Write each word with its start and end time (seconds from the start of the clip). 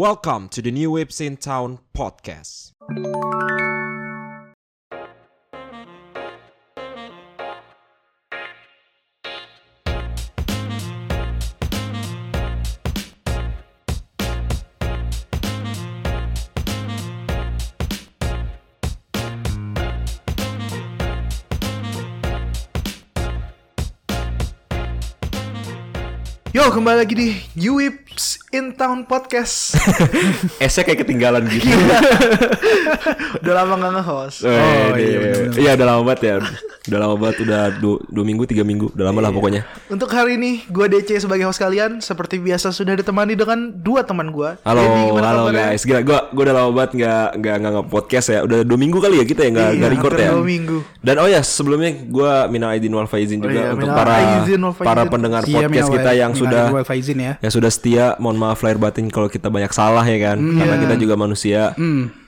Welcome 0.00 0.48
to 0.56 0.62
the 0.62 0.70
New 0.70 0.92
Waves 0.92 1.20
in 1.20 1.36
Town 1.36 1.78
podcast. 1.92 2.72
Yo, 26.56 26.72
kembali 26.72 27.04
lagi 27.04 27.12
di 27.12 27.68
Uwips 27.68 28.09
in 28.50 28.74
Town 28.74 29.06
Podcast. 29.06 29.78
Esnya 30.64 30.82
kayak 30.82 31.06
ketinggalan 31.06 31.46
gitu. 31.46 31.70
Udah 33.42 33.54
lama 33.54 33.72
gak 33.78 33.92
nge-host. 33.96 34.38
Oh, 34.44 34.94
iya, 34.98 35.46
iya, 35.54 35.70
udah 35.78 35.86
lama 35.86 36.02
banget 36.04 36.20
ya. 36.22 36.34
Udah 36.90 36.98
lama 36.98 37.14
banget, 37.16 37.36
udah 37.46 37.62
dua, 37.78 37.96
dua 38.08 38.24
minggu, 38.26 38.42
tiga 38.44 38.66
minggu. 38.66 38.90
Udah 38.92 39.06
lama 39.10 39.20
lah 39.22 39.30
pokoknya. 39.30 39.62
Untuk 39.86 40.10
hari 40.10 40.34
ini, 40.34 40.66
gue 40.66 40.86
DC 40.90 41.22
sebagai 41.22 41.46
host 41.46 41.62
kalian. 41.62 42.02
Seperti 42.02 42.36
biasa 42.36 42.74
sudah 42.74 42.98
ditemani 42.98 43.38
dengan 43.38 43.70
dua 43.70 44.02
teman 44.02 44.34
gue. 44.34 44.58
Halo, 44.66 44.82
halo 45.14 45.48
guys. 45.50 45.86
Gila, 45.86 46.02
gue 46.02 46.18
gue 46.34 46.42
udah 46.42 46.56
lama 46.56 46.70
banget 46.74 46.90
nggak 46.98 47.28
nggak 47.38 47.54
nggak 47.62 47.86
podcast 47.88 48.26
ya. 48.28 48.38
Udah 48.42 48.66
dua 48.66 48.78
minggu 48.80 48.98
kali 48.98 49.22
ya 49.22 49.24
kita 49.24 49.46
ya 49.46 49.50
nggak 49.52 49.68
Iya, 49.70 49.78
nggak 49.78 49.90
record 49.94 50.12
hampir 50.12 50.26
ya. 50.26 50.30
dua 50.34 50.44
minggu. 50.44 50.78
Dan 51.00 51.14
oh 51.16 51.28
ya 51.28 51.40
sebelumnya 51.40 51.90
gue 52.02 52.32
minal 52.50 52.68
aidin 52.74 52.92
wal 52.92 53.06
faizin 53.06 53.38
Oh 53.40 53.46
juga 53.46 53.60
iya, 53.60 53.70
untuk 53.72 53.88
para 53.88 54.14
para 54.76 55.02
pendengar 55.06 55.42
Iya, 55.46 55.64
podcast 55.64 55.72
minal 55.88 55.94
kita 55.96 56.10
yang 56.12 56.32
sudah 56.34 56.64
ya. 57.14 57.32
yang 57.40 57.52
sudah 57.52 57.70
setia. 57.70 57.99
Mohon 58.16 58.36
maaf 58.38 58.60
lahir 58.60 58.76
batin 58.76 59.06
kalau 59.08 59.26
kita 59.26 59.48
banyak 59.48 59.70
salah 59.70 60.02
ya 60.02 60.18
kan. 60.22 60.38
Karena 60.38 60.76
Iya. 60.76 60.82
kita 60.82 60.94
juga 60.96 61.14
manusia. 61.14 61.62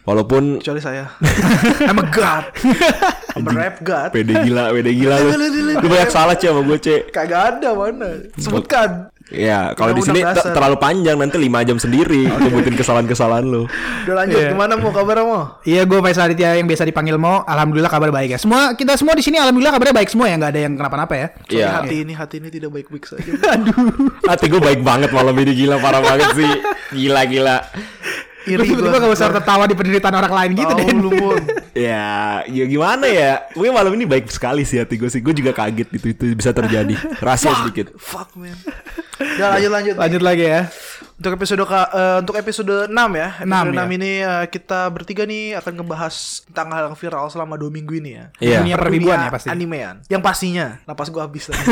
Walaupun 0.02 0.58
Kecuali 0.58 0.82
saya. 0.82 1.06
I'm 1.90 1.94
a 1.94 2.06
god. 2.10 2.50
I'm 3.38 3.46
a 3.46 3.52
rap 3.54 3.78
god. 3.80 4.10
pede 4.10 4.34
gila, 4.34 4.74
pede 4.74 4.90
gila 4.92 5.14
lu. 5.22 5.30
Lu 5.82 5.86
banyak 5.86 6.10
salah 6.10 6.34
Cek 6.34 6.50
sama 6.50 6.60
gue 6.66 6.78
Cek. 6.80 7.02
Kagak 7.14 7.42
ada 7.54 7.70
mana. 7.70 8.10
Sebutkan. 8.34 9.11
Ya, 9.32 9.72
kalau 9.72 9.96
di 9.96 10.04
sini 10.04 10.20
terlalu 10.52 10.76
panjang 10.76 11.16
nanti 11.16 11.40
5 11.40 11.48
jam 11.64 11.78
sendiri 11.80 12.28
nyebutin 12.44 12.76
kesalahan-kesalahan 12.76 13.48
lu. 13.48 13.64
Udah 14.04 14.14
lanjut. 14.22 14.36
Iya. 14.36 14.52
Gimana 14.52 14.76
mau 14.76 14.92
kabar 14.92 15.24
mau? 15.24 15.56
Iya, 15.64 15.88
gue 15.88 15.98
Faisal 16.04 16.28
Aditya 16.28 16.60
yang 16.60 16.68
biasa 16.68 16.84
dipanggil 16.84 17.16
Mo. 17.16 17.40
Alhamdulillah 17.48 17.88
kabar 17.88 18.12
baik 18.12 18.36
ya. 18.36 18.38
Semua 18.38 18.76
kita 18.76 18.92
semua 19.00 19.16
di 19.16 19.24
sini 19.24 19.40
alhamdulillah 19.40 19.72
kabarnya 19.72 19.96
baik 19.96 20.10
semua 20.12 20.28
ya, 20.28 20.36
nggak 20.36 20.52
ada 20.52 20.60
yang 20.60 20.74
kenapa-napa 20.76 21.14
ya. 21.16 21.26
Iya. 21.48 21.68
hati 21.80 21.96
ini 22.04 22.12
hati 22.12 22.36
ini 22.44 22.48
tidak 22.52 22.70
baik-baik 22.76 23.04
saja. 23.08 23.32
Hati 24.30 24.46
gue 24.48 24.60
baik 24.60 24.80
banget 24.84 25.10
malam 25.10 25.34
ini 25.40 25.52
gila 25.56 25.80
parah 25.80 26.04
banget 26.04 26.28
sih. 26.36 26.52
Gila 26.92 27.22
gila. 27.24 27.56
Iri 28.42 28.66
tiba-tiba 28.66 28.98
gua. 28.98 29.02
gak 29.06 29.14
usah 29.14 29.30
tertawa 29.30 29.64
di 29.70 29.74
penderitaan 29.78 30.16
orang 30.18 30.32
lain 30.34 30.50
gitu 30.58 30.72
deh. 30.74 30.86
lu. 30.92 31.10
Ya, 31.72 32.44
ya 32.52 32.68
gimana 32.68 33.08
ya? 33.08 33.48
Gue 33.56 33.72
malam 33.72 33.96
ini 33.96 34.04
baik 34.04 34.28
sekali 34.28 34.60
sih 34.60 34.76
hati 34.76 35.00
gue 35.00 35.08
sih. 35.08 35.24
Gue 35.24 35.32
juga 35.32 35.56
kaget 35.56 35.88
itu 35.88 36.12
itu 36.12 36.24
bisa 36.36 36.52
terjadi. 36.52 36.92
Rahasia 37.16 37.64
sedikit. 37.64 37.96
Fuck 37.96 38.36
man. 38.36 38.52
Udah 39.38 39.48
lanjut 39.58 39.70
lanjut. 39.72 39.94
Lanjut 39.98 40.22
lagi 40.22 40.44
ya. 40.46 40.62
Untuk 41.22 41.38
episode 41.38 41.62
ka, 41.70 41.82
eh, 41.94 42.16
untuk 42.18 42.34
episode 42.34 42.74
6 42.90 43.10
ya. 43.14 43.28
Episode 43.38 43.46
Enam, 43.46 43.64
6 43.70 43.78
ya. 43.78 43.84
ini 43.94 44.12
eh, 44.26 44.44
kita 44.50 44.80
bertiga 44.90 45.22
nih 45.22 45.54
akan 45.54 45.72
ngebahas 45.78 46.14
tentang 46.50 46.68
hal 46.74 46.82
yang 46.90 46.98
viral 46.98 47.26
selama 47.30 47.54
2 47.54 47.70
minggu 47.70 47.92
ini 48.02 48.10
ya. 48.18 48.24
Iya. 48.42 48.58
Dunia 48.66 48.76
perwibuan 48.78 49.18
ya 49.22 49.30
pasti. 49.30 49.48
Animean. 49.50 50.02
Yang 50.10 50.22
pastinya. 50.22 50.66
Napas 50.82 51.08
gua 51.14 51.30
habis 51.30 51.46
tadi. 51.46 51.62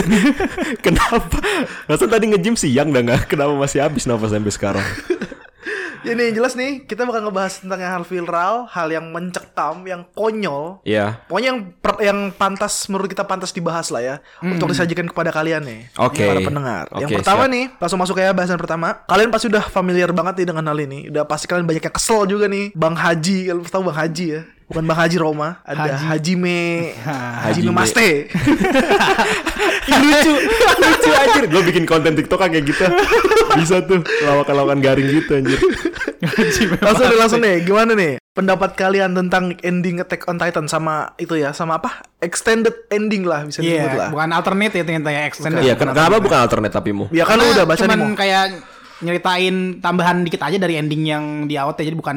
Kenapa? 0.86 1.42
Masa 1.90 2.06
tadi 2.06 2.30
nge-gym 2.30 2.54
siang 2.54 2.94
dah 2.94 3.02
nggak? 3.02 3.26
Kenapa 3.26 3.50
masih 3.58 3.82
habis 3.82 4.06
nafas 4.06 4.30
sampai 4.30 4.52
sekarang? 4.54 4.86
ya 6.02 6.12
nih 6.12 6.24
yang 6.30 6.36
jelas 6.36 6.52
nih 6.54 6.84
kita 6.84 7.02
bakal 7.02 7.26
ngebahas 7.26 7.60
tentang 7.60 7.80
hal 7.80 8.04
viral, 8.04 8.54
hal 8.66 8.88
yang 8.88 9.06
mencekam, 9.10 9.84
yang 9.84 10.02
konyol. 10.10 10.80
Iya. 10.82 11.22
Pokoknya 11.26 11.48
yang 11.50 11.60
per- 11.76 12.00
yang 12.00 12.18
pantas 12.30 12.86
menurut 12.86 13.08
kita 13.08 13.24
pantas 13.24 13.50
dibahas 13.50 13.88
lah 13.88 14.00
ya 14.00 14.14
untuk 14.40 14.68
disajikan 14.68 15.04
kepada 15.04 15.30
kalian 15.30 15.62
nih, 15.62 15.80
Oke. 15.96 16.24
para 16.24 16.40
pendengar. 16.40 16.84
yang 16.96 17.08
Oke, 17.08 17.16
pertama 17.20 17.44
siap. 17.44 17.54
nih, 17.54 17.64
langsung 17.76 18.00
masuk 18.00 18.16
ya 18.16 18.32
bahasan 18.32 18.56
pertama. 18.56 19.02
Kalian 19.04 19.30
pasti 19.30 19.46
udah 19.48 19.64
familiar 19.66 20.10
banget 20.10 20.42
nih 20.42 20.46
dengan 20.48 20.64
hal 20.66 20.78
ini. 20.78 21.08
Udah 21.08 21.24
pasti 21.24 21.46
kalian 21.46 21.66
banyak 21.66 21.84
yang 21.84 21.94
kesel 21.94 22.24
juga 22.24 22.46
nih. 22.46 22.72
Bang 22.72 22.96
Haji, 22.96 23.48
kalian 23.48 23.64
tahu 23.66 23.82
Bang 23.86 23.98
Haji 23.98 24.26
ya? 24.26 24.42
Bukan 24.70 24.86
Bang 24.86 25.02
Haji 25.02 25.18
Roma, 25.18 25.58
ada 25.66 25.98
Haji. 25.98 26.06
Hajime, 26.06 26.58
Hajime. 26.94 27.42
Hajime 27.42 27.70
Maste. 27.74 28.30
lucu, 29.90 30.32
lucu 30.78 31.10
anjir. 31.10 31.44
Gue 31.50 31.62
bikin 31.66 31.84
konten 31.84 32.14
TikTok 32.14 32.38
kayak 32.40 32.62
gitu. 32.62 32.86
Bisa 33.58 33.82
tuh 33.82 33.98
lawakan-lawakan 34.22 34.78
garing 34.78 35.10
gitu 35.10 35.34
anjir. 35.34 35.58
langsung 36.78 37.06
deh, 37.08 37.18
langsung 37.18 37.40
deh. 37.42 37.66
Gimana 37.66 37.98
nih? 37.98 38.22
Pendapat 38.30 38.78
kalian 38.78 39.10
tentang 39.10 39.58
ending 39.58 39.98
Attack 39.98 40.30
on 40.30 40.38
Titan 40.38 40.70
sama 40.70 41.18
itu 41.18 41.34
ya, 41.34 41.50
sama 41.50 41.82
apa? 41.82 42.06
Extended 42.22 42.86
ending 42.88 43.26
lah 43.26 43.42
bisa 43.42 43.58
disebut 43.58 43.90
lah. 43.90 44.06
Iya, 44.06 44.14
bukan 44.14 44.28
alternate 44.30 44.74
ya 44.78 44.82
ternyata 44.86 45.10
ya 45.10 45.22
extended. 45.26 45.62
Iya, 45.66 45.74
ken- 45.74 45.90
kenapa 45.90 46.22
bukan 46.22 46.38
alternate 46.38 46.70
tapi 46.70 46.94
mu? 46.94 47.10
Ya 47.10 47.26
kan 47.26 47.36
lu 47.36 47.42
Karena 47.42 47.54
udah 47.58 47.64
baca 47.66 47.74
nih 47.76 47.86
cuman 47.90 47.98
mau. 48.06 48.14
kayak 48.14 48.44
nyeritain 49.00 49.80
tambahan 49.80 50.22
dikit 50.22 50.40
aja 50.40 50.56
dari 50.56 50.76
ending 50.76 51.02
yang 51.04 51.24
di 51.44 51.56
awal 51.56 51.72
ya. 51.74 51.88
Jadi 51.88 51.96
bukan 51.96 52.16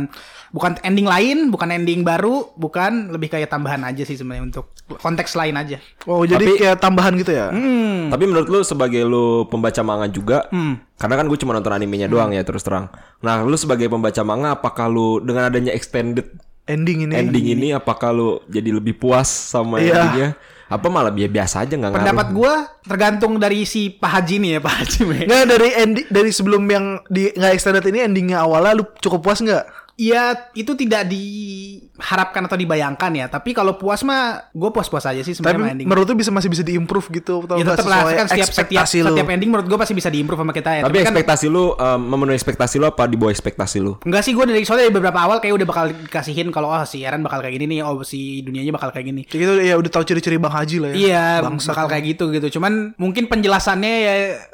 bukan 0.53 0.77
ending 0.85 1.09
lain, 1.09 1.49
bukan 1.49 1.73
ending 1.73 2.05
baru, 2.05 2.53
bukan 2.53 3.09
lebih 3.09 3.33
kayak 3.33 3.49
tambahan 3.49 3.81
aja 3.81 4.05
sih 4.05 4.13
sebenarnya 4.13 4.53
untuk 4.53 4.69
konteks 5.01 5.33
lain 5.33 5.57
aja. 5.57 5.81
Oh, 6.05 6.21
jadi 6.23 6.45
Tapi- 6.45 6.59
kayak 6.61 6.77
tambahan 6.77 7.17
gitu 7.17 7.33
ya? 7.33 7.49
Hmm. 7.49 8.13
Tapi 8.13 8.23
menurut 8.29 8.47
lu 8.47 8.59
sebagai 8.61 9.01
lu 9.01 9.49
pembaca 9.49 9.81
manga 9.81 10.05
juga, 10.05 10.45
Hmm. 10.53 10.77
karena 11.01 11.15
kan 11.17 11.25
gue 11.25 11.39
cuma 11.41 11.57
nonton 11.57 11.73
animenya 11.73 12.05
doang 12.05 12.29
ya 12.31 12.45
terus 12.45 12.61
terang. 12.61 12.93
Nah, 13.25 13.41
lu 13.41 13.57
sebagai 13.57 13.89
pembaca 13.89 14.21
manga, 14.21 14.53
apakah 14.53 14.85
lu 14.85 15.17
dengan 15.19 15.49
adanya 15.49 15.73
extended 15.73 16.29
Ending 16.63 17.03
ini. 17.03 17.13
ending 17.13 17.45
ini, 17.59 17.67
apakah 17.75 18.15
lu 18.15 18.39
jadi 18.47 18.71
lebih 18.71 18.95
puas 18.95 19.27
sama 19.27 19.83
Iya. 19.83 19.91
endingnya? 19.99 20.29
Apa 20.71 20.87
malah 20.87 21.11
biasa 21.11 21.29
biasa 21.29 21.55
aja 21.67 21.73
nggak? 21.75 21.91
Pendapat 21.91 22.27
gua 22.31 22.53
tergantung 22.87 23.35
dari 23.37 23.67
si 23.67 23.91
Pak 23.91 24.09
Haji 24.09 24.35
nih 24.41 24.49
ya 24.57 24.59
Pak 24.63 24.73
Haji. 24.79 24.99
Nggak 25.27 25.43
dari 25.45 25.69
ending 25.75 26.05
dari 26.07 26.31
sebelum 26.31 26.63
yang 26.65 26.85
di 27.11 27.29
nggak 27.35 27.51
extended 27.53 27.83
ini 27.91 27.99
endingnya 28.07 28.41
awalnya 28.41 28.79
lu 28.79 28.87
cukup 28.97 29.21
puas 29.21 29.43
nggak? 29.43 29.82
Iya, 29.93 30.49
itu 30.57 30.73
tidak 30.73 31.05
diharapkan 31.05 32.49
atau 32.49 32.57
dibayangkan 32.57 33.11
ya. 33.13 33.25
Tapi 33.29 33.53
kalau 33.53 33.77
puas 33.77 34.01
mah, 34.01 34.49
gue 34.49 34.69
puas-puas 34.73 35.05
aja 35.05 35.21
sih 35.21 35.37
Tapi 35.37 35.53
sebenarnya 35.53 35.77
ending. 35.77 35.85
menurut 35.85 36.05
lu 36.09 36.15
bisa 36.17 36.33
masih 36.33 36.49
bisa 36.49 36.65
diimprove 36.65 37.07
gitu 37.13 37.45
atau 37.45 37.61
ya 37.61 37.65
tetap 37.77 37.85
lah 37.85 38.01
kan 38.09 38.25
setiap 38.25 38.49
setiap 38.49 38.85
lu? 38.89 39.13
setiap 39.13 39.27
ending 39.29 39.49
menurut 39.53 39.69
gue 39.69 39.77
pasti 39.77 39.93
bisa 39.93 40.09
diimprove 40.09 40.41
sama 40.41 40.53
kita 40.53 40.81
ya. 40.81 40.81
Tapi 40.89 40.97
kan 40.97 41.13
ekspektasi 41.13 41.45
lu 41.45 41.77
um, 41.77 41.99
memenuhi 42.09 42.33
ekspektasi 42.33 42.81
lu 42.81 42.89
apa 42.89 43.05
di 43.05 43.21
bawah 43.21 43.29
ekspektasi 43.29 43.77
lu? 43.85 44.01
enggak 44.01 44.25
sih 44.25 44.33
gue 44.33 44.45
dari 44.49 44.65
soalnya 44.65 44.89
dari 44.89 44.95
beberapa 44.97 45.19
awal 45.21 45.37
kayak 45.37 45.61
udah 45.61 45.67
bakal 45.69 45.85
dikasihin 45.93 46.49
kalau 46.49 46.73
oh 46.73 46.83
si 46.89 47.05
Eren 47.05 47.21
bakal 47.21 47.45
kayak 47.45 47.53
gini 47.61 47.77
nih, 47.77 47.79
oh 47.85 48.01
si 48.01 48.41
dunianya 48.41 48.73
bakal 48.73 48.89
kayak 48.89 49.13
gini. 49.13 49.21
Kayak 49.29 49.41
gitu 49.45 49.53
ya 49.61 49.75
udah 49.77 49.91
tahu 49.93 50.03
ciri-ciri 50.09 50.41
Bang 50.41 50.57
Haji 50.57 50.77
lah 50.81 50.89
ya. 50.89 50.95
Iya, 50.97 51.27
Bangsa. 51.45 51.69
bakal 51.69 51.85
kayak 51.93 52.03
gitu 52.17 52.33
gitu. 52.33 52.57
Cuman 52.57 52.97
mungkin 52.97 53.29
penjelasannya 53.29 53.93
ya 54.01 54.13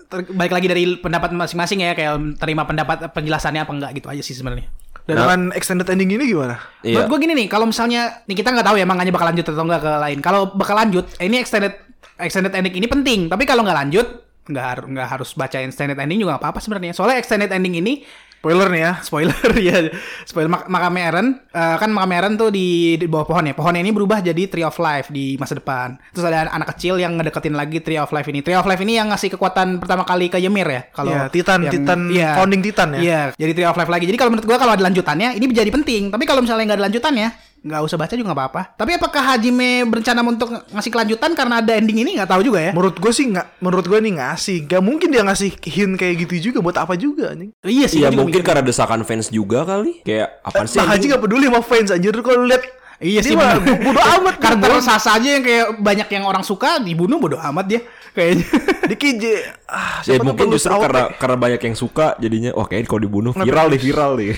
balik 0.09 0.51
lagi 0.51 0.67
dari 0.67 0.83
pendapat 1.00 1.31
masing-masing 1.31 1.85
ya 1.85 1.95
kayak 1.95 2.41
terima 2.41 2.67
pendapat 2.67 3.07
penjelasannya 3.13 3.63
apa 3.63 3.71
enggak 3.71 3.91
gitu 3.95 4.07
aja 4.11 4.19
sih 4.19 4.35
sebenarnya. 4.35 4.67
Dan 5.09 5.17
Nah. 5.17 5.21
dengan 5.25 5.41
extended 5.57 5.89
ending 5.89 6.13
ini 6.13 6.23
gimana? 6.29 6.61
Iya. 6.85 7.01
Menurut 7.01 7.07
gue 7.09 7.19
gini 7.25 7.33
nih, 7.33 7.47
kalau 7.49 7.65
misalnya 7.65 8.21
nih 8.29 8.35
kita 8.37 8.53
nggak 8.53 8.67
tahu 8.69 8.77
ya 8.77 8.85
manganya 8.85 9.09
bakal 9.09 9.25
lanjut 9.33 9.45
atau 9.49 9.65
nggak 9.65 9.81
ke 9.81 9.91
lain. 10.05 10.17
Kalau 10.21 10.41
bakal 10.53 10.77
lanjut, 10.77 11.05
eh, 11.17 11.25
ini 11.25 11.41
extended 11.41 11.73
extended 12.21 12.53
ending 12.53 12.77
ini 12.77 12.85
penting. 12.85 13.19
Tapi 13.25 13.49
kalau 13.49 13.65
nggak 13.65 13.77
lanjut, 13.81 14.07
nggak 14.45 14.65
harus 14.65 14.85
nggak 14.85 15.07
harus 15.09 15.29
baca 15.33 15.57
extended 15.57 15.97
ending 15.97 16.21
juga 16.21 16.37
nggak 16.37 16.43
apa-apa 16.45 16.59
sebenarnya. 16.61 16.93
Soalnya 16.93 17.17
extended 17.17 17.49
ending 17.49 17.81
ini 17.81 18.05
Spoiler 18.39 18.67
nih 18.67 18.81
ya. 18.81 18.91
spoiler 19.00 19.35
ya 19.67 19.77
spoiler. 20.23 20.47
Mak 20.47 20.66
makamnya 20.66 21.03
Eren 21.05 21.27
eh, 21.45 21.75
kan 21.75 21.89
makamnya 21.89 22.17
Eren 22.19 22.33
tuh 22.33 22.50
di, 22.50 22.67
di 22.95 23.03
bawah 23.03 23.27
pohon 23.27 23.44
ya. 23.44 23.53
Pohon 23.53 23.75
ini 23.75 23.89
berubah 23.89 24.19
jadi 24.19 24.47
Tree 24.47 24.63
of 24.63 24.75
Life 24.75 25.07
di 25.09 25.35
masa 25.35 25.53
depan. 25.53 26.00
Terus 26.09 26.23
ada 26.23 26.47
anak 26.47 26.72
kecil 26.73 26.95
yang 26.95 27.13
ngedeketin 27.13 27.51
lagi 27.51 27.79
Tree 27.79 27.95
of 27.95 28.07
Life 28.09 28.25
ini. 28.25 28.39
Tree 28.39 28.55
of 28.55 28.63
Life 28.63 28.79
ini 28.79 28.95
yang 28.95 29.11
ngasih 29.11 29.35
kekuatan 29.35 29.77
pertama 29.77 30.03
kali 30.03 30.27
ke 30.27 30.39
Ymir 30.39 30.66
ya 30.66 30.81
kalau 30.89 31.11
Iya, 31.11 31.27
Titan- 31.27 31.61
yang- 31.61 31.73
Titan, 31.75 32.00
iya. 32.09 32.31
founding 32.33 32.61
Titan 32.63 32.89
ya. 32.95 33.00
iya 33.00 33.19
jadi 33.35 33.51
Tree 33.53 33.67
of 33.67 33.75
Life 33.75 33.91
lagi. 33.91 34.05
Jadi 34.07 34.16
kalau 34.16 34.31
menurut 34.31 34.47
gua 34.47 34.56
kalau 34.56 34.71
ada 34.71 34.83
lanjutannya 34.83 35.36
ini 35.36 35.45
jadi 35.50 35.68
penting. 35.69 36.07
Tapi 36.07 36.24
kalau 36.24 36.39
misalnya 36.39 36.63
nggak 36.63 36.80
ada 36.80 36.86
lanjutannya 36.88 37.27
nggak 37.59 37.81
usah 37.83 37.97
baca 38.00 38.13
juga 38.13 38.31
nggak 38.31 38.39
apa-apa 38.39 38.61
tapi 38.75 38.91
apakah 38.95 39.21
Hajime 39.21 39.83
berencana 39.83 40.23
untuk 40.23 40.47
ngasih 40.71 40.91
kelanjutan 40.91 41.31
karena 41.35 41.59
ada 41.59 41.75
ending 41.75 42.01
ini 42.01 42.15
nggak 42.15 42.29
tahu 42.29 42.41
juga 42.41 42.59
ya 42.59 42.71
Menurut 42.71 42.95
gue 42.95 43.11
sih 43.11 43.25
nggak, 43.27 43.59
menurut 43.59 43.85
gue 43.85 44.00
nih 44.00 44.13
ngasih. 44.15 44.57
Gak 44.65 44.79
mungkin 44.79 45.09
dia 45.11 45.23
ngasih 45.25 45.51
hint 45.67 45.94
kayak 45.97 46.15
gitu 46.23 46.51
juga. 46.51 46.63
Buat 46.63 46.77
apa 46.79 46.94
juga 46.95 47.35
anjing? 47.35 47.51
iya 47.65 47.85
sih 47.85 48.00
Iya 48.00 48.13
mungkin 48.13 48.39
mikir. 48.39 48.47
karena 48.47 48.63
desakan 48.63 49.03
fans 49.03 49.27
juga 49.27 49.67
kali. 49.67 50.00
Kayak 50.06 50.39
apa 50.45 50.63
sih? 50.63 50.79
Bang 50.79 50.88
Haji 50.88 50.95
anjing? 50.95 51.09
gak 51.11 51.21
peduli 51.21 51.45
sama 51.50 51.61
fans 51.61 51.89
anjir 51.91 52.13
kalau 52.21 52.45
lihat 52.47 52.63
Iya 53.00 53.24
sih 53.24 53.31
bener. 53.31 53.63
bodo 53.63 54.01
amat 54.19 54.36
Karakter. 54.44 54.69
Sasa 54.84 55.16
aja 55.16 55.40
yang 55.40 55.44
kayak 55.44 55.80
banyak 55.80 56.07
yang 56.12 56.24
orang 56.28 56.44
suka 56.44 56.84
dibunuh 56.84 57.16
bodo 57.16 57.40
amat 57.40 57.66
dia 57.66 57.81
kayaknya. 58.12 58.46
Di 58.92 58.96
KJ 59.00 59.24
ah, 59.72 60.04
Ya 60.04 60.19
siapa 60.19 60.19
tuh 60.19 60.25
mungkin 60.28 60.48
justru 60.51 60.75
karena 60.75 61.07
Pak. 61.07 61.16
karena 61.16 61.38
banyak 61.40 61.62
yang 61.63 61.75
suka 61.80 62.19
jadinya 62.19 62.51
wah 62.51 62.68
kayaknya 62.68 62.88
kalau 62.92 63.01
dibunuh 63.07 63.31
viral 63.31 63.68
nih 63.72 63.80
viral 63.80 64.12
nih. 64.19 64.30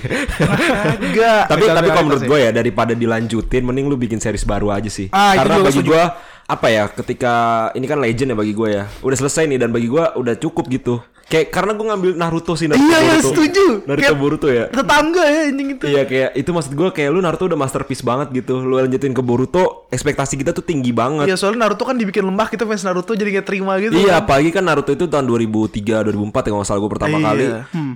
Enggak. 1.10 1.44
tapi 1.50 1.64
tapi 1.66 1.88
kalau 1.90 2.06
menurut 2.06 2.26
gue 2.30 2.40
ya 2.40 2.52
daripada 2.54 2.94
dilanjutin 2.94 3.66
mending 3.66 3.90
lu 3.90 3.98
bikin 3.98 4.22
series 4.22 4.46
baru 4.46 4.70
aja 4.70 4.94
sih. 4.94 5.10
Ah, 5.10 5.34
karena 5.42 5.66
bagi 5.66 5.82
gue 5.82 6.04
apa 6.52 6.68
ya 6.68 6.84
ketika 6.92 7.34
ini 7.80 7.88
kan 7.88 7.98
legend 8.04 8.36
ya 8.36 8.38
bagi 8.38 8.52
gue 8.52 8.70
ya 8.76 8.84
udah 9.02 9.18
selesai 9.18 9.48
nih 9.48 9.56
dan 9.56 9.72
bagi 9.72 9.88
gue 9.88 10.04
udah 10.04 10.36
cukup 10.36 10.68
gitu 10.68 11.00
Kayak 11.32 11.48
karena 11.50 11.72
gue 11.72 11.86
ngambil 11.86 12.12
Naruto 12.14 12.54
sih 12.54 12.68
Naruto 12.68 12.84
Iya, 12.84 12.98
iya, 12.98 13.08
Boruto. 13.16 13.30
setuju. 13.32 13.66
Naruto 13.82 14.04
Kayak- 14.04 14.20
Boruto 14.20 14.48
ya. 14.50 14.66
Tetangga 14.68 15.24
ya 15.24 15.40
anjing 15.48 15.70
itu. 15.72 15.84
Iya 15.86 16.04
kayak 16.04 16.30
itu 16.36 16.50
maksud 16.50 16.72
gue 16.74 16.90
kayak 16.92 17.10
lu 17.10 17.20
Naruto 17.20 17.44
udah 17.46 17.56
masterpiece 17.58 18.02
banget 18.02 18.28
gitu. 18.36 18.60
Lu 18.60 18.76
lanjutin 18.76 19.10
ke 19.10 19.22
Boruto, 19.22 19.64
ekspektasi 19.88 20.36
kita 20.36 20.52
tuh 20.52 20.62
tinggi 20.62 20.92
banget. 20.92 21.24
Iya 21.24 21.36
soalnya 21.36 21.64
Naruto 21.64 21.84
kan 21.84 21.96
dibikin 21.96 22.22
lemah 22.22 22.46
kita 22.46 22.64
fans 22.64 22.84
Naruto 22.84 23.14
jadi 23.14 23.32
kayak 23.32 23.48
terima 23.48 23.80
gitu. 23.80 23.96
Iya, 23.96 24.14
kan. 24.14 24.22
apalagi 24.22 24.50
kan 24.52 24.64
Naruto 24.64 24.92
itu 24.92 25.06
tahun 25.06 25.26
2003 25.26 26.04
2004 26.04 26.12
ya 26.42 26.52
kalau 26.52 26.66
salah 26.66 26.80
gue 26.80 26.92
pertama 26.92 27.16
Iya. 27.16 27.26
kali. 27.26 27.46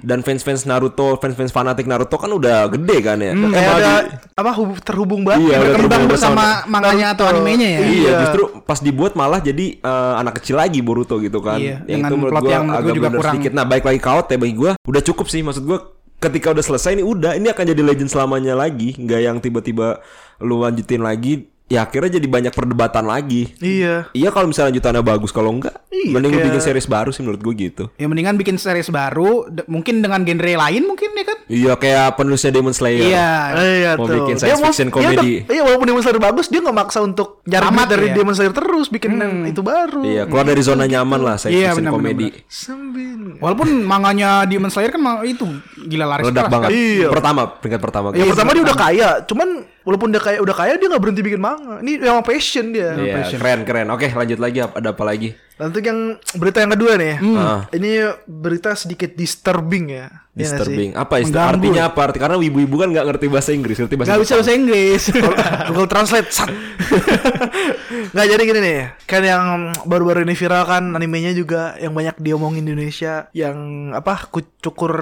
Dan 0.02 0.20
fans-fans 0.22 0.64
Naruto, 0.64 1.08
fans-fans 1.18 1.52
fanatik 1.52 1.86
Naruto 1.86 2.16
kan 2.16 2.32
udah 2.32 2.70
gede 2.70 2.98
kan 3.00 3.18
ya. 3.18 3.32
Kayak 3.32 3.52
Emang 3.58 3.76
ada 3.76 3.92
apa 4.34 4.52
hub- 4.54 4.80
terhubung 4.80 5.22
banget. 5.22 5.44
Iya, 5.46 5.56
udah 5.58 5.74
terhubung 5.76 6.06
bersama 6.08 6.44
manganya 6.66 7.12
atau 7.12 7.26
Naruto. 7.26 7.42
animenya 7.42 7.68
ya. 7.70 7.80
Iya, 7.82 7.92
Iya. 7.92 8.18
justru 8.24 8.44
pas 8.62 8.80
dibuat 8.80 9.14
malah 9.14 9.40
jadi 9.40 9.66
eh, 9.76 10.14
anak 10.16 10.40
kecil 10.40 10.56
lagi 10.56 10.80
Boruto 10.80 11.18
gitu 11.18 11.40
kan. 11.40 11.58
Iya, 11.58 11.84
yang 11.84 12.00
dengan 12.00 12.08
itu 12.08 12.16
menurut 12.16 12.32
plot 12.32 12.42
gua 12.42 12.52
yang 12.52 12.64
menurut 12.66 12.80
agak 12.80 12.96
juga 12.96 13.10
kurang. 13.26 13.36
sedikit. 13.42 13.52
Nah, 13.58 13.66
baik 13.66 13.84
lagi 13.90 14.00
kaut 14.00 14.30
ya 14.30 14.38
bagi 14.38 14.56
gua 14.56 14.78
udah 14.86 15.02
cukup 15.02 15.26
sih 15.26 15.42
maksud 15.42 15.66
gua 15.66 15.80
ketika 16.22 16.54
udah 16.54 16.64
selesai 16.64 16.96
ini 16.96 17.04
udah 17.04 17.36
ini 17.36 17.50
akan 17.52 17.66
jadi 17.74 17.82
legend 17.82 18.10
selamanya 18.14 18.54
lagi, 18.54 18.94
nggak 18.96 19.20
yang 19.20 19.38
tiba-tiba 19.42 20.00
lu 20.40 20.62
lanjutin 20.62 21.02
lagi 21.04 21.55
ya 21.66 21.82
akhirnya 21.82 22.16
jadi 22.16 22.28
banyak 22.28 22.54
perdebatan 22.54 23.04
lagi. 23.04 23.50
Iya. 23.58 24.10
Iya 24.12 24.30
kalau 24.30 24.46
misalnya 24.46 24.70
lanjutannya 24.70 25.02
bagus 25.02 25.30
kalau 25.30 25.50
enggak 25.50 25.74
Iya, 25.90 26.12
mending 26.12 26.30
lu 26.30 26.38
kayak- 26.38 26.48
bikin 26.52 26.62
series 26.62 26.86
baru 26.86 27.10
sih 27.10 27.22
menurut 27.22 27.42
gue 27.42 27.54
gitu. 27.60 27.84
Ya 27.96 28.06
mendingan 28.06 28.36
bikin 28.36 28.56
series 28.56 28.88
baru, 28.88 29.48
de- 29.48 29.66
mungkin 29.66 30.00
dengan 30.00 30.22
genre 30.22 30.54
lain 30.60 30.84
mungkin 30.84 31.10
ya 31.12 31.26
kan? 31.26 31.38
Iya 31.46 31.74
kayak 31.76 32.08
penulisnya 32.16 32.52
Demon 32.52 32.70
Slayer. 32.72 33.08
Iya. 33.08 33.32
Iya 33.56 33.92
Mau 33.96 34.06
tuh. 34.06 34.16
bikin 34.22 34.36
Dia 34.36 34.42
science 34.46 34.60
mau- 34.60 34.68
fiction 34.70 34.88
dia 34.88 34.94
comedy. 34.94 35.32
udah- 35.42 35.50
Iya 35.50 35.62
walaupun 35.64 35.86
Demon 35.88 36.02
Slayer 36.02 36.20
bagus 36.22 36.46
dia 36.48 36.60
nggak 36.62 36.78
maksa 36.78 37.00
untuk 37.02 37.42
nyari 37.44 37.66
dari 37.88 38.08
ya. 38.08 38.14
Demon 38.14 38.34
Slayer 38.34 38.54
terus 38.54 38.88
bikin 38.88 39.12
yang 39.16 39.34
itu 39.46 39.62
baru. 39.62 40.02
Iya, 40.02 40.24
keluar 40.26 40.46
dari 40.46 40.62
zona 40.62 40.86
nyaman 40.86 41.20
lah 41.20 41.36
science 41.36 41.56
Iya, 41.56 41.70
fiction 41.72 41.82
benar, 41.82 41.94
comedy. 41.94 42.28
Sembin. 42.46 43.20
Walaupun 43.38 43.68
manganya 43.82 44.46
Demon 44.46 44.70
Slayer 44.70 44.90
kan 44.90 45.02
itu 45.24 45.46
gila 45.82 46.06
laris 46.08 46.26
Ledak 46.26 46.46
keras 46.46 46.54
banget. 46.54 46.70
kan? 46.70 46.78
Iya. 46.78 47.08
Pertama, 47.10 47.42
peringkat 47.52 47.82
pertama. 47.82 48.08
Yang 48.12 48.20
guys. 48.20 48.32
pertama 48.32 48.50
dia 48.52 48.64
udah 48.64 48.78
kaya, 48.78 49.10
cuman 49.24 49.50
walaupun 49.86 50.10
dia 50.10 50.20
kaya 50.20 50.42
udah 50.42 50.52
kaya 50.52 50.76
dia 50.76 50.90
nggak 50.90 51.00
berhenti 51.00 51.22
bikin 51.22 51.40
manga. 51.40 51.80
Ini 51.80 52.02
memang 52.02 52.26
passion 52.26 52.74
dia. 52.74 52.98
Iya, 52.98 53.30
keren 53.32 53.62
keren. 53.64 53.88
Oke, 53.94 54.10
lanjut 54.10 54.42
lagi 54.42 54.60
ada 54.60 54.90
apa 54.92 55.04
lagi? 55.06 55.38
Dan 55.56 55.72
untuk 55.72 55.88
yang 55.88 56.20
berita 56.36 56.60
yang 56.60 56.76
kedua 56.76 57.00
nih, 57.00 57.16
Ah. 57.40 57.64
ini 57.72 58.04
berita 58.28 58.76
sedikit 58.76 59.16
disturbing 59.16 59.88
ya. 59.88 60.12
Iya 60.12 60.12
nggak 60.12 60.12
sih? 60.12 60.44
Disturbing. 60.44 60.92
Apa 61.00 61.24
istilah 61.24 61.48
artinya 61.48 61.82
apa? 61.88 62.12
Arti 62.12 62.20
karena 62.20 62.36
ibu-ibu 62.36 62.76
kan 62.76 62.92
nggak 62.92 63.08
ngerti 63.08 63.26
bahasa 63.32 63.56
Inggris, 63.56 63.80
ngerti 63.80 63.96
bahasa 63.96 64.10
Gak 64.12 64.22
bisa 64.28 64.34
bahasa 64.36 64.52
Inggris. 64.52 65.02
Google 65.72 65.88
Translate 65.88 66.28
sat. 66.28 66.52
Nggak 68.14 68.28
jadi 68.28 68.42
gini 68.46 68.60
nih 68.62 68.80
Kan 69.08 69.22
yang 69.26 69.44
baru-baru 69.84 70.24
ini 70.24 70.38
viral 70.38 70.64
kan 70.64 70.94
Animenya 70.94 71.34
juga 71.34 71.74
Yang 71.76 71.94
banyak 71.94 72.16
diomongin 72.22 72.64
di 72.64 72.78
Indonesia 72.78 73.28
Yang 73.32 73.58
apa 73.96 74.30
Cukur 74.62 74.94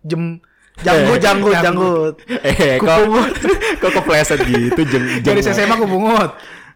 jem 0.00 0.38
Janggut, 0.80 1.18
janggut, 1.20 1.54
janggut. 1.60 2.14
Eh, 2.40 2.80
kok 2.80 2.96
kok 3.84 3.90
kepleset 3.92 4.40
gitu 4.40 4.80
jeng 4.88 5.04
jeng. 5.20 5.36
Dari 5.36 5.44
SMA 5.44 5.76
aku 5.76 5.84
bungut. 5.84 6.32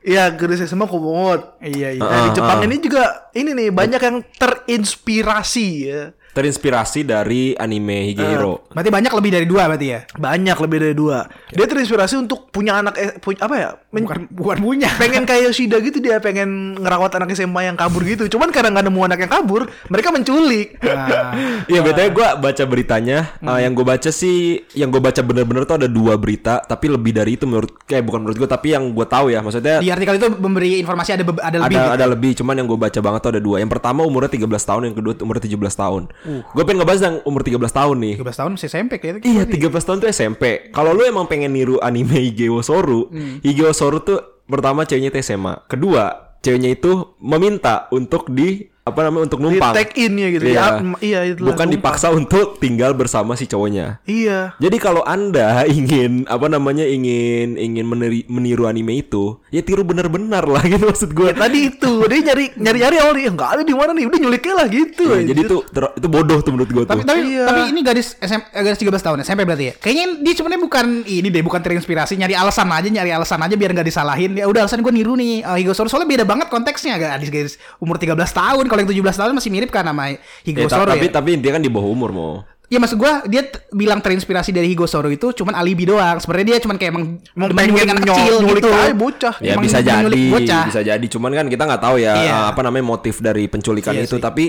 Iya, 0.06 0.30
garis 0.38 0.62
SMA 0.62 0.86
kubungut. 0.86 1.58
Iya, 1.58 1.98
iya. 1.98 2.02
Nah, 2.04 2.20
di 2.22 2.30
Ah, 2.30 2.34
Jepang 2.36 2.58
ah. 2.62 2.66
ini 2.68 2.76
juga 2.78 3.04
ini 3.34 3.50
nih 3.50 3.68
banyak 3.74 3.98
yang 3.98 4.16
terinspirasi 4.38 5.68
ya. 5.90 6.02
Terinspirasi 6.36 7.08
dari 7.08 7.56
anime 7.56 8.12
Higehiro. 8.12 8.68
Berarti 8.68 8.92
banyak 8.92 9.12
lebih 9.16 9.30
dari 9.32 9.46
dua 9.48 9.72
berarti 9.72 9.86
ya? 9.88 10.00
Banyak 10.12 10.56
lebih 10.60 10.78
dari 10.84 10.92
dua. 10.92 11.24
Dia 11.48 11.64
terinspirasi 11.64 12.20
untuk 12.20 12.52
punya 12.52 12.76
anak 12.76 12.94
eh, 13.00 13.16
punya 13.16 13.40
apa 13.48 13.54
ya? 13.56 13.70
Men- 13.96 14.04
Bukan 14.04 14.18
bukan 14.36 14.56
punya. 14.60 14.92
pengen 15.00 15.24
kayak 15.24 15.48
Yoshida 15.48 15.80
gitu 15.80 15.96
dia 16.04 16.20
pengen 16.20 16.76
ngerawat 16.76 17.16
anak 17.16 17.32
SMA 17.32 17.72
yang 17.72 17.76
kabur 17.80 18.04
gitu. 18.04 18.28
Cuman 18.28 18.52
karena 18.52 18.68
nggak 18.76 18.84
nemu 18.84 19.00
anak 19.00 19.18
yang 19.24 19.32
kabur, 19.32 19.64
mereka 19.88 20.12
menculik. 20.12 20.76
Nah, 20.84 21.32
Iya, 21.72 21.80
betulnya 21.80 22.10
gue 22.12 22.28
baca 22.36 22.64
beritanya. 22.68 23.18
Hmm. 23.40 23.48
Uh, 23.48 23.58
yang 23.64 23.72
gue 23.72 23.86
baca 23.88 24.10
sih, 24.12 24.60
yang 24.76 24.92
gue 24.92 25.00
baca 25.00 25.24
bener-bener 25.24 25.64
tuh 25.64 25.80
ada 25.80 25.88
dua 25.88 26.20
berita, 26.20 26.60
tapi 26.60 26.92
lebih 26.92 27.16
dari 27.16 27.40
itu 27.40 27.48
menurut, 27.48 27.80
kayak 27.88 28.04
bukan 28.04 28.28
menurut 28.28 28.36
gue, 28.36 28.48
tapi 28.48 28.76
yang 28.76 28.92
gue 28.92 29.06
tahu 29.08 29.32
ya, 29.32 29.40
maksudnya 29.40 29.80
di 29.80 29.88
artikel 29.88 30.18
itu 30.20 30.28
memberi 30.36 30.82
informasi 30.82 31.14
ada 31.14 31.22
ada 31.22 31.56
lebih. 31.62 31.76
ada 31.78 31.86
gitu. 31.86 31.94
ada 31.94 32.06
lebih 32.10 32.30
cuman 32.42 32.54
yang 32.58 32.66
gue 32.66 32.78
baca 32.78 32.98
banget 32.98 33.20
tuh 33.22 33.30
ada 33.38 33.42
dua 33.42 33.56
yang 33.62 33.70
pertama 33.70 34.02
umurnya 34.02 34.30
13 34.34 34.42
tahun 34.50 34.82
yang 34.90 34.96
kedua 34.98 35.12
umurnya 35.22 35.42
17 35.46 35.54
tahun 35.78 36.02
gue 36.26 36.62
pengen 36.66 36.82
ngebahas 36.82 37.00
yang 37.06 37.16
umur 37.22 37.46
13 37.46 37.58
tahun 37.70 37.96
nih. 38.02 38.14
13 38.20 38.40
tahun 38.42 38.50
masih 38.58 38.68
SMP 38.68 38.92
kayaknya. 38.98 39.22
Iya 39.24 39.42
13 39.46 39.86
tahun 39.86 39.98
tuh 40.02 40.08
SMP 40.10 40.42
Kalau 40.74 40.90
lu 40.92 41.06
emang 41.06 41.30
pengen 41.30 41.54
niru 41.54 41.78
anime 41.78 42.18
Higeo 42.18 42.60
Soru 42.60 43.08
Higeo 43.40 43.70
Soru 43.70 44.02
tuh 44.02 44.44
Pertama 44.46 44.86
ceweknya 44.86 45.10
itu 45.10 45.18
SMA 45.22 45.66
Kedua 45.66 46.36
Ceweknya 46.42 46.70
itu 46.74 47.18
meminta 47.18 47.90
untuk 47.90 48.30
di 48.30 48.70
apa 48.86 49.00
namanya 49.02 49.26
untuk 49.26 49.42
numpang. 49.42 49.74
Di 49.74 49.78
take 49.82 49.98
in 49.98 50.14
ya 50.14 50.28
gitu. 50.30 50.44
Iya. 50.46 50.62
Di- 50.78 51.02
iya, 51.02 51.20
itulah, 51.26 51.50
Bukan 51.50 51.66
numpang. 51.66 51.74
dipaksa 51.74 52.06
untuk 52.08 52.46
tinggal 52.56 52.94
bersama 52.94 53.34
si 53.34 53.44
cowoknya. 53.44 53.98
Iya. 54.06 54.54
Jadi 54.56 54.76
kalau 54.78 55.02
anda 55.02 55.66
ingin 55.68 56.22
apa 56.24 56.46
namanya 56.46 56.86
ingin 56.86 57.58
ingin 57.58 57.82
meneri- 57.82 58.22
meniru 58.26 58.64
anime 58.64 58.94
itu, 58.96 59.42
ya 59.50 59.58
tiru 59.60 59.82
benar-benar 59.82 60.46
lah 60.46 60.62
gitu 60.64 60.86
maksud 60.86 61.10
gue. 61.10 61.30
Ya, 61.30 61.36
tadi 61.36 61.58
itu 61.68 61.92
dia 62.06 62.20
nyari 62.24 62.54
nyari 62.54 62.78
nyari 62.78 62.96
awal 63.02 63.14
dia 63.16 63.26
nggak 63.28 63.50
ada 63.50 63.62
di 63.62 63.74
mana 63.74 63.90
nih 63.90 64.06
udah 64.06 64.18
nyuliknya 64.22 64.54
lah 64.54 64.66
gitu. 64.70 65.02
Iya, 65.02 65.14
anjir. 65.18 65.28
jadi 65.28 65.40
itu 65.42 65.56
ter- 65.66 65.92
itu 65.92 66.06
bodoh 66.06 66.38
tuh 66.38 66.52
menurut 66.54 66.70
gue 66.70 66.84
tuh. 66.84 66.92
Tapi 66.94 67.02
tapi 67.02 67.20
Iya. 67.26 67.44
tapi 67.44 67.60
ini 67.74 67.80
gadis 67.82 68.14
SM, 68.16 68.38
eh, 68.46 68.62
gadis 68.62 68.78
13 68.78 69.02
tahun 69.02 69.18
SMP 69.20 69.42
berarti 69.42 69.64
ya. 69.66 69.74
Kayaknya 69.82 70.06
dia 70.22 70.32
sebenarnya 70.32 70.62
bukan 70.62 70.86
ini 71.02 71.26
deh, 71.26 71.42
bukan 71.42 71.58
terinspirasi 71.58 72.14
nyari 72.14 72.38
alasan 72.38 72.70
aja, 72.70 72.86
nyari 72.86 73.10
alasan 73.10 73.42
aja 73.42 73.54
biar 73.58 73.74
nggak 73.74 73.82
disalahin. 73.84 74.38
Ya 74.38 74.46
udah 74.46 74.62
alasan 74.62 74.78
gue 74.78 74.94
niru 74.94 75.18
nih 75.18 75.42
uh, 75.42 75.58
Higo 75.58 75.74
soalnya 75.74 76.06
beda 76.06 76.22
banget 76.22 76.46
konteksnya 76.46 76.94
gadis 76.96 77.34
gadis 77.34 77.54
umur 77.82 77.98
13 77.98 78.14
tahun. 78.30 78.75
Kalau 78.76 78.84
yang 78.84 79.08
17 79.08 79.16
tahun 79.16 79.32
masih 79.34 79.50
mirip 79.50 79.70
kan 79.70 79.82
sama 79.82 80.04
Higo 80.42 80.58
Ya, 80.58 80.66
ta- 80.66 80.76
Soro 80.76 80.90
tapi 80.90 81.06
ya. 81.06 81.12
tapi 81.12 81.28
intinya 81.32 81.56
kan 81.56 81.62
di 81.62 81.70
bawah 81.70 81.88
umur 81.88 82.10
mau. 82.10 82.34
Ya 82.66 82.76
maksud 82.76 82.98
gua 82.98 83.22
dia 83.24 83.40
t- 83.42 83.62
bilang 83.70 83.98
terinspirasi 83.98 84.50
dari 84.50 84.66
Higo 84.66 84.84
Soro 84.84 85.06
itu 85.06 85.30
cuman 85.32 85.54
alibi 85.54 85.84
doang. 85.84 86.18
Sebenarnya 86.18 86.46
dia 86.48 86.58
cuman 86.60 86.76
kayak 86.76 86.90
emang 86.90 87.04
demen 87.32 87.54
pengen 87.72 87.96
nyol- 87.96 88.18
kecil 88.18 88.34
nyulik 88.42 88.58
gitu. 88.58 88.68
aja 88.68 88.90
bocah. 88.92 89.34
Ya 89.38 89.52
Emang 89.52 89.64
bisa 89.64 89.78
jadi, 89.80 90.22
bocah. 90.28 90.64
bisa 90.66 90.80
jadi. 90.82 91.06
Cuman 91.06 91.30
kan 91.32 91.46
kita 91.46 91.62
nggak 91.64 91.78
tahu 91.80 91.96
ya 91.96 92.12
Iya. 92.12 92.34
uh, 92.34 92.44
apa 92.50 92.60
namanya 92.60 92.84
motif 92.84 93.18
dari 93.18 93.46
penculikan 93.46 93.94
Iya 93.94 94.04
itu. 94.04 94.18
sih. 94.18 94.20
Tapi 94.20 94.44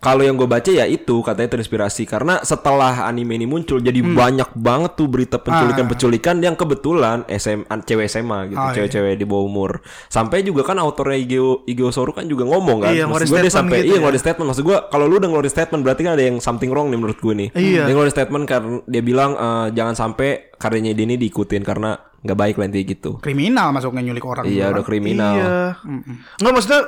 kalau 0.00 0.24
yang 0.24 0.32
gue 0.34 0.48
baca 0.48 0.66
ya 0.66 0.88
itu 0.88 1.20
katanya 1.20 1.52
terinspirasi 1.52 2.08
karena 2.08 2.40
setelah 2.40 3.04
anime 3.04 3.36
ini 3.36 3.44
muncul 3.44 3.78
jadi 3.78 4.00
banyak 4.00 4.56
banget 4.56 4.96
tuh 4.96 5.06
berita 5.06 5.36
penculikan-penculikan 5.36 6.40
yang 6.40 6.56
kebetulan 6.56 7.28
SM 7.28 7.68
cewek 7.84 8.08
SMA 8.08 8.48
gitu, 8.48 8.56
Oh, 8.56 8.64
iya. 8.66 8.74
cewek-cewek 8.74 9.14
di 9.14 9.24
bawah 9.24 9.44
umur. 9.44 9.70
Sampai 10.06 10.40
juga 10.40 10.64
kan 10.64 10.76
autornya 10.76 11.16
Igeo 11.16 11.64
Igeo 11.64 11.92
Soru 11.92 12.10
kan 12.10 12.24
juga 12.24 12.44
ngomong 12.44 12.80
kan. 12.80 12.92
Iya, 12.92 13.04
maksud 13.04 13.28
gue 13.28 13.40
dia 13.40 13.52
sampai 13.52 13.76
gitu 13.78 13.86
iya 13.86 13.92
ya. 13.92 13.98
ngeluarin 14.00 14.20
statement. 14.20 14.48
Maksud 14.48 14.64
gue 14.64 14.76
kalau 14.88 15.04
lu 15.04 15.14
udah 15.16 15.28
ngeluarin 15.28 15.52
statement 15.52 15.82
berarti 15.84 16.00
kan 16.00 16.12
ada 16.16 16.24
yang 16.24 16.36
something 16.40 16.72
wrong 16.72 16.88
nih 16.88 16.96
menurut 16.96 17.20
gue 17.20 17.34
nih. 17.36 17.48
Iya. 17.52 17.82
Dia 17.84 17.92
ngeluarin 17.92 18.14
statement 18.14 18.44
karena 18.48 18.80
dia 18.88 19.02
bilang 19.04 19.30
eh, 19.36 19.66
jangan 19.72 19.94
sampai 19.94 20.48
karyanya 20.56 20.96
dia 20.96 21.04
ini 21.04 21.20
diikutin 21.20 21.60
karena 21.60 21.92
nggak 22.20 22.36
baik 22.36 22.54
intinya 22.56 22.84
gitu. 22.84 23.10
Kriminal 23.20 23.68
masuknya 23.72 24.00
nyulik 24.00 24.24
orang. 24.24 24.44
Iya 24.44 24.68
gitu 24.68 24.72
udah 24.72 24.84
kan. 24.84 24.88
kriminal. 24.88 25.32
Iya. 25.36 25.48
Nggak 26.40 26.52
maksudnya 26.52 26.80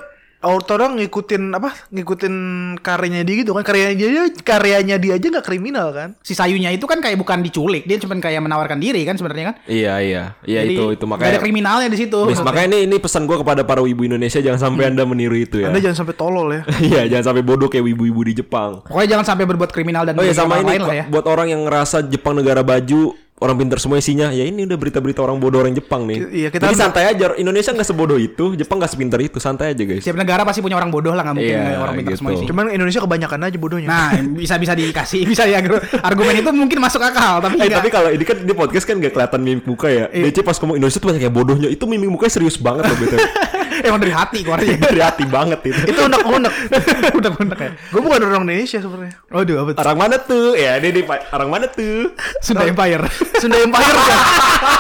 orang 0.43 0.99
ngikutin 0.99 1.55
apa? 1.55 1.71
Ngikutin 1.95 2.35
karyanya 2.83 3.23
dia 3.23 3.37
gitu 3.47 3.55
kan. 3.55 3.63
Karyanya 3.63 3.95
dia 3.97 4.25
karyanya 4.43 4.97
dia 4.99 5.13
aja 5.15 5.27
nggak 5.31 5.47
kriminal 5.47 5.95
kan? 5.95 6.09
Si 6.21 6.35
Sayunya 6.35 6.75
itu 6.75 6.85
kan 6.85 6.99
kayak 6.99 7.17
bukan 7.17 7.41
diculik, 7.41 7.87
dia 7.87 7.97
cuman 8.03 8.19
kayak 8.19 8.43
menawarkan 8.43 8.83
diri 8.83 9.07
kan 9.07 9.15
sebenarnya 9.15 9.53
kan. 9.53 9.57
Iya 9.71 9.95
iya 10.03 10.23
iya 10.43 10.61
Jadi, 10.67 10.75
itu 10.75 10.85
itu 10.99 11.05
makanya. 11.07 11.39
ada 11.39 11.41
kriminalnya 11.41 11.89
di 11.89 11.99
situ. 11.99 12.19
Yes, 12.27 12.43
makanya 12.43 12.75
ini 12.75 12.91
ini 12.91 12.97
pesan 12.99 13.25
gue 13.25 13.39
kepada 13.39 13.63
para 13.63 13.81
ibu 13.83 14.03
Indonesia 14.03 14.43
jangan 14.43 14.71
sampai 14.71 14.91
anda 14.91 15.07
meniru 15.07 15.39
itu 15.39 15.63
ya. 15.63 15.71
Anda 15.71 15.79
jangan 15.79 16.05
sampai 16.05 16.15
tolol 16.19 16.49
ya. 16.51 16.63
Iya 16.93 17.03
jangan 17.09 17.25
sampai 17.33 17.43
bodoh 17.47 17.71
kayak 17.71 17.87
ibu-ibu 17.89 18.21
di 18.27 18.43
Jepang. 18.43 18.83
Pokoknya 18.85 19.17
jangan 19.17 19.27
sampai 19.35 19.45
berbuat 19.47 19.71
kriminal 19.71 20.03
dan 20.03 20.19
Oh 20.19 20.27
ya 20.27 20.35
merugikan 20.35 20.43
sama 20.51 20.55
ini 20.59 20.69
lain 20.75 20.83
lah 20.83 20.97
ya. 20.99 21.05
buat 21.07 21.25
orang 21.31 21.47
yang 21.55 21.63
ngerasa 21.65 22.03
Jepang 22.11 22.35
negara 22.35 22.61
baju 22.67 23.15
orang 23.43 23.59
pintar 23.59 23.77
semua 23.77 23.99
isinya 23.99 24.31
ya 24.31 24.47
ini 24.47 24.63
udah 24.63 24.79
berita-berita 24.79 25.19
orang 25.19 25.37
bodoh 25.37 25.59
orang 25.59 25.75
Jepang 25.75 26.07
nih. 26.07 26.19
Iya, 26.31 26.49
kita 26.49 26.71
Jadi 26.71 26.77
santai 26.79 27.05
aja 27.11 27.35
Indonesia 27.35 27.75
nggak 27.75 27.85
sebodoh 27.85 28.17
itu 28.17 28.55
Jepang 28.55 28.79
nggak 28.79 28.89
sepintar 28.89 29.19
itu 29.19 29.43
santai 29.43 29.75
aja 29.75 29.83
guys. 29.83 30.01
Setiap 30.01 30.15
negara 30.15 30.47
pasti 30.47 30.63
punya 30.63 30.79
orang 30.79 30.89
bodoh 30.89 31.11
lah 31.11 31.27
nggak 31.27 31.37
mungkin 31.37 31.57
Iya, 31.59 31.77
orang 31.77 31.95
pintar 31.99 32.13
gitu. 32.15 32.21
semua 32.23 32.33
isi. 32.33 32.45
Cuman 32.47 32.65
Indonesia 32.71 33.01
kebanyakan 33.03 33.39
aja 33.43 33.57
bodohnya. 33.59 33.89
Nah, 33.91 34.11
bisa 34.33 34.55
bisa 34.57 34.73
dikasih, 34.73 35.27
bisa 35.31 35.43
ya 35.45 35.59
argumen 36.01 36.39
itu 36.39 36.51
mungkin 36.55 36.79
masuk 36.79 37.03
akal, 37.03 37.43
tapi 37.43 37.59
Eh 37.59 37.67
nggak. 37.67 37.79
tapi 37.83 37.89
kalau 37.91 38.09
ini 38.09 38.23
kan 38.23 38.37
di 38.39 38.55
podcast 38.55 38.87
kan 38.87 38.97
gak 38.97 39.11
kelihatan 39.11 39.41
mimik 39.43 39.67
muka 39.67 39.91
ya. 39.91 40.07
Iya. 40.09 40.31
DC 40.31 40.41
pas 40.41 40.55
ngomong 40.57 40.79
Indonesia 40.79 41.03
tuh 41.03 41.09
banyak 41.11 41.23
yang 41.27 41.35
bodohnya. 41.35 41.69
Itu 41.69 41.85
mimik 41.91 42.09
mukanya 42.09 42.33
serius 42.33 42.55
banget 42.55 42.87
loh 42.87 42.97
betul. 42.97 43.19
emang 43.81 44.01
dari 44.03 44.13
hati 44.13 44.39
keluarnya. 44.45 44.77
Dari 44.77 45.01
hati 45.01 45.25
banget 45.25 45.61
itu. 45.65 45.81
itu 45.89 46.01
unek-unek. 46.05 46.53
Udah-udah 47.19 47.59
ya. 47.59 47.73
Gue 47.89 48.01
bukan 48.05 48.21
orang 48.29 48.45
Indonesia 48.45 48.79
sebenarnya. 48.85 49.15
Waduh, 49.33 49.57
apa 49.65 49.71
tuh? 49.73 49.81
Orang 49.81 49.97
mana 49.97 50.17
tuh? 50.21 50.47
Ya, 50.53 50.77
ini, 50.77 50.89
ini 50.93 51.03
orang 51.09 51.49
mana 51.49 51.67
tuh? 51.73 52.13
Sunda 52.45 52.69
Empire. 52.69 53.09
Sunda 53.43 53.57
Empire 53.57 53.99
kan. 54.05 54.19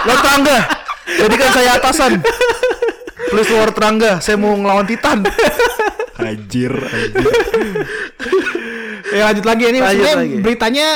Lo 0.04 0.12
terangga. 0.20 0.58
Jadikan 1.02 1.48
saya 1.56 1.70
atasan. 1.80 2.12
Please 3.32 3.50
luar 3.50 3.70
terangga. 3.72 4.20
Saya 4.20 4.36
mau 4.36 4.52
ngelawan 4.52 4.84
Titan. 4.84 5.24
Anjir, 6.20 6.72
anjir. 6.76 7.32
ya 9.16 9.28
lanjut 9.28 9.44
lagi 9.44 9.64
ini 9.68 9.78
Lanjut 9.78 9.92
sebenarnya 9.92 10.16
lagi. 10.16 10.36
beritanya 10.40 10.88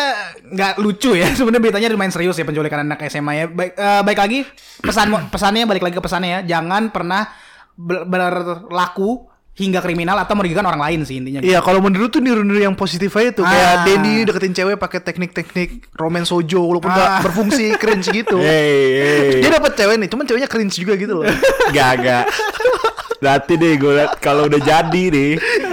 nggak 0.46 0.72
lucu 0.80 1.10
ya. 1.16 1.28
Sebenarnya 1.32 1.62
beritanya 1.62 1.88
lumayan 1.92 2.12
serius 2.14 2.36
ya 2.38 2.44
penculikan 2.46 2.84
anak 2.84 3.00
SMA 3.08 3.32
ya. 3.34 3.44
Baik, 3.48 3.72
eh, 3.76 4.02
baik 4.04 4.18
lagi 4.18 4.40
pesan 4.80 5.08
pesannya 5.32 5.64
balik 5.64 5.82
lagi 5.84 5.94
ke 5.96 6.02
pesannya 6.04 6.30
ya. 6.30 6.40
Jangan 6.56 6.92
pernah 6.92 7.28
berlaku 7.76 9.28
hingga 9.56 9.80
kriminal 9.80 10.20
atau 10.20 10.36
merugikan 10.36 10.64
orang 10.64 10.76
lain 10.78 11.00
sih 11.02 11.16
intinya. 11.16 11.40
Iya, 11.40 11.64
kalau 11.64 11.80
menurut 11.80 12.12
tuh 12.12 12.20
niru-niru 12.20 12.60
yang 12.60 12.76
positif 12.76 13.08
aja 13.16 13.32
tuh. 13.32 13.40
Ah. 13.40 13.48
Kayak 13.48 13.74
Denny 13.84 14.14
deketin 14.24 14.52
cewek 14.52 14.76
pakai 14.76 15.00
teknik-teknik 15.00 15.88
romance 15.96 16.28
sojo 16.28 16.60
walaupun 16.62 16.92
nggak 16.92 17.08
Ah. 17.10 17.20
berfungsi 17.24 17.72
cringe 17.80 18.08
gitu. 18.10 18.36
Hey, 18.36 18.84
hey. 19.00 19.40
Dia 19.40 19.56
dapet 19.56 19.72
cewek 19.72 19.96
nih, 19.96 20.08
cuman 20.08 20.24
ceweknya 20.24 20.44
cringe 20.44 20.76
juga 20.76 20.92
gitu 20.92 21.12
loh. 21.16 21.24
Gak, 21.72 21.92
gak. 22.00 22.24
Nanti 23.20 23.52
deh 23.56 23.72
gue 23.76 23.92
liat 23.96 24.20
kalau 24.20 24.46
udah 24.46 24.60
jadi 24.60 25.02
nih, 25.08 25.30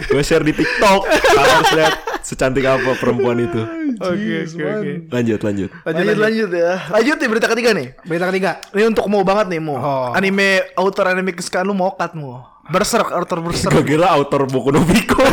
gue 0.08 0.22
share 0.24 0.44
di 0.44 0.54
TikTok. 0.56 1.02
Kalau 1.08 1.52
harus 1.60 1.72
lihat 1.76 1.96
secantik 2.24 2.64
apa 2.64 2.96
perempuan 2.96 3.38
itu. 3.44 3.62
Oke, 4.00 4.48
oke, 4.48 4.64
oke. 4.64 4.92
Lanjut, 5.12 5.40
lanjut. 5.44 5.70
Lanjut, 5.86 6.18
lanjut, 6.18 6.50
ya. 6.50 6.74
Lanjut 6.90 7.18
nih 7.20 7.30
berita 7.30 7.48
ketiga 7.52 7.70
nih. 7.76 7.88
Berita 8.08 8.26
ketiga. 8.32 8.52
Ini 8.72 8.90
untuk 8.90 9.06
mau 9.12 9.22
banget 9.22 9.52
nih, 9.54 9.60
mau. 9.60 9.76
Oh. 9.78 10.10
Anime 10.16 10.74
author 10.80 11.12
anime 11.12 11.36
kesukaan 11.36 11.68
lu 11.68 11.76
mokat 11.76 12.16
mau. 12.16 12.54
Berserk, 12.64 13.12
author 13.12 13.44
berserk. 13.44 13.76
Gue 13.76 13.84
kira 13.84 14.08
autor 14.08 14.48
Boku 14.48 14.72
no 14.72 14.88
Pico. 14.88 15.20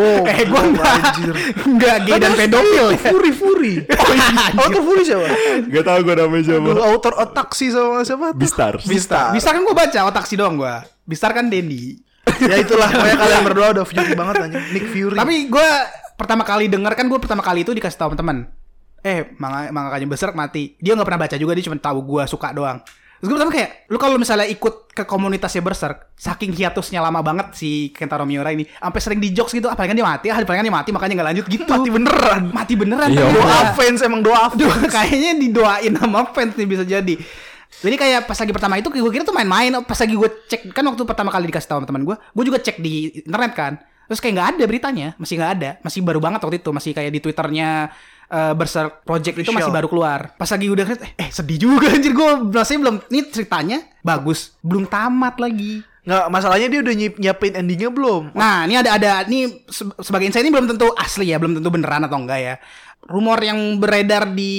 Eh, 0.32 0.48
gua 0.48 0.64
enggak. 0.64 0.88
anjir. 0.96 1.34
Enggak 1.68 1.96
gay 2.08 2.16
dan 2.16 2.32
pedofil. 2.32 2.86
Furi, 2.96 3.30
Furi. 3.36 3.74
Oh 4.56 4.64
author 4.64 4.82
Furi 4.88 5.02
siapa? 5.04 5.28
Gak 5.68 5.84
tau 5.84 6.00
gue 6.00 6.14
namanya 6.16 6.44
siapa. 6.48 6.68
Aduh, 6.72 6.84
author 6.88 7.14
otaksi 7.20 7.68
sama 7.68 8.00
siapa? 8.00 8.32
Bistar. 8.32 8.80
Bistar. 8.80 9.36
Bistar 9.36 9.52
kan 9.52 9.62
gue 9.62 9.76
baca 9.76 9.98
otak 10.08 10.24
sih 10.24 10.40
doang 10.40 10.56
gue. 10.56 10.74
Bistar 11.10 11.34
kan 11.34 11.50
Dendi. 11.50 11.98
ya 12.50 12.54
itulah, 12.62 12.86
pokoknya 12.86 13.18
kalian 13.18 13.42
berdua 13.42 13.66
udah 13.74 13.84
Fury 13.88 14.14
banget 14.14 14.34
anjing. 14.46 14.64
Nick 14.70 14.86
Fury. 14.94 15.18
Tapi 15.18 15.34
gue 15.50 15.68
pertama 16.14 16.46
kali 16.46 16.70
denger 16.70 16.92
kan 16.94 17.10
gue 17.10 17.18
pertama 17.18 17.42
kali 17.42 17.66
itu 17.66 17.74
dikasih 17.74 17.98
tahu 17.98 18.14
teman. 18.14 18.46
Eh, 19.00 19.34
manga 19.40 19.72
mangakanya 19.72 20.06
Berserk 20.06 20.36
mati. 20.36 20.78
Dia 20.78 20.94
nggak 20.94 21.08
pernah 21.08 21.22
baca 21.26 21.36
juga, 21.40 21.52
dia 21.56 21.64
cuma 21.66 21.80
tahu 21.80 21.98
gue 22.06 22.22
suka 22.30 22.54
doang. 22.54 22.78
Terus 23.20 23.28
gue 23.28 23.36
pertama 23.36 23.52
kayak, 23.52 23.70
lu 23.92 24.00
kalau 24.00 24.16
misalnya 24.16 24.48
ikut 24.48 24.96
ke 24.96 25.04
komunitasnya 25.04 25.60
Berserk, 25.60 26.16
saking 26.16 26.56
hiatusnya 26.56 27.04
lama 27.04 27.20
banget 27.20 27.52
si 27.52 27.92
Kentaro 27.92 28.24
Miura 28.24 28.48
ini, 28.48 28.64
sampai 28.64 29.00
sering 29.00 29.20
di 29.20 29.28
jokes 29.36 29.52
gitu, 29.52 29.68
ah 29.68 29.76
palingan 29.76 30.00
dia 30.00 30.08
mati, 30.08 30.26
ah 30.32 30.40
palingan 30.40 30.64
dia 30.64 30.72
mati, 30.72 30.88
makanya 30.88 31.20
nggak 31.20 31.28
lanjut 31.28 31.46
gitu. 31.52 31.68
mati 31.68 31.90
beneran. 31.92 32.42
Mati 32.48 32.74
beneran. 32.80 33.08
Iya, 33.12 33.28
Doa 33.28 33.58
fans 33.76 34.00
emang 34.00 34.24
doa 34.24 34.48
fans. 34.48 34.56
Duh, 34.56 34.72
kayaknya 34.88 35.36
didoain 35.36 35.92
sama 36.00 36.32
fans 36.32 36.56
nih 36.56 36.64
bisa 36.64 36.84
jadi. 36.88 37.14
Jadi 37.80 37.96
kayak 37.96 38.20
pas 38.26 38.34
lagi 38.34 38.50
pertama 38.50 38.74
itu 38.76 38.88
gue 38.88 39.10
kira 39.10 39.22
tuh 39.22 39.32
main-main. 39.32 39.70
Pas 39.82 39.94
lagi 39.96 40.12
gue 40.12 40.28
cek 40.46 40.74
kan 40.74 40.82
waktu 40.82 41.02
pertama 41.06 41.30
kali 41.30 41.46
dikasih 41.46 41.68
tahu 41.68 41.78
sama 41.80 41.88
teman 41.88 42.02
gue, 42.02 42.16
gue 42.18 42.44
juga 42.44 42.58
cek 42.58 42.76
di 42.78 42.94
internet 43.22 43.52
kan. 43.54 43.72
Terus 44.10 44.18
kayak 44.18 44.34
nggak 44.34 44.48
ada 44.58 44.64
beritanya, 44.66 45.08
masih 45.16 45.38
nggak 45.38 45.52
ada, 45.54 45.70
masih 45.80 46.02
baru 46.02 46.18
banget 46.18 46.42
waktu 46.42 46.58
itu, 46.58 46.70
masih 46.74 46.90
kayak 46.90 47.14
di 47.14 47.20
twitternya 47.22 47.94
eh, 48.26 48.52
Berserk 48.58 49.06
Project 49.06 49.38
itu 49.38 49.54
masih 49.54 49.70
baru 49.70 49.86
keluar. 49.86 50.34
Pas 50.34 50.50
lagi 50.50 50.66
udah 50.66 50.82
eh, 50.82 51.14
eh 51.14 51.30
sedih 51.30 51.58
juga 51.62 51.86
anjir 51.94 52.10
gue 52.10 52.30
rasanya 52.50 52.80
belum 52.82 52.96
ini 53.06 53.20
ceritanya 53.30 53.78
bagus, 54.02 54.58
belum 54.60 54.90
tamat 54.90 55.38
lagi. 55.38 55.86
Nggak, 56.00 56.26
masalahnya 56.26 56.66
dia 56.66 56.80
udah 56.80 56.94
nyiap- 56.96 57.18
nyiapin 57.20 57.52
endingnya 57.54 57.90
belum? 57.92 58.34
Nah, 58.34 58.64
ini 58.66 58.74
ada 58.74 58.90
ada 58.98 59.10
ini 59.28 59.62
se- 59.70 59.94
sebagai 60.00 60.26
insight 60.26 60.42
ini 60.42 60.50
belum 60.50 60.66
tentu 60.66 60.90
asli 60.96 61.30
ya, 61.30 61.38
belum 61.38 61.60
tentu 61.60 61.70
beneran 61.70 62.02
atau 62.02 62.18
enggak 62.18 62.40
ya. 62.40 62.54
Rumor 63.00 63.40
yang 63.40 63.80
beredar 63.80 64.28
di 64.36 64.52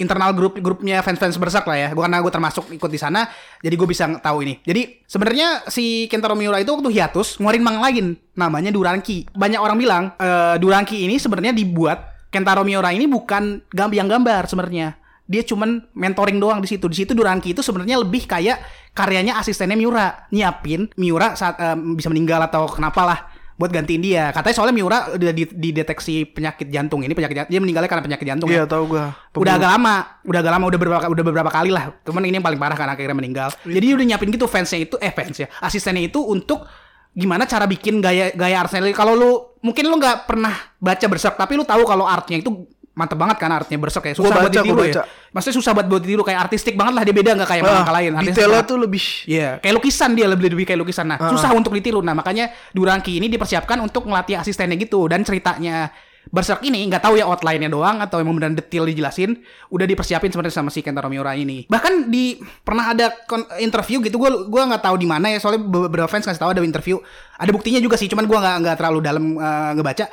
internal 0.00 0.34
grup 0.34 0.58
grupnya 0.58 1.04
fans-fans 1.04 1.38
bersak 1.38 1.68
lah 1.68 1.76
ya. 1.76 1.88
Gua 1.92 2.08
karena 2.08 2.18
gue 2.24 2.32
termasuk 2.32 2.64
ikut 2.72 2.90
di 2.90 2.98
sana, 2.98 3.28
jadi 3.60 3.74
gue 3.76 3.88
bisa 3.88 4.10
tahu 4.18 4.42
ini. 4.42 4.58
Jadi 4.64 5.04
sebenarnya 5.06 5.62
si 5.70 6.10
Kentaro 6.10 6.34
Miura 6.34 6.58
itu 6.58 6.72
waktu 6.72 6.90
hiatus 6.90 7.38
ngeluarin 7.38 7.62
manga 7.62 7.80
lain 7.84 8.16
namanya 8.34 8.74
Duranki. 8.74 9.28
Banyak 9.36 9.60
orang 9.60 9.76
bilang 9.78 10.04
eh, 10.18 10.56
Duranki 10.58 11.04
ini 11.04 11.20
sebenarnya 11.20 11.54
dibuat 11.54 12.10
Kentaro 12.32 12.66
Miura 12.66 12.90
ini 12.90 13.06
bukan 13.06 13.62
gam- 13.70 13.94
yang 13.94 14.10
gambar 14.10 14.50
sebenarnya. 14.50 14.98
Dia 15.24 15.40
cuman 15.40 15.84
mentoring 15.96 16.36
doang 16.36 16.60
di 16.60 16.68
situ. 16.68 16.84
Di 16.90 17.04
situ 17.04 17.12
Duranki 17.14 17.54
itu 17.56 17.62
sebenarnya 17.62 17.96
lebih 18.02 18.28
kayak 18.28 18.90
karyanya 18.92 19.38
asistennya 19.38 19.78
Miura, 19.78 20.26
nyiapin 20.34 20.90
Miura 20.98 21.38
saat 21.38 21.60
eh, 21.60 21.76
bisa 21.94 22.10
meninggal 22.10 22.40
atau 22.50 22.66
kenapa 22.66 23.04
lah 23.04 23.18
buat 23.54 23.70
gantiin 23.70 24.02
dia. 24.02 24.34
Katanya 24.34 24.54
soalnya 24.58 24.74
Miura 24.74 25.14
udah 25.14 25.30
di- 25.30 25.54
dideteksi 25.54 26.26
penyakit 26.26 26.66
jantung 26.74 27.06
ini 27.06 27.14
penyakit 27.14 27.36
jan- 27.38 27.50
dia 27.50 27.60
meninggalnya 27.62 27.86
karena 27.86 28.02
penyakit 28.02 28.26
jantung. 28.26 28.48
Iya, 28.50 28.66
ya. 28.66 28.70
tahu 28.70 28.84
gua. 28.90 29.14
Udah 29.34 29.54
agak 29.54 29.70
lama, 29.78 29.94
udah 30.26 30.40
agak 30.42 30.52
lama, 30.58 30.64
udah 30.66 30.78
beberapa 30.78 31.04
udah 31.06 31.24
beberapa 31.24 31.50
kali 31.54 31.70
lah. 31.70 31.94
Cuman 32.02 32.22
ini 32.26 32.42
yang 32.42 32.46
paling 32.46 32.58
parah 32.58 32.74
karena 32.74 32.92
akhirnya 32.98 33.14
meninggal. 33.14 33.48
Iya. 33.62 33.78
Jadi 33.78 33.84
dia 33.86 33.94
udah 33.94 34.06
nyiapin 34.10 34.28
gitu 34.34 34.46
fansnya 34.50 34.80
itu, 34.82 34.98
eh 34.98 35.14
fans 35.14 35.36
ya, 35.38 35.46
asistennya 35.62 36.02
itu 36.02 36.18
untuk 36.18 36.66
gimana 37.14 37.46
cara 37.46 37.70
bikin 37.70 38.02
gaya 38.02 38.34
gaya 38.34 38.66
artnya. 38.66 38.90
Kalau 38.90 39.14
lu 39.14 39.30
mungkin 39.62 39.86
lu 39.86 39.96
nggak 40.02 40.26
pernah 40.26 40.50
baca 40.82 41.06
Berserk, 41.06 41.38
tapi 41.38 41.54
lu 41.54 41.62
tahu 41.62 41.86
kalau 41.86 42.10
artnya 42.10 42.42
itu 42.42 42.50
mantep 42.94 43.18
banget 43.18 43.36
kan 43.42 43.50
artnya 43.50 43.74
Berserk 43.74 44.06
ya. 44.06 44.14
Susah 44.14 44.30
Gua 44.30 44.46
buat 44.46 44.54
baca, 44.54 44.62
ditiru 44.62 44.78
ya. 44.78 44.86
baca. 44.86 45.02
Maksudnya 45.34 45.56
susah 45.58 45.72
buat 45.74 45.86
buat 45.90 46.02
ditiru 46.06 46.22
kayak 46.22 46.40
artistik 46.46 46.74
banget 46.78 46.94
lah 46.94 47.02
dia 47.02 47.14
beda 47.14 47.30
nggak 47.34 47.50
kayak 47.50 47.62
Ah, 47.66 47.90
lain. 47.90 48.10
Artistik 48.14 48.38
detailnya 48.38 48.62
tuh 48.62 48.78
lebih 48.78 49.02
Iya, 49.26 49.48
kayak 49.58 49.74
lukisan 49.74 50.10
dia 50.14 50.26
lebih 50.30 50.46
lebih 50.54 50.64
kayak 50.64 50.80
lukisan. 50.80 51.06
Nah, 51.10 51.18
susah 51.18 51.50
untuk 51.52 51.74
ditiru. 51.74 51.98
Nah, 52.00 52.14
makanya 52.14 52.54
Duranki 52.70 53.18
ini 53.18 53.26
dipersiapkan 53.26 53.82
untuk 53.82 54.06
ngelatih 54.06 54.38
asistennya 54.38 54.78
gitu 54.78 55.10
dan 55.10 55.26
ceritanya 55.26 55.90
Berserk 56.24 56.64
ini 56.64 56.88
nggak 56.88 57.04
tahu 57.04 57.20
ya 57.20 57.28
outline-nya 57.28 57.68
doang 57.68 58.00
atau 58.00 58.16
emang 58.16 58.40
beneran 58.40 58.56
detail 58.56 58.88
dijelasin 58.88 59.44
udah 59.68 59.84
dipersiapin 59.84 60.32
sebenarnya 60.32 60.56
sama 60.56 60.72
si 60.72 60.80
Kentaro 60.80 61.12
Miura 61.12 61.36
ini. 61.36 61.68
Bahkan 61.68 62.08
di 62.08 62.40
pernah 62.64 62.96
ada 62.96 63.12
interview 63.60 64.00
gitu 64.00 64.16
gua 64.16 64.48
gua 64.48 64.64
nggak 64.72 64.88
tahu 64.88 64.96
di 64.96 65.04
mana 65.04 65.28
ya 65.28 65.36
soalnya 65.36 65.60
beberapa 65.60 66.08
fans 66.08 66.24
ngasih 66.24 66.40
tahu 66.40 66.56
ada 66.56 66.64
interview. 66.64 66.96
Ada 67.36 67.52
buktinya 67.52 67.76
juga 67.76 68.00
sih, 68.00 68.08
cuman 68.08 68.24
gua 68.24 68.40
nggak 68.40 68.56
nggak 68.56 68.76
terlalu 68.80 68.98
dalam 69.04 69.24
eh, 69.36 69.70
ngebaca. 69.76 70.06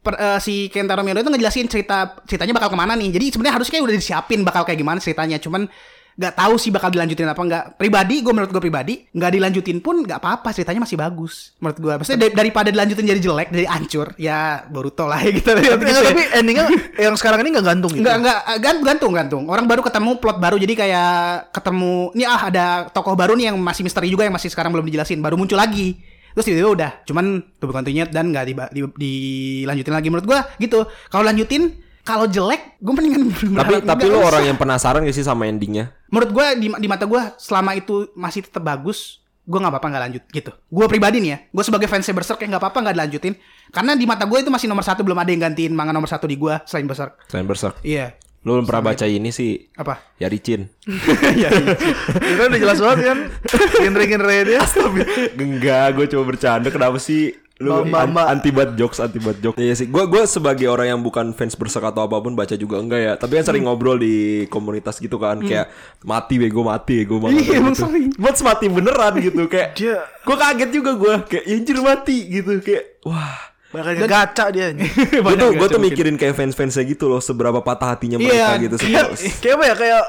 Per- 0.00 0.16
eh, 0.16 0.38
si 0.40 0.54
Kentaro 0.68 1.04
Miura 1.04 1.20
itu 1.20 1.28
ngejelasin 1.28 1.68
cerita 1.68 2.16
ceritanya 2.24 2.56
bakal 2.56 2.72
ke 2.72 2.78
mana 2.78 2.96
nih. 2.96 3.12
Jadi 3.12 3.26
sebenarnya 3.30 3.54
harusnya 3.56 3.72
kayak 3.74 3.84
udah 3.84 3.96
disiapin 3.96 4.40
bakal 4.40 4.64
kayak 4.64 4.76
gimana 4.76 4.96
ceritanya. 4.96 5.36
Cuman 5.36 5.68
nggak 6.10 6.36
tahu 6.36 6.56
sih 6.56 6.68
bakal 6.68 6.88
dilanjutin 6.88 7.24
apa 7.24 7.36
nggak. 7.38 7.64
Pribadi, 7.76 8.20
gue 8.20 8.28
menurut 8.28 8.48
gue 8.48 8.60
pribadi 8.60 8.94
nggak 9.08 9.30
dilanjutin 9.30 9.78
pun 9.80 10.00
nggak 10.00 10.16
apa-apa. 10.16 10.52
Ceritanya 10.52 10.84
masih 10.84 10.96
bagus 10.96 11.52
menurut 11.56 11.78
gue. 11.78 11.92
Maksudnya 11.96 12.20
dar- 12.20 12.34
daripada 12.34 12.68
dilanjutin 12.68 13.04
jadi 13.06 13.20
jelek, 13.20 13.48
dari 13.48 13.64
hancur, 13.64 14.12
ya 14.16 14.64
Boruto 14.68 15.04
lah 15.04 15.20
ya 15.20 15.30
gitu. 15.36 15.48
tapi, 15.48 15.64
Gitu 15.64 15.84
ya. 15.86 16.00
tapi 16.02 16.22
endingnya 16.34 16.66
yang 16.96 17.14
sekarang 17.14 17.40
ini 17.40 17.48
nggak 17.56 17.66
gantung 17.68 17.92
gitu. 17.92 18.00
Nggak 18.00 18.16
nggak 18.20 18.38
gan- 18.56 18.82
gantung 18.84 19.12
gantung. 19.12 19.42
Orang 19.48 19.64
baru 19.64 19.80
ketemu 19.80 20.16
plot 20.16 20.36
baru 20.40 20.56
jadi 20.56 20.74
kayak 20.76 21.12
ketemu 21.52 21.92
ini 22.12 22.24
ah 22.24 22.40
ada 22.48 22.64
tokoh 22.88 23.12
baru 23.12 23.32
nih 23.32 23.52
yang 23.52 23.56
masih 23.56 23.84
misteri 23.84 24.08
juga 24.08 24.24
yang 24.24 24.32
masih 24.32 24.48
sekarang 24.48 24.72
belum 24.72 24.88
dijelasin. 24.88 25.20
Baru 25.20 25.36
muncul 25.36 25.56
lagi. 25.56 26.00
Terus 26.32 26.44
tiba-tiba 26.46 26.70
udah, 26.70 26.90
cuman 27.04 27.24
tuh 27.56 27.68
continued 27.68 28.10
dan 28.10 28.30
nggak 28.30 28.44
diba- 28.46 28.70
di, 28.70 28.80
dilanjutin 28.86 29.94
lagi 29.94 30.08
menurut 30.08 30.26
gua 30.26 30.40
gitu. 30.56 30.86
Kalau 31.08 31.22
lanjutin, 31.22 31.76
kalau 32.00 32.24
jelek, 32.24 32.80
gue 32.80 32.92
mendingan 32.96 33.22
Tapi 33.60 33.74
tapi 33.84 34.02
lu 34.08 34.18
orang 34.18 34.48
yang 34.48 34.58
penasaran 34.58 35.04
gak 35.04 35.14
sih 35.14 35.22
sama 35.22 35.46
endingnya? 35.46 35.92
menurut 36.10 36.30
gua 36.34 36.46
di, 36.58 36.66
di 36.66 36.88
mata 36.90 37.06
gua 37.06 37.38
selama 37.38 37.70
itu 37.74 38.10
masih 38.18 38.42
tetap 38.42 38.66
bagus, 38.66 39.22
gua 39.46 39.62
nggak 39.62 39.72
apa-apa 39.78 39.86
nggak 39.94 40.02
lanjut 40.10 40.22
gitu. 40.30 40.50
Gua 40.66 40.90
pribadi 40.90 41.22
nih 41.22 41.30
ya, 41.30 41.38
gue 41.46 41.62
sebagai 41.62 41.86
fans 41.86 42.06
Berserk 42.06 42.38
kayak 42.38 42.50
nggak 42.56 42.62
apa-apa 42.66 42.78
nggak 42.82 42.94
dilanjutin, 42.98 43.34
karena 43.70 43.94
di 43.94 44.06
mata 44.10 44.26
gua 44.26 44.42
itu 44.42 44.50
masih 44.50 44.66
nomor 44.66 44.82
satu 44.82 45.06
belum 45.06 45.14
ada 45.14 45.30
yang 45.30 45.42
gantiin 45.46 45.70
manga 45.70 45.94
nomor 45.94 46.10
satu 46.10 46.26
di 46.26 46.34
gua 46.34 46.58
selain 46.66 46.90
Berserk. 46.90 47.14
Selain 47.30 47.46
Berserk. 47.46 47.78
Iya, 47.86 48.18
Lu 48.40 48.56
belum 48.56 48.64
pernah 48.64 48.84
baca 48.86 49.04
ini 49.04 49.28
sih 49.30 49.68
apa? 49.74 50.00
Yaricin. 50.16 50.64
Itu 52.24 52.40
udah 52.40 52.56
jelas 52.56 52.78
banget 52.80 52.98
kan. 53.04 53.18
Genre-genre 53.76 54.36
dia. 54.44 54.60
Enggak, 55.36 55.86
gue 55.92 56.06
coba 56.08 56.24
bercanda. 56.26 56.68
Kenapa 56.68 56.96
sih 56.96 57.36
lu 57.60 57.76
an- 57.92 58.16
anti 58.16 58.48
buat 58.48 58.72
jokes, 58.72 58.96
anti 58.98 59.20
buat 59.20 59.36
jokes? 59.36 59.60
Iya 59.60 59.76
sih. 59.76 59.92
Gue 59.92 60.08
gue 60.08 60.24
sebagai 60.24 60.64
orang 60.66 60.88
yang 60.88 61.00
bukan 61.00 61.36
fans 61.36 61.52
berserk 61.52 61.84
atau 61.84 62.00
apa 62.00 62.16
pun 62.16 62.32
baca 62.32 62.56
juga 62.56 62.80
enggak 62.80 63.00
ya. 63.00 63.12
Tapi 63.20 63.36
kan 63.36 63.44
sering 63.44 63.68
ngobrol 63.68 64.00
di 64.00 64.48
komunitas 64.48 64.96
gitu 64.96 65.20
kan, 65.20 65.36
kayak 65.38 65.68
mati 66.00 66.40
bego 66.40 66.64
mati 66.64 67.04
bego 67.04 67.20
banget. 67.20 67.44
Iya, 67.44 67.60
emang 67.60 67.76
gitu. 67.76 67.84
sering. 67.84 68.08
Buat 68.16 68.40
mati 68.40 68.64
beneran 68.66 69.12
gitu 69.20 69.42
kayak. 69.46 69.76
Dia- 69.76 70.08
gue 70.20 70.36
kaget 70.36 70.70
juga 70.70 70.90
gue 70.96 71.14
kayak 71.28 71.44
"Ya, 71.44 71.54
anjir 71.56 71.76
mati 71.76 72.16
gitu 72.24 72.52
kayak 72.64 72.84
wah. 73.04 73.49
Bakal 73.70 74.02
gacha 74.02 74.44
dia. 74.50 74.74
Gue 75.22 75.34
tuh, 75.36 75.50
gue 75.52 75.68
tuh 75.68 75.78
mikirin 75.78 76.14
kayak 76.14 76.34
fans-fansnya 76.34 76.82
gitu 76.84 77.06
loh, 77.06 77.18
seberapa 77.18 77.58
patah 77.60 77.94
hatinya 77.94 78.18
Iya, 78.18 78.26
mereka 78.26 78.52
gitu. 78.58 78.74
Kayak, 78.76 79.06
Seberapa- 79.14 79.38
kayak 79.38 79.52
apa 79.52 79.64
ya 79.64 79.74
kayak 79.76 80.02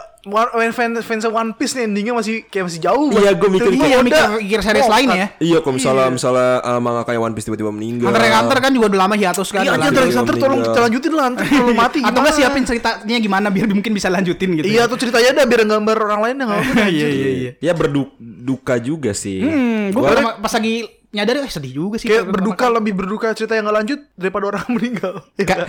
fans 0.72 0.96
fans 1.02 1.26
One 1.26 1.52
Piece 1.52 1.74
nih 1.74 1.86
endingnya 1.86 2.14
masih 2.14 2.42
kayak 2.44 2.66
masih 2.66 2.80
jauh. 2.80 3.10
Iya, 3.12 3.34
gua 3.34 3.50
mikir 3.50 3.70
Tiba-tiba 3.70 3.86
Iya, 3.86 3.96
udah 3.96 4.06
mikir, 4.06 4.26
mikir 4.40 4.60
series 4.60 4.82
mokat. 4.84 4.96
lain 4.96 5.08
ya. 5.12 5.28
Iya, 5.40 5.58
kalau 5.60 5.74
misalnya 5.74 6.06
misalnya 6.10 6.50
uh, 6.60 6.80
manga 6.80 7.02
kayak 7.04 7.20
One 7.20 7.34
Piece 7.34 7.46
tiba-tiba 7.48 7.70
meninggal. 7.70 8.06
Hunter 8.08 8.24
x 8.24 8.34
Hunter 8.36 8.58
kan 8.60 8.72
juga 8.72 8.86
udah 8.88 9.00
lama 9.00 9.16
hiatus 9.16 9.48
kan. 9.48 9.62
Iya, 9.62 9.72
lanjut. 9.72 9.86
dari 9.88 9.98
Lanjut, 10.04 10.18
Hunter 10.18 10.36
tolong 10.38 10.60
kita 10.62 10.80
lanjutin 10.80 11.12
lah, 11.12 11.26
nanti 11.28 11.44
kalau 11.48 11.74
mati 11.76 11.98
Atau 12.02 12.20
nggak 12.20 12.34
siapin 12.34 12.64
ceritanya 12.66 13.18
gimana 13.20 13.48
biar 13.50 13.66
mungkin 13.68 13.92
bisa 13.92 14.08
lanjutin 14.08 14.50
gitu. 14.58 14.66
Iya 14.66 14.82
tuh 14.86 14.98
ceritanya 14.98 15.30
ada 15.32 15.44
biar 15.46 15.62
gambar 15.68 15.98
orang 16.00 16.22
lain 16.24 16.36
yang 16.36 16.48
nggak 16.50 16.62
apa-apa. 16.66 16.86
Iya 16.88 17.08
iya 17.08 17.30
iya. 17.32 17.52
Ya 17.60 17.74
berduka 17.74 18.78
juga 18.78 19.14
sih. 19.14 19.42
Hmm, 19.42 19.90
gue 19.90 20.02
Gua- 20.02 20.38
pas 20.38 20.50
lagi 20.52 21.01
nyadar 21.12 21.36
eh 21.38 21.48
sedih 21.48 21.74
juga 21.74 21.96
sih. 21.96 22.08
Kayak 22.08 22.28
berduka 22.30 22.66
kali. 22.66 22.76
lebih 22.80 22.94
berduka 22.96 23.28
cerita 23.32 23.54
yang 23.54 23.68
nggak 23.68 23.78
lanjut 23.78 24.00
daripada 24.14 24.46
orang 24.48 24.64
meninggal. 24.76 25.14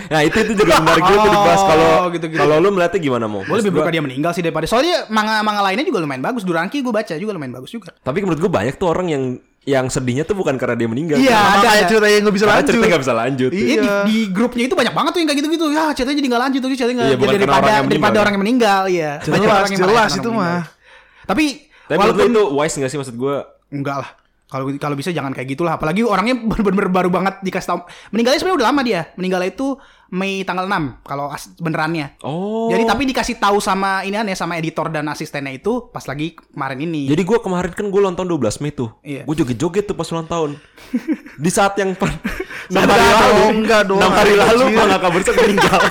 Nah 0.05 0.21
itu 0.21 0.37
itu 0.39 0.53
juga 0.55 0.79
menarik 0.79 1.03
juga 1.09 1.19
tuh 1.19 1.31
dibahas 1.31 1.61
kalau 1.61 1.87
Oh, 1.93 2.07
gitu-gitu. 2.09 2.39
kalau 2.39 2.55
lu 2.57 2.69
melihatnya 2.71 2.99
gimana 2.99 3.25
mau? 3.25 3.41
Gue 3.41 3.57
lebih 3.57 3.71
berduka 3.71 3.91
dia 3.91 4.01
meninggal 4.01 4.31
sih 4.31 4.39
daripada 4.39 4.65
soalnya 4.65 5.03
manga-manga 5.07 5.61
lainnya 5.61 5.83
juga 5.83 5.99
lumayan 5.99 6.23
bagus. 6.23 6.41
Duranki 6.41 6.79
gue 6.79 6.89
baca 6.89 7.13
juga 7.13 7.31
lumayan 7.31 7.53
bagus 7.53 7.69
juga. 7.69 7.91
Tapi 7.93 8.17
menurut 8.19 8.39
gue 8.39 8.47
banyak 8.49 8.75
tuh 8.75 8.87
orang 8.87 9.07
yang 9.07 9.23
yang 9.63 9.87
sedihnya 9.87 10.23
tuh 10.23 10.35
bukan 10.35 10.55
karena 10.55 10.75
dia 10.75 10.87
meninggal. 10.87 11.15
Iya, 11.15 11.39
ada, 11.39 11.67
ada. 11.69 11.87
cerita 11.87 12.03
yang 12.05 12.21
nggak 12.21 12.35
bisa 12.35 12.43
Karena 12.43 12.55
lanjut. 12.57 12.67
cerita 12.69 12.85
nggak 12.85 13.01
bisa 13.01 13.13
lanjut. 13.15 13.51
Iya. 13.51 13.63
Iya, 13.63 13.75
di, 13.79 13.87
di 14.03 14.17
grupnya 14.29 14.63
itu 14.65 14.75
banyak 14.75 14.91
banget 14.91 15.11
tuh 15.11 15.19
yang 15.19 15.27
kayak 15.27 15.39
gitu-gitu. 15.39 15.65
Ya, 15.71 15.85
ceritanya 15.91 16.17
jadi 16.19 16.27
nggak 16.27 16.43
lanjut 16.43 16.59
tuh, 16.59 16.69
ceritanya 16.69 16.95
nggak 16.95 17.07
Iya, 17.07 17.15
bukan 17.15 17.27
jadi 17.29 17.39
daripada 17.41 17.59
orang 17.59 17.71
yang 17.73 17.87
daripada 17.87 18.17
orang 18.19 18.31
yang 18.31 18.43
meninggal, 18.43 18.81
iya. 18.87 19.11
Jelas, 19.19 19.33
Banyak 19.33 19.47
orang 19.49 19.71
yang 19.71 19.81
jelas 19.81 20.11
itu 20.13 20.29
mah. 20.29 20.61
Tapi 21.23 21.43
Tapi 21.83 21.95
menurut 21.97 22.15
lu 22.17 22.23
itu 22.25 22.43
wise 22.55 22.75
gak 22.75 22.91
sih 22.91 22.99
maksud 22.99 23.15
gue? 23.15 23.35
enggak 23.69 23.97
lah. 23.99 24.09
Kalau 24.53 24.69
kalau 24.77 24.93
bisa 24.93 25.09
jangan 25.09 25.33
kayak 25.33 25.49
gitulah. 25.49 25.75
Apalagi 25.75 26.05
orangnya 26.05 26.37
bener-bener 26.53 26.87
baru 26.87 27.09
banget 27.09 27.41
dikasih 27.41 27.67
tahu. 27.67 27.79
Meninggalnya 28.09 28.37
sebenarnya 28.37 28.59
udah 28.61 28.67
lama 28.69 28.81
dia. 28.83 29.01
Meninggalnya 29.17 29.49
itu 29.49 29.73
Mei 30.13 30.45
tanggal 30.45 30.69
6 30.69 31.01
kalau 31.01 31.25
as- 31.27 31.49
benerannya. 31.57 32.21
Oh. 32.21 32.69
Jadi 32.69 32.85
tapi 32.85 33.01
dikasih 33.03 33.41
tahu 33.41 33.57
sama 33.57 34.05
ini 34.05 34.13
ya 34.13 34.37
sama 34.37 34.55
editor 34.55 34.85
dan 34.87 35.09
asistennya 35.09 35.49
itu 35.49 35.89
pas 35.89 36.05
lagi 36.05 36.37
kemarin 36.37 36.77
ini. 36.79 37.09
Jadi 37.09 37.17
gue 37.19 37.39
kemarin 37.41 37.73
kan 37.73 37.89
gue 37.89 37.97
ulang 37.97 38.13
tahun 38.13 38.29
12 38.29 38.61
Mei 38.61 38.69
tuh. 38.69 38.93
Iya. 39.01 39.25
Gue 39.25 39.33
joget-joget 39.33 39.89
tuh 39.89 39.97
pas 39.97 40.05
ulang 40.07 40.29
tahun. 40.29 40.53
Di 41.43 41.49
saat 41.49 41.73
yang 41.75 41.97
enam 41.97 42.13
Enggak 42.69 42.93
hari 42.93 43.09
lalu, 43.09 43.43
enggak 43.57 43.81
dong. 43.83 43.97
enam 43.97 44.13
hari 44.13 44.33
lalu. 44.37 44.63
Bang 44.71 44.91
Aka 44.93 45.07
Bersek 45.09 45.33
meninggal. 45.35 45.81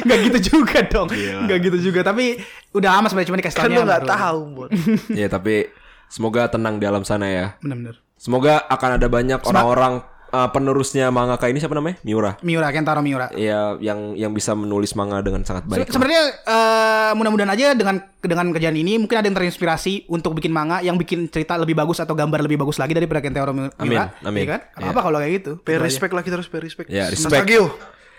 Nggak 0.00 0.18
gitu 0.24 0.38
juga 0.56 0.78
dong. 0.82 1.08
Gila. 1.10 1.40
Nggak 1.44 1.58
gitu 1.60 1.78
juga. 1.84 2.00
Tapi 2.00 2.24
udah 2.72 2.90
lama 2.90 3.06
sebenarnya 3.06 3.28
cuma 3.28 3.38
dikasih 3.38 3.58
Kan 3.58 3.68
lu 3.68 3.82
nggak 3.84 4.02
baru. 4.02 4.08
tahu, 4.08 4.40
Bon. 4.48 4.68
ya 5.12 5.26
tapi 5.28 5.68
semoga 6.10 6.44
tenang 6.46 6.76
di 6.76 6.84
alam 6.84 7.02
sana 7.02 7.24
ya. 7.24 7.46
Bener-bener. 7.58 8.02
Semoga 8.16 8.60
akan 8.66 8.98
ada 8.98 9.06
banyak 9.06 9.40
orang-orang 9.42 10.04
uh, 10.28 10.48
penerusnya 10.48 11.08
mangaka 11.08 11.46
ini 11.46 11.56
siapa 11.56 11.72
namanya? 11.72 11.96
Miura. 12.02 12.36
Miura, 12.40 12.68
Kentaro 12.68 13.00
Miura. 13.00 13.32
Ya 13.32 13.80
yang 13.80 14.12
yang 14.12 14.30
bisa 14.30 14.52
menulis 14.52 14.92
manga 14.92 15.18
dengan 15.20 15.40
sangat 15.40 15.64
Se- 15.64 15.70
baik. 15.72 15.88
Sebenarnya 15.88 16.22
eh, 16.44 17.12
mudah-mudahan 17.14 17.48
aja 17.50 17.72
dengan 17.72 17.96
dengan 18.20 18.52
kejadian 18.52 18.76
ini 18.76 18.92
mungkin 18.98 19.16
ada 19.16 19.24
yang 19.24 19.34
terinspirasi 19.34 20.04
untuk 20.06 20.36
bikin 20.36 20.52
manga 20.52 20.78
yang 20.80 20.94
bikin 20.94 21.26
cerita 21.26 21.56
lebih 21.56 21.72
bagus 21.72 21.96
atau 21.96 22.12
gambar 22.12 22.44
lebih 22.44 22.60
bagus 22.60 22.76
lagi 22.76 22.92
daripada 22.92 23.24
Kentaro 23.24 23.56
Miura. 23.56 23.72
Amin, 23.78 23.96
amin. 24.20 24.42
Iya 24.42 24.48
kan? 24.50 24.60
Iya. 24.76 24.88
Apa 24.92 25.00
kalau 25.00 25.16
kayak 25.16 25.32
gitu? 25.34 25.52
Pay 25.56 25.64
Gitu 25.64 25.72
aja. 25.72 25.86
respect 25.86 26.12
lah 26.12 26.22
kita 26.22 26.34
harus 26.36 26.48
pay 26.48 26.60
respect. 26.60 26.88
Ya, 26.88 27.08
respect. 27.08 27.24
Nostalgio. 27.40 27.64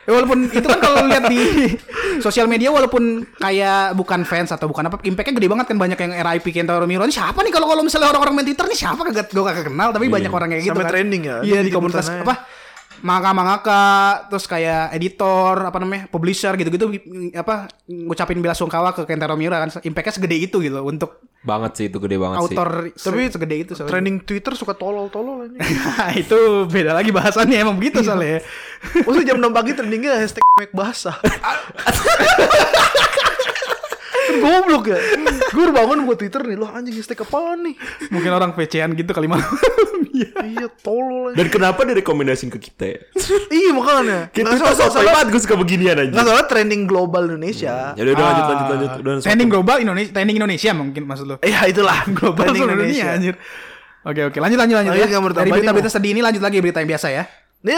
Ya, 0.01 0.17
walaupun 0.17 0.49
itu 0.49 0.65
kan 0.65 0.79
kalau 0.81 1.05
lihat 1.05 1.29
di 1.29 1.39
sosial 2.25 2.49
media 2.49 2.73
walaupun 2.73 3.21
kayak 3.37 3.93
bukan 3.93 4.25
fans 4.25 4.49
atau 4.49 4.65
bukan 4.65 4.89
apa 4.89 4.97
impactnya 5.05 5.37
gede 5.37 5.47
banget 5.47 5.65
kan 5.69 5.77
banyak 5.77 5.99
yang 6.01 6.11
RIP 6.25 6.49
Kentaro 6.49 6.89
Miura. 6.89 7.05
Ini 7.05 7.13
siapa 7.13 7.45
nih? 7.45 7.53
Kalau 7.53 7.69
kalau 7.69 7.85
misalnya 7.85 8.09
orang-orang 8.09 8.41
main 8.41 8.45
Twitter 8.49 8.65
nih 8.65 8.79
siapa 8.81 9.01
kagak 9.05 9.29
gue 9.29 9.43
kagak 9.45 9.65
kenal 9.69 9.93
tapi 9.93 10.09
banyak 10.09 10.33
orang 10.33 10.49
kayak 10.49 10.63
gitu 10.65 10.73
Sampai 10.73 10.85
kan. 10.89 10.93
trending 10.97 11.23
ya. 11.29 11.35
iya 11.45 11.59
di 11.61 11.69
Di 11.69 11.75
komunitas 11.75 12.09
apa 12.09 12.33
mangaka 13.01 13.29
mangaka 13.33 13.81
terus 14.29 14.45
kayak 14.45 14.93
editor 14.93 15.67
apa 15.67 15.77
namanya 15.81 16.05
publisher 16.07 16.53
gitu-gitu 16.53 16.85
apa 17.33 17.65
ngucapin 17.89 18.37
bela 18.39 18.53
sungkawa 18.53 18.93
ke 18.93 19.09
Kentaro 19.09 19.33
Miura 19.33 19.57
kan 19.57 19.73
impactnya 19.81 20.21
segede 20.21 20.37
itu 20.37 20.61
gitu 20.61 20.85
untuk 20.85 21.17
banget 21.41 21.71
sih 21.73 21.85
itu 21.89 21.97
gede 21.97 22.21
banget 22.21 22.37
sih. 22.37 22.53
autor 22.53 22.69
Tapi 22.93 23.21
se- 23.25 23.33
segede 23.33 23.55
itu 23.57 23.71
soalnya. 23.73 23.97
Trending 23.97 24.21
Twitter 24.21 24.53
suka 24.53 24.77
tolol-tolol 24.77 25.49
aja. 25.49 25.57
itu 26.21 26.37
beda 26.69 26.93
lagi 26.93 27.09
bahasannya 27.09 27.57
emang 27.57 27.81
begitu 27.81 28.05
soalnya 28.05 28.37
ya. 28.37 28.39
Maksudnya 29.01 29.33
jam 29.33 29.41
6 29.41 29.49
pagi 29.49 29.71
trendingnya 29.73 30.21
hashtag 30.21 30.45
make 30.61 30.69
basah. 30.69 31.17
Kan 34.31 34.39
Goblok 34.39 34.83
ya. 34.87 34.97
Gue 35.49 35.63
udah 35.63 35.75
bangun 35.77 35.97
buat 36.03 36.15
Twitter 36.15 36.41
nih. 36.43 36.55
Loh 36.55 36.69
anjing 36.69 36.93
hashtag 36.93 37.19
apaan 37.19 37.59
nih? 37.61 37.75
mungkin 38.07 38.31
orang 38.31 38.51
PC-an 38.51 38.91
gitu 38.93 39.11
kali 39.11 39.27
malam 39.27 39.43
Iya. 40.11 40.31
iya 40.43 40.67
tolol. 40.77 41.31
Dan 41.31 41.47
kenapa 41.47 41.81
direkomendasiin 41.81 42.49
ke 42.49 42.59
kita 42.61 42.83
ya? 42.85 42.99
iya 43.49 43.71
makanya. 43.71 44.27
Kita 44.29 44.47
tuh 44.49 44.59
salah- 44.61 44.77
so 44.77 44.91
salah- 44.91 45.11
banget 45.13 45.27
gue 45.31 45.41
suka 45.41 45.55
beginian 45.55 45.95
aja. 45.97 46.09
Nggak 46.09 46.25
salah 46.25 46.45
trending 46.45 46.83
global 46.83 47.23
Indonesia. 47.25 47.91
Ya 47.91 48.01
udah 48.01 48.13
udah, 48.13 48.25
lanjut 48.25 48.45
lanjut 48.45 48.67
lanjut. 48.67 48.89
Udah, 48.97 49.11
Ah, 49.13 49.21
trending 49.21 49.49
global 49.49 49.77
Indonesia 49.77 50.11
trending 50.11 50.37
Indonesia 50.37 50.71
mungkin 50.71 51.01
maksud 51.03 51.25
lo 51.25 51.35
Iya 51.41 51.61
itulah 51.65 51.97
global 52.17 52.47
Indonesia. 52.49 53.07
anjir 53.11 53.35
oke 54.01 54.21
oke 54.25 54.37
lanjut 54.37 54.57
lanjut 54.57 54.75
lanjut 54.77 54.91
Lanjut, 54.91 55.07
ya 55.07 55.19
dari 55.31 55.47
ini, 55.47 55.55
berita-berita 55.55 55.89
sedih 55.89 56.11
ini 56.11 56.21
lanjut 56.21 56.39
lagi 56.39 56.57
berita 56.57 56.79
yang 56.79 56.89
biasa 56.89 57.07
ya 57.09 57.23
Ini 57.59 57.73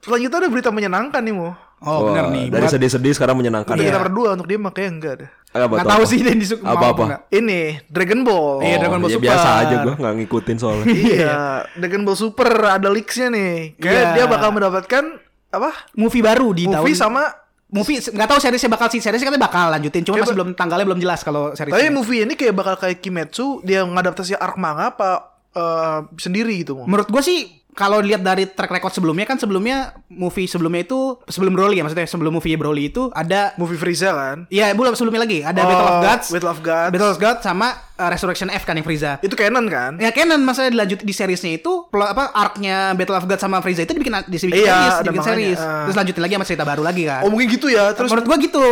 selanjutnya 0.00 0.38
ada 0.38 0.48
berita 0.48 0.70
menyenangkan 0.70 1.20
nih 1.20 1.32
mo. 1.32 1.50
oh 1.80 1.98
benar 2.06 2.28
nih 2.28 2.46
Dari 2.48 2.66
sedih-sedih 2.66 3.12
sekarang 3.12 3.36
menyenangkan. 3.36 3.72
Untuk 3.72 3.82
ya. 3.82 3.90
kita 3.90 4.00
berdua 4.00 4.28
untuk 4.32 4.46
dia 4.46 4.56
makanya 4.56 4.90
enggak 4.90 5.12
ada. 5.14 5.26
Tuh, 5.54 5.78
tahu 5.78 6.02
sih 6.02 6.18
dia 6.18 6.34
disuk 6.34 6.58
Apa, 6.60 6.74
mau 6.74 6.90
apa? 6.90 7.04
Ini 7.30 7.86
Dragon 7.86 8.20
Ball. 8.20 8.58
Iya, 8.60 8.76
Dragon 8.76 8.98
Ball 8.98 9.06
ya 9.06 9.16
Super. 9.16 9.26
biasa 9.30 9.48
aja 9.56 9.74
gue 9.80 9.94
nggak 9.94 10.14
ngikutin 10.18 10.56
soalnya. 10.58 10.84
Iya, 10.90 11.34
Dragon 11.74 12.02
Ball 12.02 12.18
Super 12.18 12.50
ada 12.72 12.88
leaksnya 12.88 13.28
nih. 13.28 13.78
Kayak 13.78 13.94
Iya. 13.94 14.10
dia 14.12 14.24
bakal 14.26 14.50
mendapatkan 14.50 15.04
apa? 15.48 15.70
movie 15.94 16.18
baru 16.18 16.50
di 16.50 16.66
tahun 16.66 16.82
Movie 16.82 16.98
sama 16.98 17.22
movie 17.66 17.98
nggak 17.98 18.26
tahu 18.28 18.38
seriesnya 18.38 18.66
bakal 18.68 18.86
sih 18.88 18.98
seriesnya 18.98 19.30
katanya 19.30 19.44
bakal 19.44 19.64
lanjutin 19.68 20.02
cuma 20.02 20.14
Iya, 20.14 20.22
masih 20.22 20.30
Ba- 20.30 20.38
belum 20.38 20.50
tanggalnya 20.52 20.86
belum 20.86 21.00
jelas 21.00 21.20
kalau 21.22 21.50
Tapi 21.50 21.58
seriesnya 21.70 21.90
movie 21.90 22.20
ini 22.20 22.34
kayak 22.34 22.50
bakal 22.52 22.74
kayak 22.74 22.98
Kimetsu, 22.98 23.62
dia 23.62 23.82
ngadaptasi 23.82 24.34
arc 24.34 24.54
manga 24.56 24.90
apa 24.90 25.10
eh, 25.50 25.98
sendiri 26.16 26.58
gitu. 26.60 26.82
Menurut 26.82 27.06
gue 27.06 27.22
sih 27.22 27.46
kalau 27.74 27.98
lihat 27.98 28.20
dari 28.20 28.46
track 28.46 28.70
record 28.70 28.90
sebelumnya 28.90 29.22
kan 29.24 29.34
sebelumnya 29.34 29.76
movie 30.06 30.46
sebelumnya 30.46 30.82
itu 30.82 31.18
sebelum 31.24 31.52
Broly 31.52 31.76
ya 31.76 31.82
maksudnya 31.82 32.06
sebelum 32.06 32.32
movie 32.32 32.54
Broly 32.54 32.88
itu 32.88 33.10
ada 33.10 33.50
Movie 33.54 33.74
Frieza 33.74 34.10
kan? 34.10 34.46
Iya, 34.46 34.70
belum 34.70 34.94
sebelumnya 34.94 35.20
lagi. 35.20 35.42
Ada 35.42 35.58
Oh, 35.58 35.66
Battle 35.66 35.84
of 35.84 35.98
Gods, 36.00 36.26
Battle 36.30 36.48
of 36.48 36.60
Gods. 36.60 36.90
Battle 36.90 37.10
of 37.10 37.18
Gods 37.18 37.42
sama 37.42 37.68
uh, 37.92 38.08
Resurrection 38.08 38.48
F 38.48 38.62
kan 38.62 38.74
yang 38.74 38.82
Frieza. 38.82 39.18
Itu 39.20 39.34
canon 39.34 39.66
kan? 39.66 39.98
Ya 39.98 40.08
canon 40.08 40.40
masa 40.40 40.66
dilanjut 40.66 41.00
di 41.00 41.10
seriesnya 41.10 41.50
itu 41.52 41.72
apa 41.92 42.30
arc-nya 42.30 42.94
Battle 42.94 43.16
of 43.16 43.26
Gods 43.26 43.40
sama 43.40 43.58
Frieza 43.58 43.82
itu 43.82 43.92
dibikin 43.92 44.14
dibikin 44.24 44.54
Iya, 44.56 44.70
series, 44.70 44.94
dibikin 45.02 45.18
makanya. 45.18 45.28
series. 45.28 45.58
Ah. 45.58 45.84
Terus 45.84 45.96
lanjutin 45.96 46.22
lagi 46.22 46.34
sama 46.34 46.46
cerita 46.46 46.64
baru 46.64 46.82
lagi 46.82 47.02
kan. 47.04 47.20
Oh 47.20 47.28
mungkin 47.28 47.46
gitu 47.48 47.66
ya. 47.66 47.90
Terus 47.90 48.08
menurut 48.08 48.24
gua 48.24 48.38
gitu. 48.38 48.66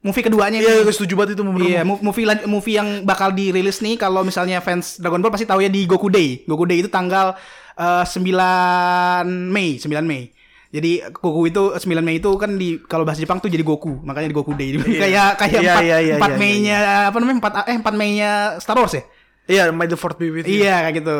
Movie 0.00 0.18
keduanya 0.20 0.58
Iya, 0.58 0.72
nih. 0.72 0.82
gue 0.82 0.90
setuju 0.90 1.14
banget 1.14 1.38
itu 1.38 1.46
menurut 1.46 1.62
Iya, 1.64 1.86
mo- 1.86 2.00
movie 2.00 2.26
movie 2.44 2.74
yang 2.74 2.88
bakal 3.02 3.30
dirilis 3.30 3.78
nih 3.78 3.94
kalau 3.94 4.26
misalnya 4.26 4.58
fans 4.58 4.98
Dragon 4.98 5.22
Ball 5.22 5.30
pasti 5.30 5.44
tahu 5.44 5.62
ya 5.62 5.70
di 5.70 5.86
Goku 5.86 6.10
Day. 6.10 6.42
Goku 6.42 6.64
Day 6.64 6.82
itu 6.82 6.90
tanggal 6.90 7.38
eh, 7.74 8.04
9 8.04 9.24
Mei, 9.48 9.76
9 9.76 9.88
Mei. 10.02 10.32
Jadi 10.68 10.92
Goku 11.12 11.44
itu 11.44 11.62
9 11.76 11.84
Mei 12.00 12.16
itu 12.16 12.32
kan 12.34 12.56
di 12.56 12.80
kalau 12.82 13.04
bahasa 13.04 13.20
Jepang 13.20 13.38
tuh 13.38 13.46
jadi 13.46 13.60
Goku, 13.60 14.00
makanya 14.00 14.28
di 14.28 14.34
Goku 14.34 14.52
Day. 14.52 14.72
kayak 14.74 15.36
kayak 15.36 15.60
Iya, 15.60 15.74
4, 15.76 15.84
iya, 15.84 15.96
iya, 16.00 16.14
4 16.16 16.24
iya, 16.24 16.36
Mei-nya 16.36 16.78
apa 17.06 17.16
namanya? 17.16 17.36
4 17.44 17.68
eh 17.68 17.76
4 17.78 17.92
Mei-nya 17.92 18.30
Star 18.56 18.76
Wars 18.76 18.92
ya? 18.92 19.04
Iya, 19.44 19.62
May 19.68 19.84
the 19.84 19.96
Fourth 19.96 20.16
be 20.16 20.28
with 20.28 20.46
you. 20.46 20.64
Iya, 20.64 20.80
kayak 20.82 20.96
gitu. 20.98 21.18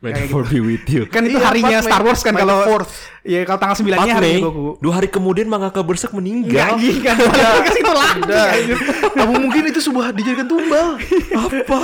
May 0.00 0.16
the 0.16 0.26
fourth 0.26 0.48
be 0.48 0.58
with 0.58 0.88
you. 0.88 1.04
Kan 1.06 1.28
itu 1.28 1.36
Iya, 1.36 1.44
harinya 1.44 1.76
4 1.76 1.80
Mei- 1.80 1.86
Star 1.86 2.00
Wars 2.00 2.20
kan 2.20 2.32
May 2.32 2.40
kalau 2.40 2.56
fourth. 2.64 2.88
Iya, 3.20 3.44
kalau 3.44 3.58
tanggal 3.58 3.76
9-nya 3.78 3.96
4 4.00 4.16
harinya 4.16 4.32
Mei, 4.32 4.40
Goku. 4.40 4.68
dua 4.80 4.92
hari 4.96 5.08
kemudian 5.08 5.44
mangaka 5.44 5.80
Berserk 5.80 6.12
meninggal. 6.12 6.72
Enggak, 6.72 7.04
kan 7.04 7.16
lagi. 7.94 8.20
Udah. 8.20 8.46
anjir. 8.50 8.78
Apa 9.12 9.32
mungkin 9.32 9.62
itu 9.66 9.80
sebuah 9.80 10.12
dijadikan 10.12 10.44
tumbal? 10.44 10.96
Apa? 11.36 11.78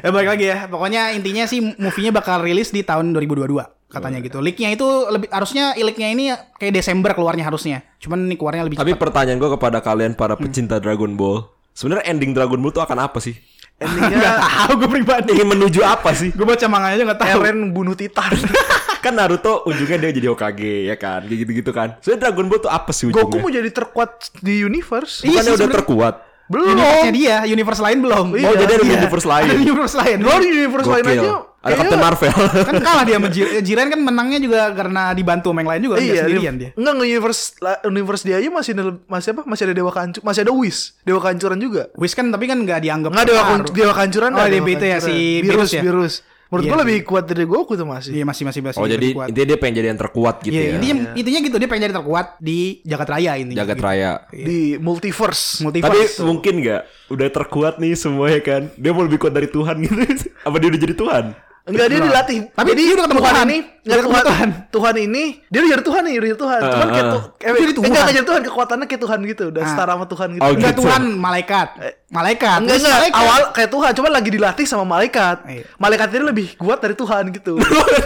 Ya 0.00 0.10
balik 0.14 0.28
lagi 0.36 0.44
ya. 0.46 0.58
Pokoknya 0.66 1.12
intinya 1.12 1.44
sih 1.44 1.60
movie-nya 1.60 2.12
bakal 2.12 2.42
rilis 2.42 2.70
di 2.70 2.82
tahun 2.82 3.12
2022 3.12 3.90
katanya 3.90 4.22
gitu. 4.22 4.38
Leak-nya 4.38 4.70
itu 4.70 4.86
lebih 5.10 5.28
harusnya 5.34 5.74
leak-nya 5.74 6.08
ini 6.14 6.24
kayak 6.56 6.72
Desember 6.72 7.10
keluarnya 7.10 7.42
harusnya. 7.42 7.82
Cuman 7.98 8.30
ini 8.30 8.38
keluarnya 8.38 8.62
lebih 8.66 8.78
Tapi 8.78 8.94
cepat. 8.94 9.02
pertanyaan 9.02 9.38
gue 9.38 9.50
kepada 9.50 9.78
kalian 9.82 10.12
para 10.14 10.38
pecinta 10.38 10.78
Dragon 10.78 11.18
Ball, 11.18 11.42
sebenarnya 11.74 12.06
ending 12.06 12.30
Dragon 12.30 12.60
Ball 12.62 12.70
tuh 12.70 12.84
akan 12.86 12.98
apa 13.02 13.18
sih? 13.18 13.34
Endingnya 13.80 14.38
tahu 14.46 14.86
gue 14.86 14.88
pribadi. 14.94 15.34
Ingin 15.34 15.48
menuju 15.58 15.80
apa 15.82 16.14
sih? 16.14 16.30
Gue 16.30 16.46
baca 16.46 16.66
manganya 16.70 16.94
aja 17.00 17.04
enggak 17.10 17.20
tahu. 17.26 17.38
Eren 17.42 17.58
bunuh 17.74 17.98
Titan. 17.98 18.30
kan 19.04 19.16
Naruto 19.16 19.64
ujungnya 19.64 19.96
dia 19.96 20.12
jadi 20.12 20.28
Hokage 20.28 20.84
ya 20.86 20.96
kan, 21.00 21.24
gitu-gitu 21.24 21.72
kan. 21.72 21.96
Sebenarnya 22.04 22.30
Dragon 22.30 22.46
Ball 22.46 22.60
tuh 22.60 22.70
apa 22.70 22.92
sih 22.92 23.08
ujungnya? 23.08 23.26
Goku 23.26 23.36
mau 23.40 23.48
jadi 23.50 23.70
terkuat 23.72 24.10
di 24.38 24.60
universe. 24.62 25.24
Iya 25.24 25.40
Bukannya 25.40 25.42
sih, 25.42 25.50
udah 25.50 25.56
sebenarnya. 25.56 25.78
terkuat. 25.82 26.14
Belum. 26.50 26.74
Universe-nya 26.74 27.12
dia, 27.14 27.36
universe 27.46 27.78
lain 27.78 27.98
belum. 28.02 28.26
Oh 28.28 28.36
Iya, 28.36 28.50
jadi 28.58 28.72
ada 28.74 28.82
Iya. 28.82 28.94
universe 28.98 29.22
lain. 29.24 29.44
Ada 29.46 29.54
universe 29.56 29.94
lain. 29.94 30.16
Lo 30.18 30.34
di 30.34 30.48
universe 30.50 30.88
lain 30.90 31.04
Gokil. 31.06 31.22
aja. 31.22 31.30
Ada 31.60 31.74
Captain 31.76 32.00
Marvel. 32.00 32.32
kan 32.68 32.74
kalah 32.80 33.04
dia 33.04 33.16
sama 33.20 33.28
Jiren. 33.68 33.86
Kan 33.86 34.00
menangnya 34.00 34.38
juga 34.40 34.60
karena 34.72 35.12
dibantu 35.12 35.52
sama 35.52 35.60
yang 35.60 35.70
lain 35.70 35.82
juga. 35.86 35.96
Iya, 35.96 36.02
Iya, 36.02 36.22
sendirian 36.24 36.54
dia. 36.56 36.70
Enggak, 36.74 36.94
nge 36.96 37.06
universe 37.06 37.42
universe 37.84 38.22
dia 38.24 38.36
aja 38.40 38.48
masih 38.50 38.72
masih 39.06 39.28
apa? 39.30 39.42
Masih 39.46 39.62
ada 39.68 39.74
dewa 39.76 39.92
kancu, 39.92 40.18
masih 40.20 40.40
ada 40.42 40.52
Whis, 40.52 40.78
dewa 41.00 41.20
kancuran 41.20 41.58
juga. 41.60 41.82
Wish 41.94 42.16
kan 42.16 42.26
tapi 42.28 42.44
kan 42.44 42.58
nggak 42.58 42.80
dianggap 42.80 43.10
Enggak 43.12 43.26
dewa 43.28 43.42
dewa 43.70 43.92
kancuran 43.94 44.30
Oh, 44.32 44.42
itu 44.42 44.84
ya, 44.84 44.98
si 44.98 45.14
virus 45.40 45.54
Virus 45.54 45.70
ya? 45.70 45.82
virus. 45.84 46.14
Menurut 46.50 46.60
Iya 46.60 46.68
gua 46.68 46.76
sih. 46.76 46.82
lebih 46.82 46.98
kuat 47.04 47.24
dari 47.24 47.44
Goku 47.44 47.72
tuh 47.72 47.86
masih. 47.86 48.10
Iya 48.12 48.24
masih 48.26 48.42
masih 48.42 48.60
masih. 48.60 48.76
Oh 48.76 48.84
jadi 48.84 49.08
kuat. 49.12 49.26
intinya 49.30 49.46
dia 49.46 49.56
pengen 49.56 49.74
jadi 49.76 49.88
yang 49.88 50.00
terkuat 50.00 50.34
gitu 50.40 50.50
Iya, 50.50 50.60
ya. 50.60 50.72
intinya 50.74 50.94
intinya 51.14 51.40
gitu 51.40 51.56
dia 51.56 51.68
pengen 51.68 51.82
jadi 51.84 51.94
terkuat 51.94 52.26
di 52.36 52.58
jagat 52.82 53.08
raya 53.08 53.32
intinya. 53.36 53.58
Jagat 53.60 53.76
Gitu. 53.76 53.86
raya. 53.86 54.10
di 54.28 54.58
multiverse. 54.76 55.44
Tapi 55.56 55.64
Multiverse. 55.80 56.16
mungkin 56.20 56.54
nggak 56.58 56.82
udah 57.08 57.28
terkuat 57.30 57.74
nih 57.76 57.94
semua 57.94 58.26
ya 58.28 58.40
kan? 58.40 58.66
Dia 58.74 58.90
mau 58.90 59.02
lebih 59.02 59.18
kuat 59.18 59.30
dari 59.30 59.46
Tuhan 59.46 59.78
gitu. 59.78 59.94
Apa 60.46 60.56
dia 60.56 60.68
udah 60.68 60.80
jadi 60.80 60.94
Tuhan? 60.94 61.24
Enggak 61.70 61.86
dia 61.86 62.00
dilatih. 62.00 62.38
Tapi 62.50 62.68
Jadi 62.68 62.80
dia 62.80 62.92
udah 62.92 63.04
ketemu 63.04 63.20
Tuhan 63.20 63.30
Tuhan. 63.30 63.46
ini, 63.46 63.58
enggak 63.80 63.96
ketemu 63.96 64.12
Tuhan, 64.12 64.26
Tuhan. 64.26 64.48
Tuhan 64.70 64.94
ini 65.00 65.22
dia 65.44 65.58
udah 65.58 65.70
jadi 65.70 65.82
Tuhan 65.82 66.02
nih, 66.02 66.14
udah 66.14 66.28
jadi 66.28 66.38
Tuhan. 66.38 66.60
Cuman 66.60 66.74
Ah, 66.80 66.90
kayak 66.90 67.00
ah. 67.00 67.12
tuh, 67.12 67.22
eh, 67.40 67.52
jadi 67.56 67.72
Tuhan. 67.72 67.86
enggak 67.86 68.04
jadi 68.10 68.26
Tuhan, 68.26 68.40
kekuatannya 68.44 68.86
kayak 68.86 69.02
Tuhan 69.02 69.18
gitu, 69.24 69.44
udah 69.48 69.62
Ah. 69.62 69.68
setara 69.68 69.92
sama 69.92 70.06
Tuhan 70.06 70.28
gitu. 70.30 70.42
Oh, 70.42 70.50
Enggak 70.50 70.72
gitu. 70.72 70.80
Tuhan 70.80 71.02
malaikat. 71.16 71.68
Malaikat. 72.10 72.58
Enggak 72.60 72.76
enggak, 72.76 72.94
malaikat. 72.96 73.20
awal 73.20 73.40
kayak 73.52 73.70
Tuhan, 73.70 73.90
cuman 73.94 74.10
lagi 74.10 74.30
dilatih 74.30 74.66
sama 74.66 74.84
malaikat. 74.84 75.36
Iya. 75.46 75.64
Malaikat 75.76 76.06
ini 76.10 76.24
lebih 76.26 76.46
kuat 76.56 76.78
dari 76.78 76.94
Tuhan 76.94 77.24
gitu. 77.30 77.54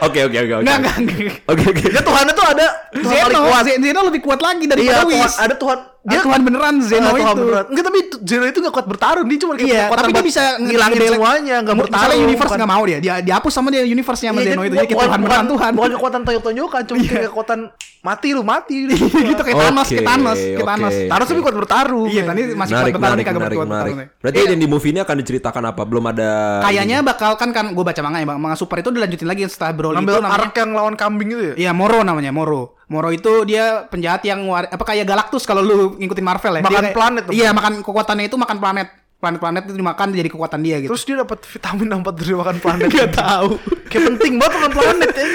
Oke 0.00 0.20
oke 0.22 0.38
oke 0.38 0.54
oke. 0.54 0.62
Enggak 0.62 0.76
enggak. 0.78 0.96
Oke 1.44 1.64
oke. 1.66 1.84
Ya 1.88 2.00
Tuhan 2.00 2.24
itu 2.24 2.42
ada 2.44 2.66
Tuhan 2.92 3.04
paling 3.18 3.34
Zeno, 3.34 3.40
kuat. 3.48 3.62
Ze- 3.64 3.80
Zeno 3.80 4.00
lebih 4.04 4.20
kuat 4.20 4.40
lagi 4.40 4.64
Iya, 4.64 4.70
daripada 4.70 5.02
Tuhan, 5.04 5.30
ada 5.40 5.54
Tuhan 5.56 5.78
Dia 6.08 6.20
Tuhan 6.20 6.40
beneran 6.40 6.74
Zeno 6.80 7.04
Ah, 7.04 7.12
Tuhan 7.12 7.20
itu. 7.28 7.40
beneran. 7.40 7.64
Enggak 7.68 7.84
tapi 7.84 7.98
Zeno 8.20 8.44
itu 8.44 8.58
gak 8.60 8.72
kuat 8.72 8.86
bertarung 8.86 9.26
Dia 9.26 9.38
cuma 9.38 9.52
kayak 9.54 9.68
Iya, 9.68 9.80
kekuatan 9.84 10.00
tapi 10.00 10.12
dia 10.12 10.24
bisa 10.24 10.42
ngilangin 10.58 10.98
semuanya 11.06 11.56
Gak 11.60 11.76
bertarung 11.76 11.98
Misalnya 12.00 12.18
universe 12.24 12.46
bukan- 12.46 12.58
nggak 12.58 12.70
mau 12.70 12.82
dia, 12.82 12.98
dia 12.98 13.14
dihapus 13.20 13.52
sama 13.52 13.68
dia 13.68 13.82
universe-nya 13.84 14.28
sama 14.30 14.40
Iya, 14.40 14.48
Zeno 14.50 14.62
itu. 14.62 14.74
Jadi 14.74 14.88
Tuhan 14.90 15.18
beneran 15.18 15.46
Tuhan. 15.46 15.70
Bukan 15.74 15.90
kekuatan 15.94 16.20
tonjok-tonjokan 16.22 16.82
Cuma 16.84 16.98
kayak 16.98 17.24
kekuatan 17.28 17.60
Mati 17.98 18.30
lu 18.30 18.46
mati 18.46 18.86
gitu 18.86 19.42
kayak 19.42 19.58
Thanos, 19.58 19.90
kayak 19.90 20.06
Thanos, 20.06 20.38
kayak. 20.38 20.62
Thanos. 20.62 20.94
Thanos 21.10 21.26
tapi 21.26 21.40
kuat 21.42 21.56
bertarung 21.58 22.06
Iya, 22.06 22.22
tadi 22.24 22.40
masih 22.54 22.72
kuat 22.72 22.94
bertarung 22.94 23.18
kagak 23.18 23.34
kuat 23.50 23.68
bertarung. 23.68 23.98
Berarti 24.22 24.38
di 24.54 24.66
movie 24.70 24.90
ini 24.94 25.00
akan 25.02 25.16
diceritakan 25.18 25.62
apa? 25.66 25.82
Belum 25.82 26.04
ada. 26.06 26.30
Kayaknya 26.62 27.02
bakal 27.02 27.34
kan 27.34 27.50
kan 27.50 27.74
gue 27.74 27.82
baca 27.82 27.98
manga 27.98 28.22
ya, 28.22 28.26
Bang. 28.30 28.38
manga 28.38 28.54
super 28.54 28.78
itu 28.78 28.94
dilanjutin 28.94 29.26
lagi 29.26 29.42
setelah 29.44 29.74
Broly 29.74 29.98
Ngambil 29.98 30.14
itu 30.14 30.22
namanya 30.22 30.38
arc 30.38 30.54
yang 30.54 30.70
lawan 30.72 30.94
kambing 30.94 31.28
itu 31.28 31.42
ya 31.42 31.54
Iya 31.58 31.70
Moro 31.74 31.98
namanya 32.00 32.30
Moro. 32.30 32.77
Moro 32.88 33.08
itu 33.08 33.44
dia 33.44 33.84
penjahat 33.84 34.24
yang 34.24 34.40
war- 34.44 34.66
apa 34.66 34.80
kayak 34.82 35.04
Galactus 35.04 35.44
kalau 35.44 35.60
lu 35.60 35.76
ngikutin 35.94 36.24
Marvel 36.24 36.52
ya. 36.56 36.60
Dia 36.60 36.66
Makan 36.66 36.82
kayak- 36.82 36.96
planet 36.96 37.22
tuh. 37.24 37.32
Iya 37.32 37.48
makan 37.52 37.72
kekuatannya 37.80 38.24
itu 38.26 38.36
makan 38.36 38.58
planet. 38.58 38.88
Planet-planet 39.18 39.66
itu 39.66 39.74
dimakan 39.74 40.14
jadi 40.14 40.30
kekuatan 40.30 40.62
dia 40.62 40.78
gitu. 40.78 40.94
Terus 40.94 41.02
dia 41.02 41.18
dapat 41.18 41.42
vitamin 41.42 41.90
apa 41.90 42.14
dari 42.14 42.38
makan 42.38 42.56
planet 42.62 42.86
Gak 42.94 43.18
tahu 43.18 43.58
Kayak 43.90 44.14
penting 44.14 44.38
banget 44.38 44.52
makan 44.54 44.72
planet 44.72 45.10
ya. 45.18 45.26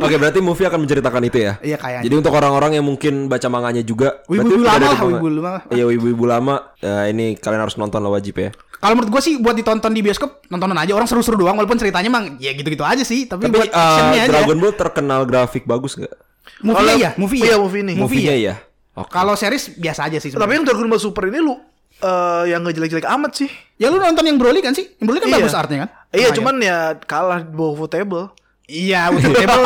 Oke, 0.00 0.14
berarti 0.16 0.40
movie 0.40 0.64
akan 0.64 0.80
menceritakan 0.80 1.22
itu 1.22 1.38
ya. 1.38 1.52
Iya, 1.60 1.76
kayaknya. 1.76 2.04
Jadi 2.08 2.14
untuk 2.16 2.32
orang-orang 2.32 2.80
yang 2.80 2.88
mungkin 2.88 3.28
baca 3.28 3.44
manganya 3.46 3.84
juga, 3.84 4.24
Wibu-wibu 4.24 4.56
berarti 4.56 4.56
udah 4.56 4.72
lama 4.72 4.86
lah, 4.88 5.00
wibu-wibu 5.04 5.28
lama. 5.36 5.60
Iya, 5.68 5.84
wibu-wibu 5.84 6.24
lama. 6.24 6.54
Ya, 6.80 6.96
ini 7.06 7.36
kalian 7.36 7.60
harus 7.60 7.76
nonton 7.76 8.00
lah 8.00 8.08
wajib 8.10 8.40
ya. 8.40 8.56
Kalau 8.76 8.92
menurut 8.94 9.10
gue 9.10 9.22
sih 9.22 9.34
buat 9.36 9.52
ditonton 9.52 9.92
di 9.92 10.00
bioskop 10.00 10.48
nontonan 10.48 10.76
aja 10.76 10.92
orang 10.92 11.04
seru-seru 11.04 11.36
doang 11.36 11.56
walaupun 11.56 11.76
ceritanya 11.76 12.08
emang 12.08 12.24
ya 12.36 12.52
gitu-gitu 12.52 12.84
aja 12.84 13.00
sih 13.02 13.24
tapi, 13.24 13.48
Tapi 13.48 13.52
buat 13.54 13.68
eh, 13.68 13.74
actionnya 13.74 14.20
aja. 14.22 14.30
Dragon 14.32 14.56
Ball 14.58 14.74
terkenal 14.74 15.20
grafik 15.24 15.64
bagus 15.64 15.92
nggak? 15.94 16.12
Movie 16.58 16.76
Kalau- 16.78 16.98
ya, 16.98 17.10
movie 17.16 17.38
Iya, 17.38 17.48
ya. 17.48 17.56
movie 17.56 17.80
ini. 17.80 17.92
Movie 17.92 18.02
Movie-nya 18.22 18.34
ya. 18.34 18.42
ya. 18.42 18.54
Oke. 18.96 19.10
Kalau 19.10 19.34
series 19.34 19.64
biasa 19.74 20.00
aja 20.04 20.16
sih 20.16 20.28
Tapi 20.28 20.40
sebenarnya. 20.40 20.54
yang 20.54 20.64
Dragon 20.64 20.88
Ball 20.88 20.98
Super 20.98 21.24
ini 21.26 21.38
lu 21.38 21.52
eh, 21.96 22.42
Yang 22.46 22.60
gak 22.62 22.74
jelek-jelek 22.74 23.08
amat 23.10 23.32
sih 23.34 23.48
Ya 23.76 23.88
lu 23.88 23.96
nonton 23.96 24.24
yang 24.24 24.36
Broly 24.36 24.60
kan 24.60 24.72
sih? 24.72 24.88
Yang 24.94 25.06
Broly 25.06 25.20
kan 25.20 25.28
Iya. 25.28 25.36
bagus 25.38 25.52
artnya 25.54 25.78
kan? 25.78 25.88
Iya 26.10 26.18
Lumayan. 26.22 26.34
cuman 26.34 26.54
ya 26.60 26.76
kalah 27.02 27.40
di 27.40 27.52
bawah 27.52 27.74
votable 27.76 28.32
Iya, 28.66 29.14
untuk 29.14 29.30
table 29.38 29.62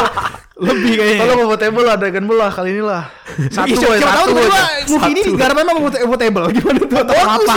lebih 0.61 0.93
kayaknya. 0.93 1.21
Kalau 1.25 1.35
mau 1.41 1.47
votable 1.49 1.85
lah 1.89 1.97
Dragon 1.97 2.25
Ball 2.29 2.37
lah 2.37 2.51
kali 2.53 2.77
ini 2.77 2.85
lah 2.85 3.09
Satu 3.49 3.73
Iya, 3.73 3.77
siapa 3.81 3.97
tahu 3.97 3.97
satu 3.97 4.29
tiba-tiba 4.29 4.61
aja. 4.61 4.85
movie 4.93 5.11
ini 5.11 5.21
digarap 5.25 5.57
memang 5.57 5.77
table 6.21 6.45
gimana 6.61 6.81
tuh 6.85 6.99
atau 7.01 7.15
apa? 7.17 7.55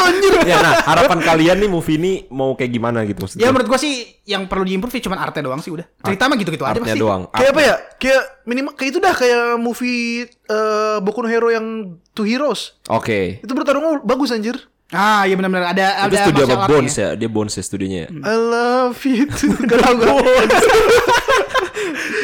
ya, 0.48 0.58
nah 0.64 0.74
harapan 0.88 1.20
kalian 1.20 1.58
nih 1.60 1.70
movie 1.70 2.00
ini 2.00 2.12
mau 2.32 2.56
kayak 2.56 2.72
gimana 2.72 3.04
gitu 3.04 3.20
maksudnya? 3.20 3.44
Ya 3.44 3.52
menurut 3.52 3.68
gua 3.68 3.76
sih 3.76 3.94
yang 4.24 4.48
perlu 4.48 4.64
diimprove 4.64 4.96
sih 4.96 5.04
cuma 5.04 5.20
artnya 5.20 5.44
doang 5.44 5.60
sih 5.60 5.76
udah. 5.76 5.84
Cerita 6.00 6.32
mah 6.32 6.40
gitu-gitu 6.40 6.64
aja 6.64 6.80
Artnya 6.80 6.96
pasti. 6.96 7.04
doang. 7.04 7.22
Kayak 7.28 7.52
apa 7.52 7.62
ya? 7.62 7.76
Kayak 8.00 8.24
minimal 8.48 8.72
kayak 8.80 8.90
itu 8.96 9.00
dah 9.04 9.14
kayak 9.14 9.44
movie 9.60 10.04
eh 10.48 10.98
Boku 11.04 11.20
no 11.20 11.28
Hero 11.28 11.52
yang 11.52 11.68
Two 12.16 12.24
Heroes. 12.24 12.80
Oke. 12.88 13.44
Itu 13.44 13.52
bertarung 13.52 14.00
bagus 14.08 14.32
anjir. 14.32 14.56
Ah, 14.94 15.26
iya 15.26 15.34
benar-benar 15.34 15.74
ada 15.74 15.86
Itu 16.06 16.14
ada 16.14 16.18
studio 16.24 16.44
apa. 16.48 16.66
Bones 16.70 16.94
ya? 16.94 17.10
Dia 17.14 17.26
Bones 17.28 17.54
ya 17.54 17.64
studionya 17.64 18.00
ya. 18.00 18.10
I 18.14 18.36
love 18.38 19.02
it. 19.04 19.34
Gak 19.66 19.80
tau 19.80 19.94
gue. 19.98 20.10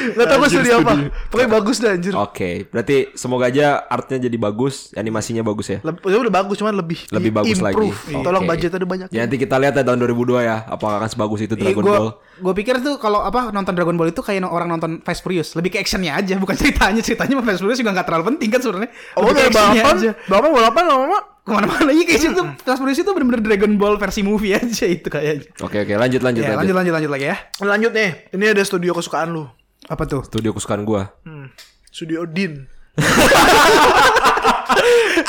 Gak 0.09 0.25
tau 0.25 0.37
gue 0.37 0.49
studio 0.49 0.73
apa. 0.79 0.93
Pokoknya 1.29 1.49
bagus 1.51 1.77
dah 1.79 1.91
anjir. 1.91 2.13
Oke, 2.13 2.65
berarti 2.65 3.13
semoga 3.13 3.47
aja 3.47 3.81
artnya 3.83 4.21
jadi 4.21 4.37
bagus, 4.37 4.93
animasinya 4.93 5.41
bagus 5.41 5.69
ya. 5.69 5.79
Leb- 5.81 6.01
ya 6.03 6.17
udah 6.17 6.33
bagus 6.33 6.55
cuman 6.57 6.75
lebih 6.75 6.99
Lebih 7.09 7.31
bagus 7.33 7.57
improve. 7.57 7.97
lagi. 8.05 8.21
Tolong 8.21 8.43
Oke. 8.43 8.49
budget 8.49 8.71
ada 8.71 8.85
banyak. 8.85 9.07
Ya 9.09 9.25
nanti 9.25 9.37
kita 9.37 9.55
lihat 9.57 9.73
ya 9.73 9.83
tahun 9.83 9.99
2002 10.01 10.39
ya, 10.41 10.57
apakah 10.67 10.99
akan 10.99 11.09
sebagus 11.09 11.39
itu 11.41 11.53
Dragon 11.55 11.81
gua, 11.81 11.91
Ball. 11.91 12.09
Gue 12.39 12.53
pikir 12.55 12.79
tuh 12.79 12.95
kalau 12.97 13.21
apa 13.21 13.49
nonton 13.49 13.73
Dragon 13.73 13.95
Ball 13.95 14.09
itu 14.09 14.21
kayak 14.21 14.45
orang 14.45 14.69
nonton 14.69 15.01
Fast 15.01 15.21
Furious, 15.21 15.53
lebih 15.53 15.71
ke 15.71 15.79
actionnya 15.79 16.15
aja, 16.15 16.35
bukan 16.35 16.55
ceritanya. 16.61 17.01
Ceritanya 17.01 17.33
mah 17.35 17.45
Fast 17.45 17.59
Furious 17.59 17.79
juga 17.79 17.91
nggak 17.91 18.05
terlalu 18.05 18.23
penting 18.35 18.49
kan 18.49 18.59
sebenarnya. 18.59 18.89
Oh, 19.15 19.25
actionnya 19.25 19.51
balapan, 19.51 19.95
aja. 19.95 20.11
balapan, 20.27 20.49
balapan 20.53 20.83
lama-lama. 20.85 21.19
Ke 21.49 21.53
mana-mana 21.57 21.89
iya 21.89 22.05
kayak 22.05 22.21
situ 22.21 22.41
Fast 22.61 22.77
Furious 22.77 23.01
itu 23.01 23.09
bener-bener 23.09 23.41
Dragon 23.41 23.73
Ball 23.75 23.97
versi 23.97 24.21
movie 24.21 24.53
aja 24.53 24.85
itu 24.85 25.09
kayaknya. 25.09 25.49
Oke 25.65 25.81
oke, 25.81 25.93
lanjut 25.97 26.21
lanjut 26.21 26.45
Ya, 26.45 26.53
lanjut. 26.53 26.61
lanjut 26.61 26.75
lanjut 26.77 26.93
lanjut 26.93 27.11
lagi 27.11 27.25
ya. 27.25 27.37
Lanjut 27.65 27.91
nih. 27.91 28.09
Ini 28.29 28.45
ada 28.53 28.61
studio 28.61 28.93
kesukaan 28.93 29.33
lu. 29.33 29.49
Apa 29.89 30.05
tuh? 30.05 30.21
Studio 30.21 30.53
kesukaan 30.53 30.85
gua. 30.85 31.09
Hmm. 31.25 31.49
Studio 31.89 32.29
Din. 32.29 32.69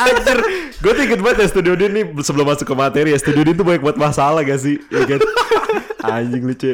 Anjir, 0.00 0.38
gue 0.80 0.92
tuh 0.94 1.02
inget 1.02 1.20
banget 1.20 1.38
ya 1.44 1.48
Studio 1.50 1.74
Din 1.76 1.92
nih 1.92 2.04
sebelum 2.22 2.46
masuk 2.48 2.66
ke 2.66 2.74
materi 2.74 3.12
ya 3.12 3.18
Studio 3.20 3.42
Din 3.44 3.56
tuh 3.56 3.66
banyak 3.66 3.82
buat 3.82 3.96
masalah 3.96 4.40
gak 4.42 4.60
sih? 4.60 4.80
Ya 4.88 5.04
kan? 5.04 5.20
Anjing 6.16 6.44
lucu. 6.44 6.72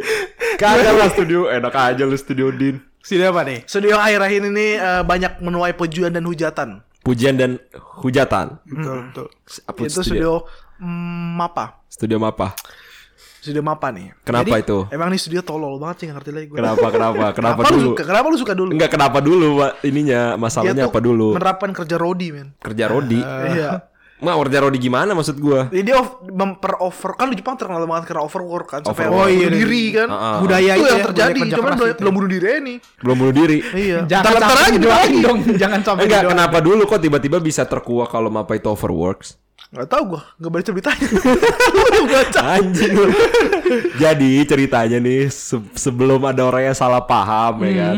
Kagak 0.57 0.95
lah 0.95 1.09
Studio, 1.11 1.51
enak 1.51 1.75
aja 1.75 2.03
lu 2.07 2.17
Studio 2.17 2.49
Din. 2.51 2.79
Studio 3.03 3.31
apa 3.31 3.43
nih? 3.47 3.63
Studio 3.67 3.95
akhir-akhir 3.99 4.41
ini 4.47 4.67
eh, 4.79 5.03
banyak 5.03 5.39
menuai 5.43 5.75
pujian 5.75 6.11
dan 6.11 6.23
hujatan. 6.25 6.83
Pujian 7.07 7.39
dan 7.39 7.63
hujatan. 8.03 8.59
Betul, 8.67 8.97
betul. 9.15 9.27
Apa 9.63 9.79
itu 9.87 10.03
studio 10.03 10.43
mm, 10.83 11.39
Mapa. 11.39 11.87
Studio 11.87 12.19
apa? 12.27 12.51
Studio 13.39 13.63
Mapa 13.63 13.95
nih. 13.95 14.11
Kenapa 14.27 14.59
Jadi, 14.59 14.67
itu? 14.67 14.79
Emang 14.91 15.09
nih 15.15 15.21
studio 15.23 15.41
tolol 15.47 15.79
banget 15.79 16.03
sih 16.03 16.05
gak 16.11 16.19
ngerti 16.19 16.31
lagi 16.35 16.47
gue. 16.51 16.57
Kenapa 16.59 16.87
kenapa 16.99 17.27
kenapa 17.31 17.61
lu 17.63 17.71
dulu? 17.71 17.89
suka? 17.95 18.03
Kenapa 18.03 18.27
lu 18.27 18.37
suka 18.43 18.55
dulu? 18.59 18.71
Enggak 18.75 18.91
kenapa 18.91 19.19
dulu 19.23 19.47
Pak 19.63 19.73
ininya 19.87 20.35
masalahnya 20.35 20.91
apa 20.91 20.99
dulu? 20.99 21.39
Menerapkan 21.39 21.71
kerja 21.71 21.95
Rodi, 21.95 22.29
men. 22.35 22.59
Kerja 22.59 22.85
Rodi. 22.91 23.23
Iya. 23.23 23.71
Mak 24.17 24.33
kerja 24.43 24.65
Rodi 24.65 24.79
gimana 24.79 25.13
maksud 25.13 25.37
gua? 25.37 25.69
Jadi 25.69 25.83
dia 25.85 26.01
memper 26.27 26.81
over 26.81 27.13
kan 27.15 27.29
di 27.29 27.37
Jepang 27.37 27.53
terkenal 27.55 27.85
banget 27.85 28.09
karena 28.09 28.25
overwork 28.25 28.65
kan 28.67 28.81
sampai 28.81 29.07
Oh, 29.07 29.29
iya, 29.29 29.47
diri 29.47 29.93
kan. 29.93 30.09
Ah, 30.09 30.17
ah. 30.17 30.37
Budaya 30.41 30.73
itu 30.73 30.81
itu 30.81 30.89
yang 30.89 30.97
ya, 30.97 31.07
terjadi, 31.13 31.41
cuman 31.53 31.73
belum, 31.75 31.89
belum 32.01 32.13
bunuh 32.15 32.31
diri 32.31 32.49
nih. 32.59 32.77
Belum 32.99 33.17
bunuh 33.19 33.35
diri. 33.35 33.59
Iya. 33.63 33.99
Jangan 34.09 34.33
sampai 34.41 34.57
lagi. 34.89 35.17
dong, 35.21 35.39
jangan 35.55 35.81
sampai 35.83 36.03
Enggak, 36.03 36.21
didoain. 36.25 36.33
kenapa 36.33 36.59
dulu 36.59 36.83
kok 36.87 36.97
tiba-tiba 36.99 37.39
bisa 37.39 37.63
terkuak 37.63 38.09
kalau 38.09 38.33
Mapa 38.33 38.57
itu 38.57 38.65
overworks? 38.67 39.37
Gak 39.67 39.85
tau 39.85 40.03
gue, 40.07 40.23
gak 40.39 40.49
baca 40.49 40.71
beritanya. 40.71 41.09
Lu 41.93 42.03
baca. 42.07 42.41
Anjing. 42.57 42.93
Jadi 43.97 44.33
ceritanya 44.45 44.97
nih 44.97 45.27
se- 45.27 45.69
sebelum 45.75 46.23
ada 46.23 46.41
orang 46.41 46.71
yang 46.71 46.77
salah 46.77 47.03
paham 47.03 47.61
ya 47.63 47.73
kan. 47.75 47.97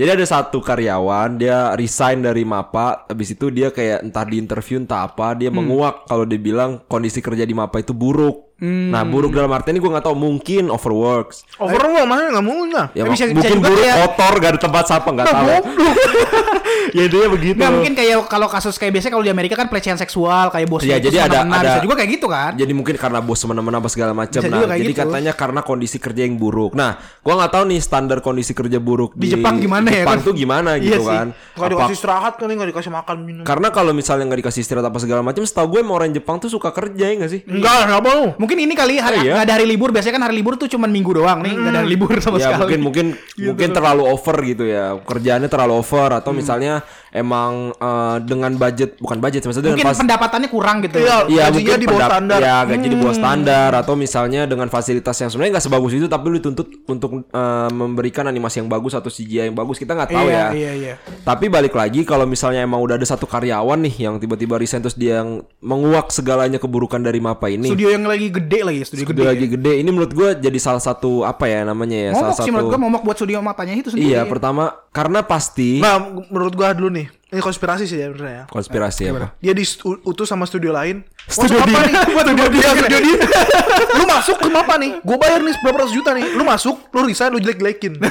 Jadi 0.00 0.16
ada 0.16 0.24
satu 0.24 0.64
karyawan 0.64 1.36
dia 1.36 1.76
resign 1.76 2.24
dari 2.24 2.40
Mapa, 2.40 3.04
habis 3.04 3.36
itu 3.36 3.52
dia 3.52 3.68
kayak 3.68 4.00
entah 4.00 4.24
di 4.24 4.40
interview 4.40 4.80
entah 4.80 5.04
apa 5.04 5.36
dia 5.36 5.52
menguak 5.52 6.08
kalau 6.08 6.24
dia 6.24 6.40
bilang 6.40 6.80
kondisi 6.88 7.20
kerja 7.20 7.44
di 7.44 7.52
Mapa 7.52 7.84
itu 7.84 7.92
buruk. 7.92 8.49
Nah 8.60 9.02
buruk 9.02 9.32
dalam 9.32 9.48
arti 9.50 9.70
ini 9.70 9.78
gue 9.78 9.88
nggak 9.88 10.04
tahu 10.04 10.14
mungkin 10.14 10.68
overworks. 10.68 11.48
Overwork 11.56 12.04
makanya 12.04 12.28
gak 12.34 12.44
mungkin 12.44 12.68
lah. 12.70 12.86
Ya, 12.90 13.02
Ya, 13.02 13.04
bisa- 13.06 13.24
bisa 13.24 13.34
mungkin 13.34 13.56
juga 13.56 13.66
buruk 13.66 13.80
kayak- 13.82 13.98
kotor 14.06 14.32
gak 14.36 14.50
ada 14.50 14.60
tempat 14.60 14.84
sampah 14.86 15.12
nggak 15.14 15.28
tahu. 15.30 15.48
ya 16.90 17.02
intinya 17.02 17.28
begitu. 17.30 17.56
Nggak 17.56 17.72
mungkin 17.72 17.94
kayak 17.94 18.16
kalau 18.26 18.46
kasus 18.46 18.74
kayak 18.76 18.92
biasanya 18.92 19.12
kalau 19.12 19.24
di 19.24 19.32
Amerika 19.32 19.54
kan 19.54 19.66
pelecehan 19.66 19.96
seksual 19.96 20.50
kayak 20.50 20.66
bosnya 20.66 20.88
Iya, 20.90 20.96
itu 20.98 21.06
jadi 21.08 21.18
ada- 21.22 21.44
ada- 21.46 21.60
bisa 21.62 21.80
juga 21.80 21.94
kayak 21.96 22.10
gitu 22.12 22.26
kan. 22.26 22.52
Jadi 22.52 22.72
mungkin 22.72 22.94
karena 22.96 23.18
bos 23.20 23.38
semena-mena 23.38 23.78
apa 23.78 23.88
segala 23.88 24.12
macam. 24.12 24.40
Bisa 24.40 24.50
Nah, 24.50 24.66
jadi 24.70 24.84
gitu. 24.86 25.00
katanya 25.00 25.32
karena 25.32 25.60
kondisi 25.62 25.96
kerja 25.96 26.22
yang 26.22 26.36
buruk. 26.36 26.72
Nah, 26.72 26.94
gua 27.20 27.34
nggak 27.36 27.52
tahu 27.52 27.64
nih 27.66 27.80
standar 27.80 28.18
kondisi 28.20 28.52
kerja 28.52 28.78
buruk 28.78 29.14
Di 29.14 29.30
Jepang 29.30 29.56
gimana 29.56 29.88
ya, 29.88 30.04
Jepang 30.04 30.18
kan? 30.18 30.26
tuh 30.26 30.34
gimana 30.34 30.70
Iya 30.74 30.84
gitu 30.90 31.00
sih. 31.00 31.08
kan? 31.08 31.26
Gak 31.30 31.56
Apa- 31.56 31.70
dikasih 31.70 31.94
istirahat 31.94 32.32
kan, 32.36 32.46
gak 32.50 32.68
dikasih 32.68 32.90
makan 32.90 33.16
minum. 33.22 33.42
karena 33.42 33.68
kalau 33.70 33.92
misalnya 33.92 34.24
nggak 34.26 34.40
dikasih 34.44 34.60
istirahat 34.60 34.84
apa 34.84 34.98
segala 34.98 35.20
macam, 35.20 35.40
setahu 35.40 35.66
gue 35.70 35.80
emang 35.80 35.96
orang 35.96 36.10
Jepang 36.10 36.36
tuh 36.36 36.48
suka 36.48 36.70
kerja 36.70 37.04
ya 37.06 37.14
nggak 37.16 37.30
sih? 37.30 37.40
Enggak, 37.46 37.86
gak 37.86 38.02
mau. 38.02 38.22
Mungkin 38.50 38.66
ini 38.66 38.74
kali 38.74 38.98
hari 38.98 39.22
Oh, 39.22 39.22
iya? 39.22 39.32
nggak 39.38 39.46
ada 39.46 39.54
hari 39.62 39.66
libur. 39.70 39.94
Biasanya 39.94 40.18
kan 40.18 40.24
hari 40.26 40.34
libur 40.42 40.58
tuh 40.58 40.66
cuma 40.66 40.90
minggu 40.90 41.14
doang 41.14 41.38
nih, 41.38 41.54
nggak 41.54 41.70
ada 41.70 41.78
hari 41.86 41.90
libur 41.94 42.10
sama 42.18 42.42
ya 42.42 42.50
sekali. 42.50 42.58
mungkin 42.66 42.80
mungkin 42.82 43.06
mungkin 43.46 43.68
terlalu 43.70 44.02
over 44.10 44.36
gitu 44.42 44.66
ya 44.66 44.98
kerjaannya 44.98 45.46
terlalu 45.46 45.78
over 45.78 46.18
atau 46.18 46.34
misalnya 46.34 46.82
emang 47.12 47.52
eh, 47.72 48.16
dengan 48.22 48.54
budget 48.54 48.96
bukan 48.96 49.18
budget 49.18 49.42
maksudnya 49.42 49.70
Mungkin 49.70 49.82
dengan 49.82 49.92
fas- 49.92 50.02
pendapatannya 50.02 50.48
kurang 50.48 50.76
gitu. 50.80 50.96
Iya. 50.98 51.26
Gajinya 51.26 51.50
mungkin 51.50 51.74
di 51.76 51.86
bawah 51.86 52.06
standar. 52.06 52.38
Ya 52.40 52.56
gaji 52.62 52.86
di 52.86 52.96
bawah 52.96 53.14
standar 53.14 53.70
atau 53.76 53.94
misalnya 53.94 54.40
dengan 54.44 54.66
fasilitas 54.66 55.16
yang 55.16 55.28
sebenarnya 55.28 55.52
nggak 55.54 55.66
sebagus 55.66 55.92
itu 55.92 56.06
tapi 56.06 56.24
lu 56.26 56.36
dituntut 56.36 56.68
untuk 56.84 57.10
eh, 57.24 57.68
memberikan 57.70 58.24
animasi 58.24 58.58
yang 58.58 58.68
bagus 58.68 58.92
atau 58.92 59.08
CGI 59.08 59.46
yang 59.46 59.56
bagus 59.56 59.76
kita 59.76 59.92
nggak 59.92 60.08
tahu 60.08 60.22
Iya, 60.22 60.36
ya. 60.36 60.46
iya, 60.52 60.72
iya. 60.72 60.94
Tapi 61.20 61.46
balik 61.46 61.72
lagi 61.72 62.02
kalau 62.02 62.24
misalnya 62.24 62.60
emang 62.60 62.78
udah 62.78 62.94
ada 62.94 63.04
satu 63.04 63.24
karyawan 63.24 63.78
nih 63.80 63.94
yang 64.00 64.14
tiba-tiba 64.16 64.54
resign 64.54 64.80
terus 64.80 64.94
dia 64.94 65.20
yang 65.20 65.42
menguak 65.60 66.08
segalanya 66.08 66.56
keburukan 66.56 66.98
dari 66.98 67.18
Mapa 67.18 67.46
ini. 67.46 67.66
Studio 67.66 67.90
yang 67.90 68.04
lagi 68.04 68.30
gede 68.30 68.60
lagi, 68.60 68.80
studio, 68.82 69.04
Studio 69.04 69.22
gede. 69.22 69.30
lagi 69.30 69.46
gede. 69.48 69.72
Ini 69.76 69.88
menurut 69.88 70.10
gue 70.10 70.28
jadi 70.38 70.58
salah 70.58 70.78
satu 70.78 71.22
apa 71.22 71.44
ya 71.44 71.62
namanya 71.62 71.96
ya? 71.96 72.10
Momok 72.10 72.22
salah 72.22 72.34
sih 72.34 72.42
satu. 72.42 72.50
menurut 72.50 72.68
gua 72.68 72.80
momok 72.80 73.02
buat 73.02 73.16
studio 73.16 73.38
matanya 73.40 73.74
itu 73.74 73.88
sendiri. 73.90 74.12
Iya, 74.12 74.22
pertama 74.24 74.72
karena 74.90 75.22
pasti 75.22 75.78
Nah, 75.78 75.96
menurut 76.26 76.52
gua 76.52 76.74
dulu 76.74 76.90
nih. 76.90 77.06
Ini 77.30 77.38
konspirasi 77.38 77.86
sih 77.86 77.94
ya 77.94 78.10
sebenarnya 78.10 78.34
ya. 78.34 78.44
konspirasi 78.50 79.06
apa? 79.06 79.38
Dia 79.38 79.54
diutus 79.54 80.26
sama 80.26 80.50
studio 80.50 80.74
lain. 80.74 81.06
Studio 81.30 81.62
apa 81.62 81.78
dia. 81.78 81.86
nih? 81.86 81.94
studio 82.10 82.46
dia, 82.50 82.68
studio 82.74 82.98
dia. 82.98 83.16
lu 83.94 84.04
masuk 84.04 84.36
ke 84.42 84.48
apa 84.50 84.74
nih? 84.74 84.90
Gue 84.98 85.14
bayar 85.14 85.38
nih 85.38 85.54
berapa 85.62 85.78
ratus 85.78 85.94
juta 85.94 86.10
nih. 86.10 86.26
Lu 86.34 86.42
masuk, 86.42 86.90
lu 86.90 87.06
resign, 87.06 87.30
lu 87.30 87.38
jelek-jelekin. 87.38 88.02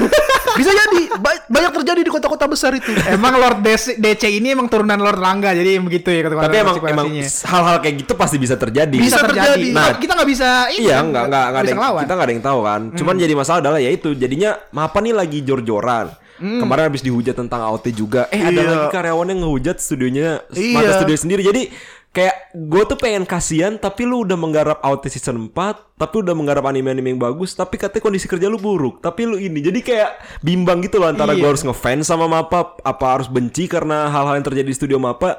Bisa 0.55 0.71
jadi. 0.71 1.19
Ba- 1.19 1.43
banyak 1.51 1.71
terjadi 1.75 1.99
di 1.99 2.07
kota-kota 2.07 2.47
besar 2.47 2.71
itu. 2.71 2.95
Emang 3.11 3.35
Lord 3.35 3.59
DC, 3.59 3.99
DC 3.99 4.23
ini 4.31 4.55
emang 4.55 4.71
turunan 4.71 4.95
Lord 4.95 5.19
Rangga 5.19 5.51
jadi 5.51 5.83
begitu 5.83 6.15
ya 6.15 6.23
kata 6.23 6.33
Tapi 6.39 6.55
emang 6.55 6.75
emang 6.79 7.07
hal-hal 7.19 7.77
kayak 7.83 7.95
gitu 7.99 8.13
pasti 8.15 8.39
bisa 8.39 8.55
terjadi. 8.55 8.95
bisa, 8.95 9.19
bisa 9.19 9.27
terjadi. 9.27 9.51
terjadi. 9.51 9.67
Nah, 9.75 9.99
kita 9.99 10.11
nggak 10.15 10.29
bisa 10.31 10.47
ini 10.71 10.87
Iya, 10.87 10.95
kan, 10.95 11.05
nggak 11.11 11.23
nggak 11.27 11.43
nggak 11.43 11.59
ada 11.59 11.67
yang, 11.67 11.79
kita 11.99 12.13
nggak 12.15 12.23
ada 12.23 12.33
yang 12.33 12.45
tahu 12.47 12.59
kan. 12.63 12.81
Cuman 12.95 13.15
jadi 13.19 13.33
masalah 13.35 13.59
adalah 13.59 13.79
ya 13.83 13.91
itu 13.91 14.15
jadinya 14.15 14.55
Mapa 14.71 15.03
nih 15.03 15.11
lagi 15.11 15.43
jor-joran. 15.43 16.07
Kemarin 16.39 16.87
habis 16.87 17.01
dihujat 17.01 17.35
tentang 17.35 17.59
AOT 17.61 17.91
juga. 17.91 18.25
Eh 18.29 18.39
ada 18.39 18.55
Iya. 18.55 18.65
lagi 18.65 18.87
karyawan 18.89 19.27
yang 19.29 19.39
ngehujat 19.43 19.77
studionya 19.77 20.41
Iya. 20.49 20.73
mata 20.73 20.91
studio 20.95 21.15
sendiri. 21.15 21.41
Jadi 21.41 21.69
kayak 22.09 22.35
gue 22.55 22.83
tuh 22.85 22.97
pengen 22.97 23.21
kasihan 23.21 23.77
tapi 23.77 24.01
lu 24.01 24.25
udah 24.25 24.33
menggarap 24.33 24.81
Outer 24.81 25.07
season 25.07 25.45
4 25.45 25.77
tapi 25.93 26.15
udah 26.17 26.33
menggarap 26.33 26.65
anime-anime 26.65 27.05
yang 27.07 27.21
bagus 27.21 27.53
tapi 27.53 27.77
katanya 27.77 28.01
kondisi 28.01 28.25
kerja 28.25 28.49
lu 28.49 28.57
buruk 28.57 28.97
tapi 28.97 29.29
lu 29.29 29.37
ini 29.37 29.61
jadi 29.61 29.77
kayak 29.77 30.09
bimbang 30.41 30.81
gitu 30.81 30.97
loh 30.97 31.05
antara 31.05 31.31
gue 31.31 31.39
Iya. 31.39 31.53
harus 31.53 31.61
ngefans 31.61 32.09
sama 32.09 32.25
Mapa 32.25 32.73
apa 32.81 33.05
harus 33.13 33.29
benci 33.29 33.69
karena 33.69 34.09
hal-hal 34.09 34.33
yang 34.33 34.47
terjadi 34.47 34.65
di 34.65 34.73
studio 34.73 34.97
Mapa 34.97 35.37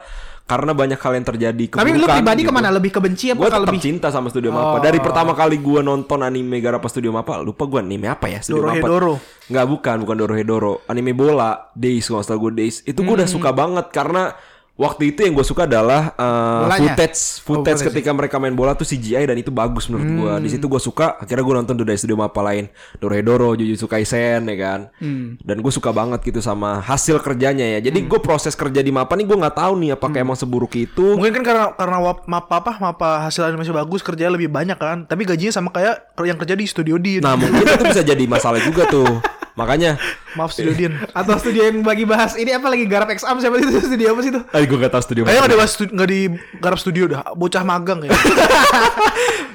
karena 0.50 0.74
banyak 0.74 0.98
hal 0.98 1.12
yang 1.14 1.22
terjadi 1.22 1.64
Tapi 1.70 1.94
lu 1.94 2.10
pribadi 2.10 2.42
gitu. 2.42 2.50
ke 2.50 2.52
mana? 2.52 2.68
Lebih 2.68 2.90
ke 2.90 2.98
benci 2.98 3.30
apa 3.30 3.38
Gue 3.38 3.46
tetap 3.46 3.62
lebih? 3.70 3.78
cinta 3.78 4.10
sama 4.10 4.26
Studio 4.26 4.50
Mapa. 4.50 4.82
Dari 4.82 4.98
pertama 4.98 5.30
kali 5.30 5.62
gue 5.62 5.78
nonton 5.80 6.18
anime 6.20 6.58
Garapa 6.58 6.90
Studio 6.90 7.14
Mapa, 7.14 7.38
lupa 7.38 7.70
gue 7.70 7.78
anime 7.78 8.10
apa 8.10 8.26
ya? 8.26 8.42
Studio 8.42 8.66
Mapa. 8.66 8.82
Dorohedoro. 8.82 9.14
Nggak 9.46 9.66
bukan, 9.68 9.96
bukan 10.02 10.16
Dorohedoro. 10.18 10.72
Anime 10.86 11.14
bola, 11.14 11.70
Days 11.70 12.04
kalau 12.04 12.26
gue 12.26 12.52
Days. 12.56 12.82
Itu 12.82 13.00
gue 13.00 13.14
udah 13.14 13.24
Hmm. 13.24 13.36
suka 13.38 13.50
banget 13.50 13.86
karena 13.90 14.34
waktu 14.80 15.12
itu 15.12 15.20
yang 15.20 15.36
gue 15.36 15.44
suka 15.44 15.68
adalah 15.68 16.16
uh, 16.16 16.64
Bolanya? 16.64 16.96
footage, 16.96 17.20
footage 17.38 17.44
footage. 17.76 17.82
ketika 17.92 18.10
mereka 18.10 18.40
main 18.40 18.56
bola 18.56 18.72
tuh 18.72 18.88
CGI 18.88 19.28
dan 19.28 19.36
itu 19.36 19.52
bagus 19.52 19.92
menurut 19.92 20.08
gue. 20.08 20.32
Hmm. 20.32 20.40
Di 20.40 20.48
situ 20.48 20.64
gue 20.64 20.80
suka. 20.80 21.20
Akhirnya 21.20 21.44
gue 21.44 21.54
nonton 21.54 21.74
tuh 21.76 21.84
dari 21.84 22.00
Studio 22.00 22.16
Mapa 22.16 22.40
lain, 22.40 22.72
Dorohedoro, 22.96 23.52
Jujutsu 23.52 23.84
Kaisen 23.84 24.48
ya 24.48 24.56
kan. 24.56 24.80
Hmm. 24.96 25.36
Dan 25.36 25.60
gue 25.60 25.68
suka 25.68 25.92
banget 25.92 26.24
gitu 26.24 26.40
sama 26.40 26.80
hasil 26.80 27.20
kerjanya 27.20 27.76
ya. 27.76 27.84
Jadi 27.84 28.08
gue 28.08 28.20
proses 28.20 28.56
kerja 28.56 28.80
di 28.80 28.88
Mapa 28.88 29.12
nih 29.12 29.28
gue 29.28 29.36
nggak 29.36 29.54
tahu 29.54 29.72
nih 29.76 29.92
apakah 29.92 30.16
Hmm. 30.16 30.24
emang 30.24 30.38
seburuk 30.38 30.72
itu. 30.74 31.14
Mungkin 31.14 31.36
kan 31.36 31.44
karena 31.44 31.64
karena 31.76 31.96
mapa 32.24 32.54
apa 32.56 32.72
mapa 32.80 33.08
hasil 33.22 33.44
animasi 33.44 33.70
bagus 33.70 34.00
kerjanya 34.00 34.32
lebih 34.32 34.48
banyak 34.48 34.74
kan. 34.74 35.04
Tapi 35.04 35.22
gajinya 35.22 35.52
sama 35.52 35.68
kayak 35.68 36.16
yang 36.18 36.40
kerja 36.40 36.56
di 36.56 36.64
studio 36.64 36.96
Din. 36.96 37.20
Nah 37.20 37.36
mungkin 37.36 37.62
itu 37.62 37.84
bisa 37.84 38.00
jadi 38.00 38.24
masalah 38.24 38.64
juga 38.64 38.88
tuh. 38.88 39.06
Makanya 39.60 40.00
Maaf 40.32 40.50
studio 40.50 40.72
Din. 40.72 40.92
Atau 41.12 41.36
studio 41.36 41.62
yang 41.62 41.84
bagi 41.84 42.02
bahas 42.02 42.32
ini 42.34 42.48
apa 42.48 42.64
lagi 42.66 42.84
garap 42.84 43.12
exam 43.12 43.36
siapa 43.36 43.60
itu 43.60 43.76
studio 43.92 44.16
apa 44.16 44.20
sih 44.20 44.30
itu? 44.30 44.40
Eh 44.48 44.64
gue 44.64 44.78
gak 44.78 44.88
tau 44.90 45.02
studio 45.04 45.22
Kayaknya 45.22 45.36
mana. 45.38 45.48
nggak 45.50 45.60
di 45.60 45.68
stu- 45.68 45.92
nggak 45.92 46.08
di 46.08 46.20
garap 46.56 46.78
studio 46.78 47.04
dah. 47.06 47.20
Bocah 47.32 47.62
magang 47.62 48.00
ya. 48.02 48.10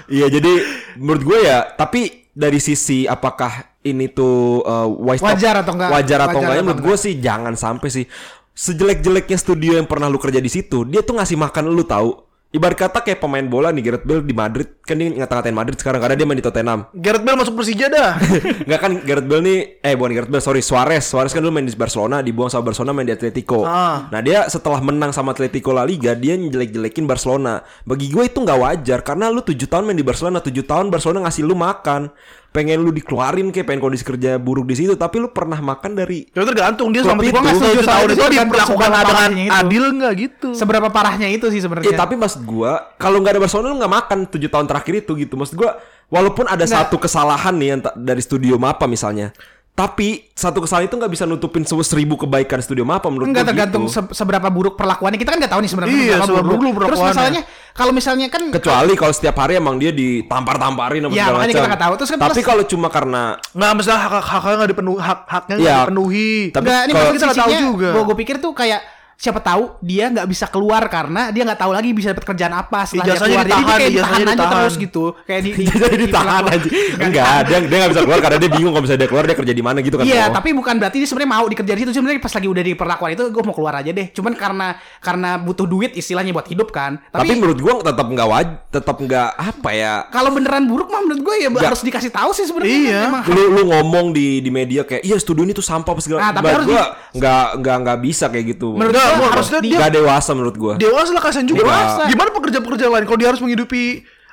Iya 0.05 0.29
jadi 0.29 0.53
menurut 0.95 1.23
gue 1.25 1.39
ya 1.41 1.65
Tapi 1.65 2.29
dari 2.29 2.61
sisi 2.61 3.09
apakah 3.09 3.81
ini 3.81 4.05
tuh 4.05 4.61
uh, 4.61 4.85
Wajar 4.85 5.65
atau 5.65 5.73
enggak? 5.73 5.89
Wajar 5.89 6.19
atau 6.21 6.39
enggak 6.39 6.55
ya 6.55 6.61
menurut 6.61 6.83
gue 6.83 6.95
sih 6.95 7.17
jangan 7.17 7.57
sampai 7.57 7.89
sih 7.89 8.05
Sejelek-jeleknya 8.53 9.35
studio 9.35 9.75
yang 9.75 9.89
pernah 9.89 10.05
lu 10.05 10.15
kerja 10.15 10.37
di 10.37 10.47
situ 10.47 10.85
Dia 10.85 11.01
tuh 11.01 11.17
ngasih 11.17 11.35
makan 11.35 11.73
lu 11.73 11.81
tahu 11.81 12.13
Ibarat 12.55 12.87
kata 12.87 13.03
kayak 13.03 13.19
pemain 13.19 13.43
bola 13.43 13.67
nih 13.75 13.83
Gareth 13.83 14.07
Bale 14.07 14.23
di 14.23 14.31
Madrid. 14.31 14.79
Kan 14.87 14.95
dia 14.95 15.11
ngata-ngatain 15.11 15.51
Madrid 15.51 15.75
sekarang 15.75 15.99
Karena 15.99 16.15
dia 16.15 16.23
main 16.23 16.39
di 16.39 16.45
Tottenham. 16.45 16.87
Gareth 16.95 17.23
Bale 17.27 17.35
masuk 17.43 17.59
Persija 17.59 17.91
dah. 17.91 18.15
Enggak 18.65 18.79
kan 18.79 18.91
Gareth 19.03 19.27
Bale 19.27 19.43
nih 19.43 19.59
Eh 19.83 19.93
bukan 19.99 20.11
Gareth 20.15 20.31
Bale 20.31 20.39
sorry 20.39 20.63
Suarez. 20.63 21.03
Suarez 21.03 21.35
kan 21.35 21.43
dulu 21.43 21.51
main 21.51 21.67
di 21.67 21.75
Barcelona 21.75 22.23
Dibuang 22.23 22.47
sama 22.47 22.71
Barcelona 22.71 22.95
main 22.95 23.03
di 23.03 23.11
Atletico. 23.11 23.67
Ah. 23.67 24.07
Nah 24.07 24.23
dia 24.23 24.47
setelah 24.47 24.79
menang 24.79 25.11
sama 25.11 25.35
Atletico 25.35 25.75
La 25.75 25.83
Liga 25.83 26.15
Dia 26.15 26.39
njelek-jelekin 26.39 27.03
Barcelona. 27.03 27.59
Bagi 27.83 28.07
gue 28.07 28.23
itu 28.23 28.39
nggak 28.39 28.59
wajar 28.63 29.03
Karena 29.03 29.27
lu 29.27 29.43
7 29.43 29.59
tahun 29.67 29.83
main 29.91 29.99
di 29.99 30.07
Barcelona 30.07 30.39
7 30.39 30.55
tahun 30.63 30.87
Barcelona 30.87 31.27
ngasih 31.27 31.43
lu 31.43 31.59
makan 31.59 32.07
Pengen 32.55 32.79
lu 32.79 32.95
dikeluarin 32.95 33.51
kayak 33.51 33.67
pengen 33.67 33.83
kondisi 33.83 34.07
kerja 34.07 34.39
buruk 34.39 34.63
di 34.63 34.79
situ 34.79 34.95
Tapi 34.95 35.19
lu 35.19 35.27
pernah 35.35 35.59
makan 35.59 35.91
dari 35.91 36.23
Ya 36.31 36.47
tergantung 36.47 36.95
dia 36.95 37.03
selama 37.03 37.21
itu. 37.21 37.27
itu, 37.27 37.35
Gua 37.35 37.41
nggak 37.43 37.55
setuju. 37.59 37.71
tujuh 37.75 37.83
tahun 37.83 38.07
itu 38.07 38.23
diperlakukan 38.31 38.65
seberapa 38.71 38.95
dengan 38.95 39.11
parahnya 39.11 39.43
itu. 39.43 39.53
adil 39.59 39.83
nggak 39.91 40.13
gitu. 40.15 40.49
Seberapa 40.55 40.87
parahnya 40.87 41.27
itu 41.27 41.45
sih 41.51 41.59
sebenarnya. 41.59 41.91
Ya 41.91 41.99
tapi 41.99 42.15
maksud 42.15 42.41
gua 42.47 42.71
Kalau 42.95 43.19
nggak 43.19 43.35
ada 43.35 43.41
Barcelona 43.43 43.67
lu 43.69 43.77
nggak 43.83 43.93
makan 43.99 44.19
7 44.31 44.47
tahun 44.47 44.65
terakhir 44.71 44.93
itu 45.03 45.11
gitu. 45.19 45.35
Maksud 45.35 45.55
gua 45.59 45.75
Walaupun 46.05 46.45
ada 46.45 46.69
satu 46.69 47.01
kesalahan 47.01 47.57
nih 47.57 47.81
Dari 47.97 48.21
studio 48.21 48.61
Mapa 48.61 48.85
misalnya 48.85 49.33
Tapi 49.75 50.31
satu 50.31 50.63
kesalahan 50.63 50.87
itu 50.87 50.95
nggak 50.95 51.11
bisa 51.11 51.23
nutupin 51.23 51.59
se- 51.61 51.75
seribu 51.83 52.15
kebaikan 52.15 52.57
studio 52.57 52.81
Mapa 52.81 53.11
menurut 53.11 53.27
Enggak 53.27 53.43
tergantung 53.45 53.83
gitu. 53.83 53.91
se- 53.93 54.13
seberapa 54.15 54.47
buruk 54.47 54.73
perlakuannya. 54.73 55.19
Kita 55.19 55.29
kan 55.29 55.37
nggak 55.37 55.51
tahu 55.51 55.59
nih 55.59 55.69
sebenarnya 55.69 55.91
Iya, 55.93 56.15
seberapa 56.17 56.31
seberapa 56.47 56.55
buruk 56.55 56.87
Terus 56.87 57.01
masalahnya 57.01 57.41
kalau 57.71 57.91
misalnya 57.91 58.27
kan 58.29 58.43
Kecuali 58.49 58.93
kalau 58.95 59.11
setiap 59.11 59.35
hari 59.35 59.59
emang 59.59 59.75
dia 59.75 59.91
ditampar-tamparin 59.91 61.01
apa 61.01 61.11
Ya, 61.11 61.19
segala 61.21 61.35
makanya 61.35 61.43
macam. 61.45 61.59
kita 61.59 61.67
nggak 61.67 61.83
tahu. 61.83 61.93
Terus 61.93 62.09
kan 62.09 62.19
Tapi 62.21 62.41
kalau 62.41 62.63
cuma 62.65 62.87
karena 62.87 63.23
Nggak 63.51 63.71
misalnya 63.75 63.99
hak 64.01 64.11
hak 64.15 64.25
haknya 64.25 64.55
nggak 64.55 64.71
dipenuhi 64.71 64.97
hak 64.97 65.19
haknya 65.27 65.53
nggak 65.53 65.67
Ya. 65.67 65.77
dipenuhi. 65.81 66.31
Tapi 66.49 66.63
Enggak, 66.65 66.81
ini 66.81 66.91
kalau- 66.93 67.11
kita 67.11 67.25
nggak 67.25 67.37
tahu 67.37 67.51
juga. 67.61 67.89
Gua, 67.91 68.03
gua 68.05 68.15
pikir 68.15 68.35
tuh 68.39 68.51
kayak 68.53 68.79
siapa 69.15 69.39
tahu 69.39 69.79
dia 69.79 70.11
nggak 70.11 70.27
bisa 70.27 70.45
keluar 70.51 70.83
karena 70.91 71.31
dia 71.31 71.47
nggak 71.47 71.59
tahu 71.59 71.71
lagi 71.71 71.89
bisa 71.95 72.11
dapat 72.11 72.27
kerjaan 72.27 72.53
apa 72.53 72.83
setelah 72.83 73.05
dia 73.07 73.15
keluar. 73.15 73.45
Jadi 73.47 73.47
dia 73.47 73.55
ditahan, 73.55 73.79
kayak 73.79 73.91
ditahan 73.91 74.15
aja 74.15 74.25
ditahan. 74.27 74.51
terus 74.51 74.73
gitu. 74.75 75.03
Kayak 75.23 75.41
di, 75.41 75.51
di, 75.59 75.97
ditahan 76.05 76.43
aja. 76.51 76.69
Enggak, 76.99 77.37
dia 77.47 77.57
dia 77.63 77.77
nggak 77.79 77.91
bisa 77.95 78.01
keluar 78.03 78.19
karena 78.19 78.37
dia 78.43 78.51
bingung 78.51 78.71
kalau 78.75 78.83
misalnya 78.83 79.01
dia 79.01 79.09
keluar 79.09 79.23
dia 79.23 79.37
kerja 79.39 79.53
di 79.55 79.63
mana 79.63 79.77
gitu 79.79 79.95
kan. 79.95 80.05
Iya, 80.05 80.23
tapi 80.29 80.49
bukan 80.51 80.75
berarti 80.77 80.97
dia 80.99 81.07
sebenarnya 81.07 81.31
mau 81.31 81.45
dikerja 81.47 81.71
di 81.73 81.79
situ. 81.87 81.91
Sebenarnya 81.95 82.19
pas 82.19 82.33
lagi 82.35 82.47
udah 82.51 82.63
di 82.63 82.73
perlakuan 82.75 83.09
itu 83.15 83.23
gue 83.31 83.43
mau 83.43 83.55
keluar 83.55 83.73
aja 83.79 83.91
deh. 83.95 84.07
Cuman 84.11 84.33
karena 84.35 84.67
karena 84.99 85.29
butuh 85.39 85.65
duit 85.65 85.91
istilahnya 85.95 86.35
buat 86.35 86.47
hidup 86.51 86.69
kan. 86.75 86.99
Tapi, 87.09 87.23
Tapi, 87.23 87.33
menurut 87.39 87.59
gua 87.63 87.73
tetap 87.79 88.07
nggak 88.11 88.27
waj, 88.27 88.47
tetap 88.69 88.95
nggak 88.99 89.29
apa 89.35 89.69
ya. 89.71 89.93
kalau 90.11 90.31
beneran 90.31 90.67
buruk 90.67 90.91
mah 90.91 91.01
menurut 91.03 91.21
gue 91.23 91.35
ya 91.45 91.49
Nggak. 91.51 91.71
harus 91.71 91.81
dikasih 91.83 92.11
tahu 92.11 92.31
sih 92.35 92.45
sebenarnya. 92.47 92.77
Iya. 92.77 93.01
Lu 93.31 93.43
lu 93.55 93.61
ngomong 93.71 94.11
di 94.11 94.43
di 94.43 94.51
media 94.51 94.83
kayak 94.83 95.07
iya 95.07 95.15
studio 95.15 95.47
ini 95.47 95.55
tuh 95.55 95.63
sampah 95.63 95.95
apa 95.95 96.01
segala. 96.03 96.19
Nah, 96.19 96.31
tapi 96.35 96.51
harus 96.51 96.67
gua 96.67 96.83
nggak 97.15 97.47
nggak 97.63 97.77
nggak 97.85 97.97
bisa 98.03 98.25
kayak 98.27 98.45
gitu. 98.57 98.75
Menurut 98.75 99.04
Nggak, 99.05 99.11
gua 99.11 99.19
gua 99.19 99.27
harus 99.27 99.37
harusnya 99.45 99.59
di- 99.59 99.67
dia- 99.67 99.79
nggak 99.79 99.93
dewasa 99.93 100.29
menurut 100.31 100.55
gua. 100.55 100.73
Dewasa 100.75 101.09
lah 101.11 101.21
kasihan 101.21 101.45
juga. 101.45 101.59
Dewasa. 101.61 102.01
Gimana 102.05 102.29
pekerja-pekerja 102.31 102.85
lain 102.87 103.03
kalau 103.03 103.17
dia 103.17 103.29
harus 103.29 103.39
menghidupi 103.39 103.83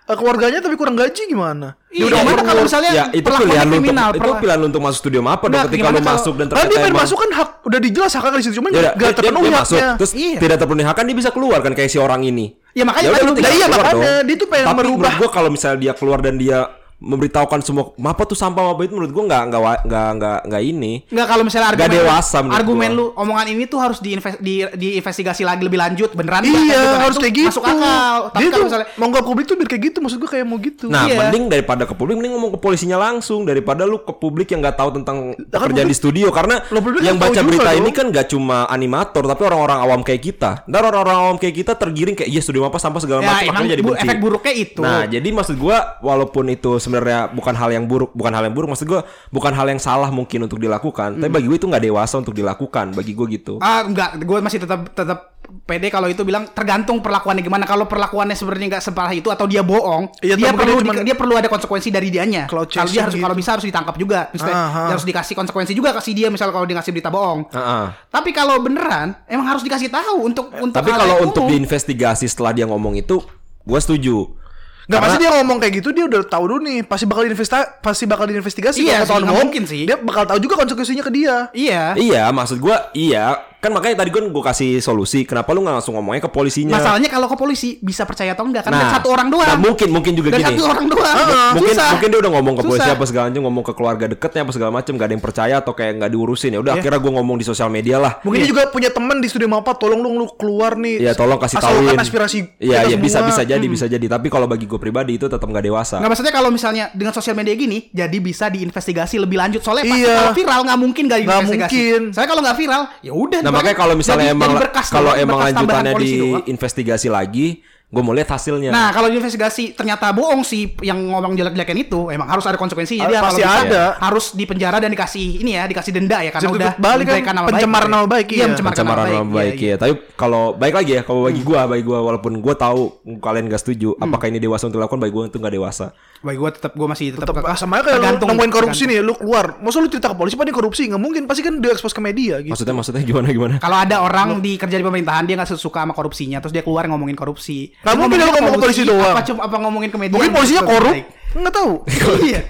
eh, 0.03 0.17
keluarganya 0.19 0.59
tapi 0.59 0.75
kurang 0.75 0.95
gaji 0.95 1.23
gimana? 1.25 1.79
Iya, 1.87 2.05
udah 2.05 2.19
gimana 2.21 2.43
kalau 2.43 2.63
misalnya 2.65 2.91
ya 2.91 3.05
itu 3.13 3.23
pilihan 3.29 3.65
lu 3.65 3.77
untuk 3.79 4.19
itu 4.19 4.31
pilihan 4.37 4.59
lu 4.59 4.67
untuk 4.67 4.83
masuk 4.83 4.99
studio 4.99 5.21
apa 5.23 5.45
dong 5.45 5.63
ketika 5.65 5.83
lu 5.85 5.95
kalau- 5.95 6.11
masuk 6.11 6.35
dan 6.35 6.45
Kan 6.45 6.51
dia 6.51 6.59
ternyata 6.59 6.75
pengen 6.75 6.91
emang 6.91 7.03
masuk 7.03 7.17
kan 7.17 7.31
hak 7.33 7.49
udah 7.63 7.81
dijelas 7.81 8.11
haknya 8.13 8.31
di 8.33 8.43
situ 8.43 8.55
cuman 8.59 8.69
Ya 8.69 8.75
udah, 8.75 8.83
nggak 8.83 8.99
dia, 8.99 9.07
dia, 9.07 9.15
terpenuhi 9.15 9.47
dia 9.47 9.55
masuk 9.57 9.77
haknya. 9.79 9.91
terus 9.95 10.13
Iya. 10.13 10.39
tidak 10.41 10.57
terpenuhi 10.59 10.85
hak 10.85 10.97
kan 10.97 11.05
dia 11.07 11.17
bisa 11.17 11.31
keluar 11.31 11.59
kan 11.61 11.73
kayak 11.73 11.87
si 11.87 11.99
orang 11.99 12.21
ini. 12.25 12.47
Ya, 12.73 12.83
makanya 12.83 13.09
udah, 13.09 13.21
lu 13.21 13.23
itu- 13.23 13.37
tinggal 13.39 13.53
Iya, 13.53 13.67
makanya. 13.69 14.13
Dia 14.25 14.37
tuh 14.37 14.49
pengen 14.49 14.67
Tapi 14.67 14.77
merubah. 14.77 14.99
menurut 14.99 15.21
gua 15.21 15.31
kalau 15.31 15.49
misalnya 15.49 15.79
dia 15.79 15.93
keluar 15.93 16.19
dan 16.19 16.35
dia 16.35 16.59
memberitahukan 17.03 17.61
semua 17.61 17.91
mapa 17.97 18.23
tuh 18.23 18.35
sampah 18.35 18.63
mapa 18.65 18.81
itu 18.81 18.93
menurut 18.93 19.11
gua 19.11 19.25
nggak 19.27 19.43
nggak 19.45 19.61
nggak 19.83 20.09
nggak 20.15 20.39
nggak 20.47 20.63
ini. 20.65 20.93
Enggak 21.09 21.27
kalau 21.27 21.43
misalnya 21.43 21.69
Nggak 21.69 21.83
argumen 21.83 21.99
dewasa 21.99 22.37
menurut 22.39 22.57
argumen 22.57 22.89
gua. 22.89 22.97
lu 22.97 23.17
omongan 23.17 23.47
ini 23.49 23.63
tuh 23.65 23.79
harus 23.79 23.99
diinves, 23.99 24.39
di, 24.39 24.55
diinvestigasi 24.65 25.43
lagi 25.43 25.63
lebih 25.63 25.77
lanjut 25.77 26.11
beneran 26.13 26.43
Iya, 26.43 26.55
nggak? 26.55 26.79
Kan 26.87 27.01
harus 27.03 27.19
kayak 27.19 27.35
gitu. 27.35 27.49
masuk 27.51 27.65
akal 27.65 28.15
tapi 28.31 28.47
kalau 28.49 28.65
misalnya 28.65 28.87
mau 28.95 29.07
nggak 29.09 29.25
publik 29.25 29.45
tuh 29.45 29.57
biar 29.57 29.69
kayak 29.69 29.83
gitu 29.85 29.99
maksud 29.99 30.19
gue 30.19 30.31
kayak 30.31 30.45
mau 30.45 30.59
gitu. 30.59 30.85
Nah, 30.87 31.05
Iya. 31.05 31.17
mending 31.19 31.45
daripada 31.49 31.83
ke 31.83 31.93
publik 31.93 32.15
mending 32.15 32.33
ngomong 32.33 32.53
ke 32.53 32.61
polisinya 32.61 32.97
langsung 32.97 33.43
daripada 33.43 33.83
lu 33.83 33.99
ke 33.99 34.13
publik 34.13 34.49
yang 34.49 34.61
nggak 34.61 34.77
tahu 34.77 34.91
tentang 34.95 35.17
pekerjaan 35.35 35.59
di 35.83 35.91
publik- 35.91 35.99
studio 35.99 36.27
karena 36.31 36.63
yang 37.01 37.17
kan 37.17 37.21
tahu 37.21 37.33
baca 37.33 37.41
berita 37.43 37.65
dong. 37.69 37.81
ini 37.81 37.91
kan 37.91 38.07
nggak 38.09 38.27
cuma 38.29 38.59
animator 38.67 39.23
tapi 39.25 39.43
orang-orang 39.43 39.79
awam 39.81 40.01
kayak 40.01 40.23
kita. 40.23 40.51
Ntar 40.65 40.83
orang-orang 40.85 41.17
awam 41.19 41.37
kayak 41.37 41.55
kita 41.57 41.73
tergiring 41.75 42.15
kayak 42.15 42.29
iya 42.29 42.41
studio 42.41 42.63
apa 42.63 42.77
sampah 42.77 43.01
segala 43.01 43.21
ya 43.21 43.27
macam 43.27 43.41
emang 43.41 43.51
akhirnya 43.53 43.73
jadi 43.73 43.83
bu- 43.83 43.91
benci. 43.93 44.05
efek 44.05 44.19
buruknya 44.19 44.53
itu 44.55 44.81
Nah, 44.81 45.03
jadi 45.05 45.29
maksud 45.29 45.57
gua 45.57 45.77
walaupun 45.99 46.45
itu 46.49 46.71
sebenarnya 46.93 47.33
bukan 47.33 47.55
hal 47.57 47.71
yang 47.73 47.85
buruk, 47.89 48.13
bukan 48.13 48.29
hal 48.31 48.45
yang 48.45 48.53
buruk, 48.53 48.69
maksud 48.69 48.85
gua 48.85 49.01
bukan 49.29 49.49
hal 49.51 49.65
yang 49.67 49.81
salah 49.81 50.13
mungkin 50.13 50.45
untuk 50.45 50.61
dilakukan, 50.61 51.17
tapi 51.17 51.33
bagi 51.33 51.49
gue 51.49 51.57
itu 51.57 51.65
nggak 51.65 51.81
dewasa 51.83 52.21
untuk 52.21 52.37
dilakukan, 52.37 52.93
bagi 52.93 53.17
gue 53.17 53.27
gitu. 53.33 53.57
Ah 53.59 53.81
enggak, 53.81 54.21
gue 54.21 54.39
masih 54.39 54.61
tetap 54.61 54.93
tetap 54.93 55.33
pede 55.65 55.89
kalau 55.89 56.07
itu 56.07 56.21
bilang 56.23 56.49
tergantung 56.49 57.01
perlakuannya 57.01 57.41
gimana. 57.41 57.65
Kalau 57.65 57.89
perlakuannya 57.89 58.37
sebenarnya 58.37 58.77
nggak 58.77 58.85
separah 58.85 59.13
itu 59.13 59.29
atau 59.29 59.49
dia 59.49 59.65
bohong, 59.65 60.13
Iya, 60.21 60.37
dia 60.37 60.53
tapi 60.53 60.61
perlu 60.61 60.73
dia 60.73 60.83
cuman- 60.85 60.97
di- 61.01 61.07
dia 61.09 61.17
perlu 61.17 61.35
ada 61.35 61.49
konsekuensi 61.49 61.89
dari 61.89 62.09
dianya. 62.13 62.45
Kalau 62.45 62.69
dia 62.69 62.85
harus 63.03 63.17
gitu. 63.17 63.25
kalau 63.25 63.37
bisa 63.37 63.51
harus 63.57 63.65
ditangkap 63.65 63.97
juga. 63.97 64.29
Misalnya 64.31 64.57
Aha. 64.59 64.83
dia 64.85 64.95
harus 65.01 65.07
dikasih 65.09 65.35
konsekuensi 65.35 65.73
juga 65.73 65.97
kasih 65.97 66.13
dia 66.13 66.29
misal 66.29 66.53
kalau 66.53 66.69
dia 66.69 66.77
ngasih 66.77 66.93
berita 66.93 67.09
bohong. 67.09 67.49
Heeh. 67.49 67.85
Tapi 68.13 68.31
kalau 68.31 68.61
beneran 68.61 69.17
emang 69.25 69.49
harus 69.49 69.65
dikasih 69.65 69.89
tahu 69.89 70.25
untuk 70.25 70.53
untuk 70.53 70.77
Tapi 70.77 70.91
kalau 70.91 71.17
untuk 71.23 71.49
diinvestigasi 71.49 72.29
setelah 72.29 72.53
dia 72.53 72.65
ngomong 72.65 72.93
itu, 72.95 73.21
gue 73.63 73.81
setuju. 73.81 74.42
Nggak 74.83 74.91
Karena- 74.93 75.07
pasti 75.09 75.19
dia 75.21 75.31
ngomong 75.33 75.57
kayak 75.59 75.73
gitu 75.79 75.89
dia 75.91 76.05
udah 76.05 76.21
tahu 76.23 76.45
dulu 76.49 76.61
nih 76.61 76.79
pasti 76.83 77.05
bakal 77.05 77.23
diinvesta 77.23 77.59
pasti 77.79 78.05
bakal 78.05 78.27
diinvestigasi 78.27 78.83
Iya 78.83 79.03
kalau 79.03 79.23
bohong, 79.25 79.47
mungkin 79.47 79.63
sih. 79.63 79.85
dia 79.85 79.95
bakal 79.95 80.27
tahu 80.27 80.39
juga 80.39 80.59
konsekuensinya 80.59 81.03
ke 81.03 81.13
dia 81.13 81.35
Iya. 81.53 81.95
Iya, 81.95 82.23
maksud 82.29 82.59
gua 82.59 82.91
iya. 82.93 83.39
Kan 83.63 83.71
makanya 83.71 84.03
tadi 84.03 84.11
gue 84.11 84.19
gue 84.19 84.43
kasih 84.43 84.83
solusi. 84.83 85.23
Kenapa 85.23 85.55
lu 85.55 85.63
nggak 85.63 85.79
langsung 85.79 85.95
ngomongnya 85.95 86.19
ke 86.19 86.27
polisinya? 86.27 86.75
Masalahnya 86.75 87.07
kalau 87.07 87.31
ke 87.31 87.39
polisi 87.39 87.79
bisa 87.79 88.03
percaya 88.03 88.35
atau 88.35 88.43
enggak 88.43 88.67
kan 88.67 88.75
Nah, 88.75 88.83
dari 88.83 88.91
satu 88.91 89.09
orang 89.15 89.31
doang. 89.31 89.47
nah, 89.47 89.55
mungkin 89.55 89.87
mungkin 89.87 90.19
juga 90.19 90.35
dari 90.35 90.43
gini. 90.43 90.59
satu 90.59 90.67
orang 90.67 90.87
doang. 90.91 91.15
mungkin 91.55 91.71
Susah. 91.71 91.89
mungkin 91.95 92.09
dia 92.11 92.19
udah 92.19 92.33
ngomong 92.35 92.55
ke 92.59 92.63
polisi 92.65 92.83
Susah. 92.83 92.99
apa 92.99 93.05
segala 93.07 93.25
macam, 93.31 93.43
ngomong 93.47 93.63
ke 93.63 93.73
keluarga 93.73 94.05
deketnya 94.11 94.41
apa 94.43 94.51
segala 94.51 94.71
macam, 94.75 94.93
gak 94.93 95.07
ada 95.07 95.15
yang 95.15 95.23
percaya 95.23 95.55
atau 95.63 95.73
kayak 95.73 95.93
nggak 95.95 96.11
diurusin 96.11 96.51
ya. 96.51 96.59
Udah 96.59 96.73
akhirnya 96.75 96.99
gue 96.99 97.13
ngomong 97.15 97.37
di 97.39 97.47
sosial 97.47 97.71
media 97.71 97.97
lah. 97.97 98.19
mungkin 98.27 98.43
dia 98.43 98.51
juga 98.51 98.63
punya 98.67 98.91
teman 98.91 99.23
di 99.23 99.29
studio 99.31 99.47
Mapa 99.47 99.79
tolong 99.79 100.03
dong 100.03 100.15
lu 100.17 100.27
keluar 100.35 100.75
nih 100.75 100.99
Iya 100.99 101.13
tolong 101.15 101.39
kasih 101.39 101.63
tahuin. 101.63 101.95
aspirasi 101.95 102.39
Iya 102.59 102.83
kita 102.83 102.89
iya 102.89 102.97
bisa 102.99 103.19
bisa 103.23 103.43
jadi 103.47 103.67
bisa 103.69 103.87
jadi. 103.87 104.07
Tapi 104.09 104.27
kalau 104.27 104.51
bagi 104.51 104.67
gue 104.73 104.81
pribadi 104.81 105.21
itu 105.21 105.29
tetap 105.29 105.45
nggak 105.45 105.61
dewasa. 105.63 106.01
Nggak 106.01 106.11
maksudnya 106.11 106.33
kalau 106.33 106.49
misalnya 106.49 106.89
dengan 106.91 107.13
sosial 107.13 107.37
media 107.37 107.53
gini, 107.53 107.93
jadi 107.93 108.17
bisa 108.17 108.49
diinvestigasi 108.49 109.21
lebih 109.21 109.37
lanjut. 109.37 109.61
Soalnya 109.61 109.85
pasti 109.85 110.01
Iya. 110.01 110.17
kalau 110.17 110.33
viral 110.33 110.61
nggak 110.65 110.81
mungkin 110.81 111.03
nggak 111.05 111.21
diinvestigasi. 111.21 111.77
mungkin. 111.77 112.01
Saya 112.17 112.25
kalau 112.25 112.41
nggak 112.41 112.57
viral, 112.57 112.83
ya 113.01 113.13
udah. 113.13 113.41
Nah 113.45 113.53
makanya 113.53 113.77
kalau 113.77 113.95
misalnya 113.95 114.25
jadi- 114.25 114.35
emang 114.35 114.51
jadi 114.51 114.63
berkas 114.65 114.87
kalau 114.89 115.13
emang 115.13 115.39
lanjutannya 115.43 115.93
diinvestigasi 115.95 117.09
lagi, 117.09 117.61
Gue 117.93 118.01
mau 118.01 118.17
lihat 118.17 118.25
hasilnya. 118.27 118.73
Nah, 118.73 118.89
kalau 118.89 119.05
investigasi 119.07 119.77
ternyata 119.77 120.09
bohong 120.11 120.41
sih 120.41 120.73
yang 120.81 120.97
ngomong 121.13 121.37
jelek-jelekan 121.37 121.77
itu, 121.77 122.09
emang 122.09 122.25
harus 122.25 122.41
ada 122.43 122.57
konsekuensinya. 122.57 123.05
Dia 123.05 123.21
Ah, 123.21 123.29
pasti 123.29 123.45
bisa 123.45 123.61
ada. 123.63 123.85
harus 124.01 124.33
dipenjara 124.33 124.81
dan 124.81 124.89
dikasih 124.89 125.45
ini 125.45 125.61
ya, 125.61 125.69
dikasih 125.69 125.93
denda 125.93 126.25
ya 126.25 126.33
karena 126.33 126.49
Jadi 126.49 126.57
udah 126.57 126.73
balik 126.81 127.05
kan 127.21 127.35
nama 127.37 127.47
pencemaran 127.47 127.85
baik. 127.85 127.93
nama 127.93 128.07
baik, 128.09 128.27
Iya, 128.27 128.33
iya. 128.33 128.47
mencemarkan 128.49 128.73
pencemaran 128.81 129.05
nama 129.13 129.29
baik 129.29 129.57
iya. 129.61 129.69
ya. 129.69 129.77
Tapi 129.77 129.93
kalau 130.17 130.57
baik 130.57 130.73
lagi 130.73 130.91
ya, 130.97 131.03
kalau 131.05 131.21
bagi 131.29 131.45
Hmm. 131.45 131.49
gua, 131.53 131.61
bagi 131.69 131.85
gua, 131.85 131.85
bagi 131.85 131.85
gua 131.85 131.99
walaupun 132.01 132.33
gua 132.41 132.55
tahu 132.57 132.81
kalian 133.21 133.45
gak 133.47 133.61
setuju, 133.61 133.93
apakah 134.01 134.27
ini 134.27 134.41
dewasa 134.41 134.65
untuk 134.65 134.81
dilakukan, 134.81 134.97
bagi 134.99 135.13
gua 135.13 135.25
itu 135.29 135.37
gak 135.37 135.53
dewasa. 135.53 135.87
Baik 136.23 136.39
gue 136.39 136.51
tetap 136.55 136.73
gue 136.73 136.87
masih 136.87 137.07
tetap, 137.13 137.35
Tetep, 137.35 137.43
ah, 137.43 137.59
sama 137.59 137.83
kayak 137.83 137.99
lu 137.99 138.07
tergantung- 138.15 138.31
nemuin 138.31 138.53
korupsi 138.55 138.87
tergantung. 138.87 138.95
nih, 138.95 138.99
lu 139.03 139.15
keluar. 139.19 139.59
Masa 139.59 139.83
lu 139.83 139.91
cerita 139.91 140.07
ke 140.07 140.15
polisi, 140.15 140.39
ini 140.39 140.55
korupsi? 140.55 140.83
Nggak 140.87 141.03
mungkin, 141.03 141.23
pasti 141.27 141.43
kan 141.43 141.59
dia 141.59 141.75
expose 141.75 141.91
ke 141.91 141.99
media 141.99 142.39
gitu. 142.39 142.55
Maksudnya 142.55 142.75
maksudnya 142.79 143.03
gimana 143.03 143.27
gimana? 143.29 143.55
Kalau 143.59 143.75
ada 143.75 143.97
orang 143.99 144.39
di 144.39 144.55
kerja 144.55 144.79
di 144.79 144.87
pemerintahan 144.87 145.27
dia 145.27 145.35
nggak 145.35 145.51
suka 145.59 145.83
sama 145.83 145.91
korupsinya, 145.91 146.39
terus 146.39 146.55
dia 146.55 146.63
keluar 146.63 146.87
ngomongin 146.87 147.19
korupsi. 147.19 147.75
Ngomongin 147.83 148.17
dia 148.17 148.27
ngomong 148.29 148.53
ke 148.53 148.61
polisi 148.61 148.83
doang. 148.83 149.15
Apa 149.15 149.23
cuma 149.23 149.41
apa 149.43 149.57
ngomongin 149.59 149.91
ke 149.91 149.99
media? 149.99 150.15
Mungkin 150.15 150.33
polisinya 150.33 150.63
korup, 150.63 150.95
baik. 150.95 151.07
nggak 151.33 151.55
tahu. 151.55 151.73
Iya. 152.29 152.41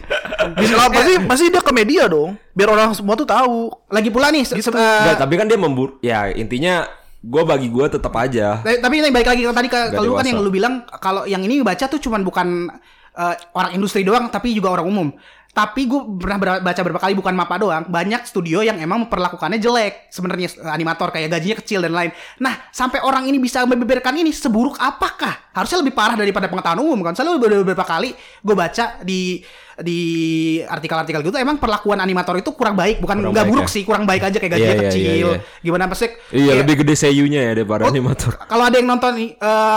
Bisa 0.52 0.74
lah, 0.74 0.88
pasti 0.90 1.12
pasti 1.22 1.44
dia 1.48 1.62
ke 1.62 1.72
media 1.72 2.04
dong, 2.06 2.34
biar 2.50 2.68
orang 2.68 2.92
semua 2.92 3.14
tuh 3.14 3.24
tahu. 3.24 3.70
Lagi 3.88 4.10
pula 4.10 4.28
nih, 4.28 4.42
se- 4.42 4.58
eh, 4.58 4.60
Nggak, 4.60 5.16
tapi 5.16 5.34
kan 5.38 5.46
dia 5.46 5.56
membur 5.56 5.96
ya 6.00 6.28
intinya 6.28 6.84
gua 7.18 7.46
bagi 7.46 7.70
gua 7.70 7.86
tetap 7.86 8.12
aja. 8.12 8.60
Tapi 8.60 8.82
tapi 8.82 8.94
ini 8.98 9.08
baik 9.08 9.28
lagi 9.28 9.42
ke 9.42 9.52
tadi 9.52 9.68
ke 9.70 9.80
kalau 9.94 10.04
lu 10.04 10.18
kan 10.18 10.26
yang 10.26 10.40
lu 10.42 10.50
bilang 10.50 10.74
kalau 10.98 11.22
yang 11.24 11.40
ini 11.40 11.62
baca 11.62 11.86
tuh 11.86 11.96
cuman 11.96 12.20
bukan 12.20 12.48
eh, 13.12 13.34
orang 13.54 13.72
industri 13.72 14.02
doang 14.02 14.28
tapi 14.28 14.52
juga 14.52 14.68
orang 14.70 14.84
umum. 14.84 15.08
Tapi 15.52 15.84
gue 15.84 16.00
pernah 16.16 16.40
baca 16.64 16.80
beberapa 16.80 16.96
kali 16.96 17.12
bukan 17.12 17.36
mapa 17.36 17.60
doang, 17.60 17.84
banyak 17.84 18.24
studio 18.24 18.64
yang 18.64 18.80
emang 18.80 19.04
memperlakukannya 19.04 19.60
jelek 19.60 20.08
sebenarnya 20.08 20.48
animator 20.72 21.12
kayak 21.12 21.28
gajinya 21.28 21.56
kecil 21.60 21.84
dan 21.84 21.92
lain. 21.92 22.08
Nah, 22.40 22.56
sampai 22.72 23.04
orang 23.04 23.28
ini 23.28 23.36
bisa 23.36 23.60
membeberkan 23.68 24.16
ini 24.16 24.32
seburuk 24.32 24.80
apakah? 24.80 25.52
Harusnya 25.52 25.84
lebih 25.84 25.92
parah 25.92 26.16
daripada 26.16 26.48
pengetahuan 26.48 26.80
umum 26.80 27.04
kan. 27.04 27.12
Soalnya 27.12 27.36
beberapa, 27.36 27.84
kali 27.84 28.16
gue 28.16 28.54
baca 28.56 29.04
di 29.04 29.44
di 29.76 30.00
artikel-artikel 30.64 31.20
gitu 31.20 31.36
emang 31.36 31.60
perlakuan 31.60 32.00
animator 32.00 32.40
itu 32.40 32.56
kurang 32.56 32.72
baik, 32.72 33.04
bukan 33.04 33.20
nggak 33.28 33.44
buruk 33.44 33.68
ya? 33.68 33.72
sih, 33.76 33.82
kurang 33.84 34.08
baik 34.08 34.24
aja 34.24 34.36
kayak 34.40 34.52
gajinya 34.56 34.68
Iya, 34.68 34.80
iya, 34.80 34.88
kecil. 34.88 35.04
iya, 35.04 35.12
iya. 35.36 35.38
Gimana 35.60 35.84
pasti 35.84 36.06
Iya, 36.32 36.52
lebih 36.64 36.80
gede 36.80 36.94
seiyunya 36.96 37.40
ya 37.44 37.52
daripada 37.52 37.92
animator. 37.92 38.40
kalau 38.48 38.64
ada 38.64 38.76
yang 38.80 38.88
nonton 38.88 39.12
eh, 39.20 39.32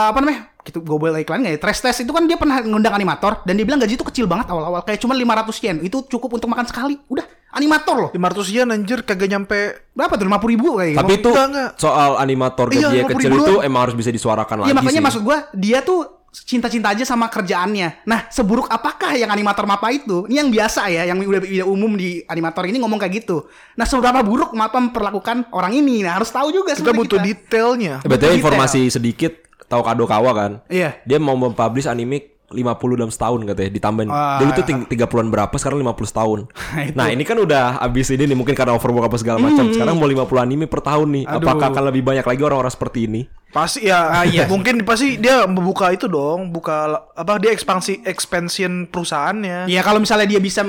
apa 0.08 0.16
namanya 0.24 0.55
gitu 0.66 0.82
gue 0.82 0.98
boleh 0.98 1.22
iklan 1.22 1.40
nggak 1.40 1.54
ya 1.54 1.60
Trash 1.62 1.80
Test 1.80 2.02
itu 2.02 2.10
kan 2.10 2.26
dia 2.26 2.34
pernah 2.34 2.58
ngundang 2.58 2.90
animator 2.90 3.40
dan 3.42 3.54
dia 3.54 3.62
bilang 3.62 3.78
gaji 3.78 3.94
itu 3.94 4.02
kecil 4.02 4.26
banget 4.26 4.50
awal-awal 4.50 4.82
kayak 4.82 4.98
cuma 4.98 5.14
500 5.14 5.62
yen 5.62 5.76
itu 5.80 6.02
cukup 6.04 6.34
untuk 6.34 6.50
makan 6.50 6.66
sekali 6.66 6.98
udah 7.06 7.22
animator 7.52 7.94
loh 7.96 8.10
500 8.10 8.50
yen 8.50 8.68
anjir 8.68 9.00
kagak 9.00 9.30
nyampe 9.30 9.58
berapa 9.94 10.12
tuh 10.12 10.26
50 10.26 10.52
ribu 10.52 10.68
kayak 10.76 10.98
Tapi 10.98 11.12
itu 11.16 11.30
soal 11.78 12.18
animator 12.18 12.66
Iya, 12.68 12.90
gajinya 12.90 13.02
50 13.06 13.12
kecil 13.14 13.32
itu 13.32 13.44
doang. 13.54 13.62
emang 13.64 13.80
harus 13.86 13.96
bisa 13.96 14.10
disuarakan 14.10 14.56
Iya 14.60 14.64
lagi 14.68 14.76
makanya 14.76 15.00
sih. 15.00 15.06
maksud 15.06 15.22
gue 15.22 15.38
dia 15.54 15.78
tuh 15.80 16.00
cinta-cinta 16.36 16.92
aja 16.92 17.00
sama 17.00 17.32
kerjaannya. 17.32 18.04
Nah 18.04 18.28
seburuk 18.28 18.68
apakah 18.68 19.16
yang 19.16 19.32
animator 19.32 19.64
mapa 19.64 19.88
itu? 19.88 20.28
Ini 20.28 20.44
yang 20.44 20.52
biasa 20.52 20.84
ya, 20.92 21.08
yang 21.08 21.16
udah, 21.16 21.40
udah 21.40 21.64
umum 21.64 21.96
di 21.96 22.20
animator 22.28 22.68
ini 22.68 22.76
ngomong 22.76 23.00
kayak 23.00 23.24
gitu. 23.24 23.48
Nah 23.72 23.88
seberapa 23.88 24.20
buruk 24.20 24.52
mapa 24.52 24.76
memperlakukan 24.76 25.48
orang 25.48 25.72
ini? 25.72 26.04
Nah 26.04 26.20
harus 26.20 26.28
tahu 26.28 26.52
juga 26.52 26.76
kita 26.76 26.92
butuh 26.92 27.24
detailnya. 27.24 28.04
Sebetulnya 28.04 28.36
detail. 28.36 28.40
informasi 28.44 28.80
sedikit 28.92 29.32
tahu 29.66 29.82
Kadokawa 29.82 30.30
kan. 30.32 30.52
Iya. 30.66 30.98
Dia 31.02 31.18
mau 31.18 31.34
mempublish 31.34 31.86
anime 31.86 32.36
50 32.46 32.62
dalam 32.94 33.10
setahun 33.10 33.42
katanya 33.42 33.70
ditambahin. 33.74 34.08
Wah. 34.08 34.38
Dulu 34.38 34.50
tuh 34.54 34.64
ting- 34.64 34.86
30-an 34.86 35.28
berapa 35.34 35.54
sekarang 35.58 35.82
50 35.82 36.06
setahun. 36.06 36.38
Itu. 36.86 36.94
nah, 36.94 37.10
ini 37.10 37.26
kan 37.26 37.34
udah 37.36 37.82
abis 37.82 38.14
ini 38.14 38.30
nih 38.30 38.38
mungkin 38.38 38.54
karena 38.54 38.78
overwork 38.78 39.10
apa 39.10 39.18
segala 39.18 39.42
macam. 39.42 39.66
Sekarang 39.74 39.98
mau 39.98 40.06
50 40.06 40.30
anime 40.38 40.70
per 40.70 40.78
tahun 40.78 41.08
nih. 41.10 41.24
Aduh. 41.26 41.42
Apakah 41.42 41.74
akan 41.74 41.84
lebih 41.90 42.06
banyak 42.06 42.22
lagi 42.22 42.42
orang-orang 42.46 42.70
seperti 42.70 43.10
ini? 43.10 43.26
Pasti 43.46 43.88
ya, 43.88 44.26
mungkin 44.50 44.84
pasti 44.84 45.16
dia 45.16 45.48
membuka 45.48 45.88
itu 45.88 46.10
dong, 46.10 46.52
buka 46.52 46.92
apa 47.16 47.40
dia 47.40 47.54
ekspansi 47.54 48.04
expansion 48.04 48.84
perusahaannya. 48.84 49.70
Ya 49.70 49.80
kalau 49.80 50.02
misalnya 50.02 50.28
dia 50.28 50.42
bisa 50.42 50.60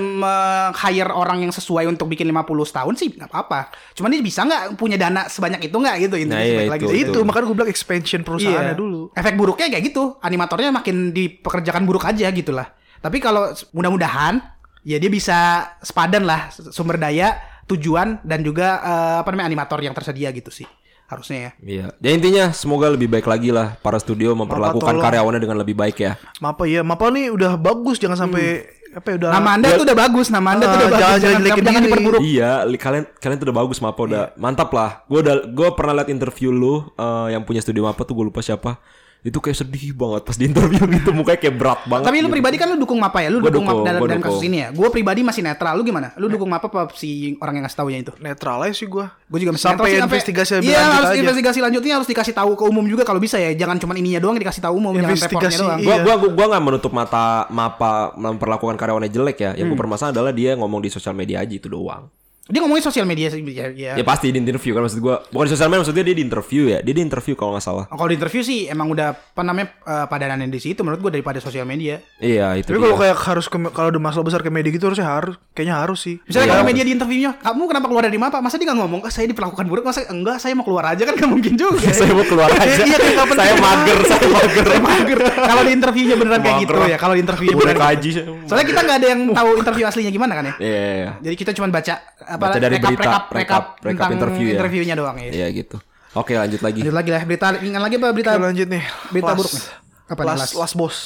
hire 0.72 1.12
orang 1.12 1.44
yang 1.44 1.52
sesuai 1.52 1.84
untuk 1.90 2.08
bikin 2.08 2.30
50 2.30 2.48
tahun 2.48 2.94
sih 2.96 3.12
nggak 3.18 3.28
apa-apa. 3.28 3.74
Cuman 3.92 4.14
dia 4.14 4.24
bisa 4.24 4.48
nggak 4.48 4.80
punya 4.80 4.96
dana 4.96 5.28
sebanyak 5.28 5.68
itu 5.68 5.76
nggak 5.76 5.96
gitu 6.06 6.16
intinya 6.16 6.40
Nah, 6.40 6.48
iya, 6.48 6.70
lagi 6.70 6.86
itu, 6.88 6.94
ke 6.94 7.12
itu, 7.12 7.20
makanya 7.26 7.46
gue 7.50 7.56
bilang 7.60 7.72
expansion 7.74 8.22
perusahaannya 8.24 8.72
Iya. 8.72 8.80
dulu. 8.80 9.02
Efek 9.12 9.34
buruknya 9.36 9.68
kayak 9.68 9.84
gitu. 9.92 10.04
Animatornya 10.22 10.70
makin 10.72 11.12
dipekerjakan 11.12 11.84
buruk 11.84 12.06
aja 12.08 12.30
gitu 12.32 12.56
lah. 12.56 12.72
Tapi 13.04 13.18
kalau 13.20 13.52
mudah-mudahan 13.74 14.40
ya 14.88 14.96
dia 14.96 15.12
bisa 15.12 15.66
sepadan 15.84 16.24
lah 16.24 16.48
sumber 16.72 16.96
daya, 16.96 17.36
tujuan 17.68 18.24
dan 18.24 18.46
juga 18.46 18.80
eh, 18.80 19.16
apa 19.26 19.28
namanya 19.34 19.52
animator 19.52 19.84
yang 19.84 19.92
tersedia 19.92 20.32
gitu 20.32 20.54
sih. 20.54 20.70
Harusnya 21.08 21.38
ya. 21.40 21.52
Iya. 21.58 21.86
Ya 21.98 22.12
intinya 22.12 22.44
semoga 22.52 22.88
lebih 22.88 23.08
baik 23.08 23.24
lagi 23.24 23.48
lah 23.48 23.76
para 23.78 23.96
studio 23.96 24.36
memperlakukan 24.36 24.84
tolong. 24.92 25.00
karyawannya 25.02 25.40
dengan 25.40 25.58
lebih 25.58 25.72
baik 25.74 25.98
ya. 25.98 26.20
Mapa 26.38 26.64
ya, 26.64 26.84
Mapa 26.84 27.08
nih 27.08 27.30
udah 27.30 27.56
bagus 27.56 27.96
jangan 27.96 28.20
sampai 28.20 28.68
apa 28.90 29.08
ya 29.08 29.16
udah 29.16 29.30
Nama 29.32 29.50
Anda 29.54 29.68
tuh 29.72 29.86
udah 29.86 29.98
bagus, 29.98 30.28
nama 30.28 30.48
Anda 30.50 30.64
tuh 30.64 30.68
Ah, 30.68 30.76
udah 30.76 30.84
bagus. 30.86 31.00
jangan- 31.00 31.08
jangan 31.14 31.22
Jangan, 31.22 31.40
jelekin 31.40 31.64
jangan 31.64 31.76
diri. 31.78 31.88
diperburuk. 31.90 32.20
Iya, 32.22 32.52
li- 32.66 32.78
kalian 32.78 33.04
kalian 33.16 33.38
tuh 33.38 33.48
udah 33.48 33.58
bagus 33.58 33.78
Mapa 33.80 34.02
udah 34.04 34.24
mantap 34.36 34.70
lah. 34.70 34.92
Gue 35.06 35.20
udah 35.22 35.36
gue 35.46 35.68
pernah 35.74 35.94
liat 35.96 36.10
interview 36.10 36.50
lu 36.52 36.76
eh, 36.92 37.28
yang 37.32 37.42
punya 37.42 37.60
studio 37.60 37.82
Mapa 37.82 38.04
tuh 38.04 38.14
gue 38.14 38.26
lupa 38.26 38.40
siapa. 38.40 38.76
Itu 39.26 39.42
kayak 39.42 39.58
sedih 39.60 39.92
banget 39.92 40.22
pas 40.24 40.38
di 40.38 40.46
interview 40.48 40.84
gitu 40.88 41.10
mukanya 41.12 41.40
kayak 41.42 41.56
berat 41.58 41.82
banget. 41.90 42.06
Tapi 42.08 42.18
lu 42.22 42.30
gitu. 42.30 42.36
pribadi 42.40 42.56
kan 42.56 42.68
lu 42.72 42.78
dukung 42.78 43.00
Mapa 43.02 43.20
ya? 43.20 43.30
Lu 43.34 43.42
Gua 43.44 43.50
dukung, 43.52 43.66
Mapa 43.66 43.76
dukung, 43.76 43.88
dalam, 43.90 44.02
dalam 44.08 44.24
kasus 44.24 44.44
ini 44.46 44.58
ya? 44.64 44.68
Gue 44.72 44.88
pribadi 44.88 45.22
masih 45.26 45.42
netral. 45.44 45.74
Lu 45.76 45.84
gimana? 45.84 46.14
Lu 46.16 46.30
dukung 46.30 46.48
Mapa 46.48 46.70
apa 46.70 46.88
si 46.96 47.36
orang 47.42 47.60
yang 47.60 47.64
ngasih 47.68 47.78
taunya 47.82 48.00
itu? 48.02 48.14
netral 48.18 48.62
aja 48.64 48.72
sih 48.72 48.88
gua. 48.88 49.12
Gue 49.28 49.44
juga 49.44 49.52
masih 49.58 49.66
sampai 49.68 49.84
netral 49.84 49.98
sih, 49.98 50.08
investigasi 50.08 50.52
lebih 50.62 50.70
Iya, 50.70 50.78
lanjut 50.80 50.94
harus 50.96 51.10
aja. 51.12 51.20
investigasi 51.20 51.60
lanjutnya 51.60 51.94
harus 52.00 52.08
dikasih 52.08 52.34
tahu 52.34 52.52
ke 52.56 52.64
umum 52.64 52.86
juga 52.88 53.04
kalau 53.04 53.20
bisa 53.20 53.36
ya. 53.36 53.52
Jangan 53.52 53.78
cuma 53.78 53.94
ininya 53.98 54.22
doang 54.24 54.40
yang 54.40 54.44
dikasih 54.48 54.64
tahu 54.64 54.74
umum, 54.80 54.94
jangan 54.96 55.12
reportnya 55.12 55.28
Investigasi, 55.28 55.60
doang. 55.60 55.80
iya. 55.82 55.88
Gua 55.88 55.98
gua 56.00 56.16
gua, 56.16 56.30
gua 56.32 56.46
gak 56.56 56.64
menutup 56.64 56.92
mata 56.96 57.26
Mapa 57.50 58.16
memperlakukan 58.16 58.76
karyawannya 58.80 59.12
jelek 59.12 59.38
ya. 59.42 59.52
Yang 59.58 59.76
gue 59.76 59.80
permasalahan 59.80 60.14
adalah 60.16 60.32
dia 60.32 60.56
ngomong 60.56 60.80
di 60.80 60.90
sosial 60.90 61.18
media 61.18 61.44
aja 61.44 61.52
itu 61.52 61.68
doang. 61.68 62.08
Dia 62.48 62.60
ngomongin 62.64 62.84
sosial 62.84 63.04
media 63.04 63.28
sih 63.28 63.44
ya. 63.44 63.68
ya. 63.72 63.94
Ya 63.96 64.04
pasti 64.04 64.32
di 64.32 64.40
interview 64.40 64.72
kan 64.72 64.82
maksud 64.84 65.00
gua. 65.00 65.20
Bukan 65.28 65.46
di 65.46 65.52
sosial 65.52 65.68
media 65.68 65.82
maksudnya 65.84 66.04
dia 66.04 66.16
di 66.16 66.24
interview 66.24 66.62
ya. 66.68 66.80
Dia 66.80 66.94
di 66.96 67.04
interview 67.04 67.36
kalau 67.36 67.52
nggak 67.54 67.66
salah. 67.66 67.86
Kalau 67.88 68.08
di 68.08 68.16
interview 68.16 68.42
sih 68.42 68.68
emang 68.68 68.88
udah 68.88 69.12
apa 69.12 69.44
namanya 69.44 69.68
eh, 69.84 70.06
padanannya 70.08 70.48
di 70.48 70.58
situ 70.58 70.80
menurut 70.82 71.00
gue 71.00 71.12
daripada 71.14 71.38
sosial 71.38 71.68
media. 71.68 72.00
Iya, 72.18 72.56
itu 72.56 72.72
Tapi 72.72 72.80
dia. 72.80 72.86
kalau 72.88 72.96
kayak 72.98 73.18
harus 73.20 73.46
ke, 73.46 73.58
kalau 73.70 73.88
udah 73.92 74.02
masalah 74.02 74.26
besar 74.26 74.42
ke 74.42 74.50
media 74.50 74.72
gitu 74.72 74.88
harusnya 74.88 75.08
harus 75.08 75.36
kayaknya 75.52 75.76
harus 75.78 76.00
sih. 76.00 76.16
Misalnya 76.24 76.48
Iya. 76.48 76.54
kalau 76.56 76.66
media 76.66 76.84
di 76.88 76.92
interviewnya, 76.96 77.32
kamu 77.38 77.62
kenapa 77.68 77.86
keluar 77.92 78.04
dari 78.08 78.18
Mapa? 78.18 78.38
Masa 78.40 78.56
dia 78.56 78.66
nggak 78.72 78.80
ngomong, 78.80 79.02
ah, 79.04 79.12
saya 79.12 79.26
diperlakukan 79.28 79.66
buruk, 79.68 79.84
masa 79.84 80.08
enggak, 80.08 80.38
saya 80.40 80.54
mau 80.56 80.64
keluar 80.64 80.86
aja 80.88 81.04
kan 81.04 81.14
nggak 81.14 81.30
mungkin 81.30 81.54
juga. 81.60 81.84
saya 82.00 82.14
mau 82.16 82.24
keluar 82.24 82.48
aja. 82.48 82.64
Iya, 82.80 82.98
kayak 82.98 83.28
saya 83.36 83.54
mager, 83.60 84.00
saya 84.08 84.28
mager. 84.32 84.66
Saya 84.66 84.82
mager. 84.82 85.20
Kalau 85.36 85.62
di 85.68 85.72
interviewnya 85.76 86.16
beneran 86.16 86.40
kayak 86.40 86.58
gitu 86.64 86.74
ya. 86.88 86.98
Kalau 86.98 87.14
di 87.14 87.22
interviewnya 87.22 87.58
beneran. 87.60 87.82
kaji. 87.84 88.10
gitu. 88.14 88.34
Soalnya 88.48 88.68
kita 88.72 88.82
nggak 88.88 88.98
ada 88.98 89.08
yang 89.12 89.22
tahu 89.36 89.50
interview 89.60 89.86
aslinya 89.86 90.12
gimana 90.12 90.34
kan 90.34 90.46
ya. 90.48 90.54
Iya, 90.58 90.78
iya, 90.78 90.94
iya. 90.96 91.10
Jadi 91.28 91.36
kita 91.36 91.52
cuma 91.52 91.68
baca 91.68 91.94
Baca 92.40 92.58
dari 92.58 92.76
rekap, 92.76 92.90
berita, 92.90 93.02
rekap, 93.04 93.24
rekap, 93.32 93.64
rekap, 93.82 94.10
interview 94.12 94.46
ya. 94.46 94.54
interviewnya 94.56 94.96
doang 94.96 95.18
ya. 95.18 95.32
Iya 95.34 95.48
gitu. 95.52 95.78
Oke, 96.14 96.34
lanjut 96.34 96.60
lagi. 96.60 96.80
Lanjut 96.82 96.96
lagi 96.96 97.10
lah 97.10 97.22
berita 97.24 97.48
ringan 97.54 97.80
lagi 97.80 97.96
apa 97.96 98.08
berita 98.10 98.32
Kita 98.32 98.42
lanjut 98.44 98.68
nih. 98.68 98.84
berita 99.10 99.28
Last- 99.28 99.38
buruk 99.38 99.54
nih. 99.54 99.66
Apa 100.08 100.22
nih, 100.24 100.28
last, 100.28 100.40
last? 100.40 100.54
last 100.56 100.76
boss. 100.76 100.98